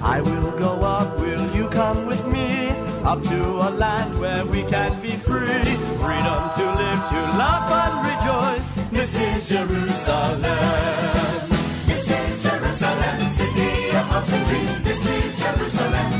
[0.00, 2.70] I will go up, will you come with me?
[3.04, 5.62] Up to a land where we can be free.
[6.00, 8.68] Freedom to live, to laugh and rejoice.
[8.90, 10.40] This is Jerusalem.
[11.84, 14.82] This is Jerusalem, city of hopes and dreams.
[14.82, 16.17] This is Jerusalem,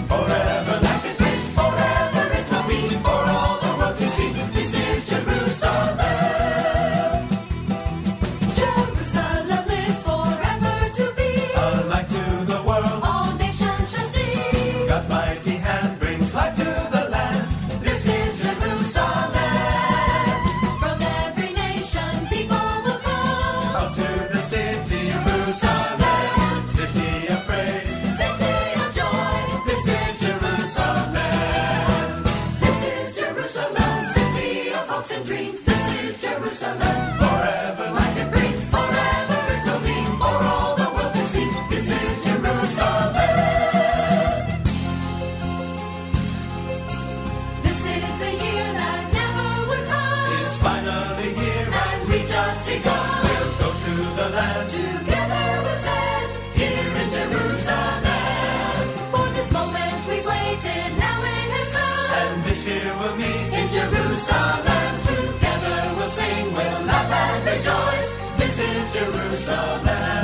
[68.99, 70.18] Jerusalem.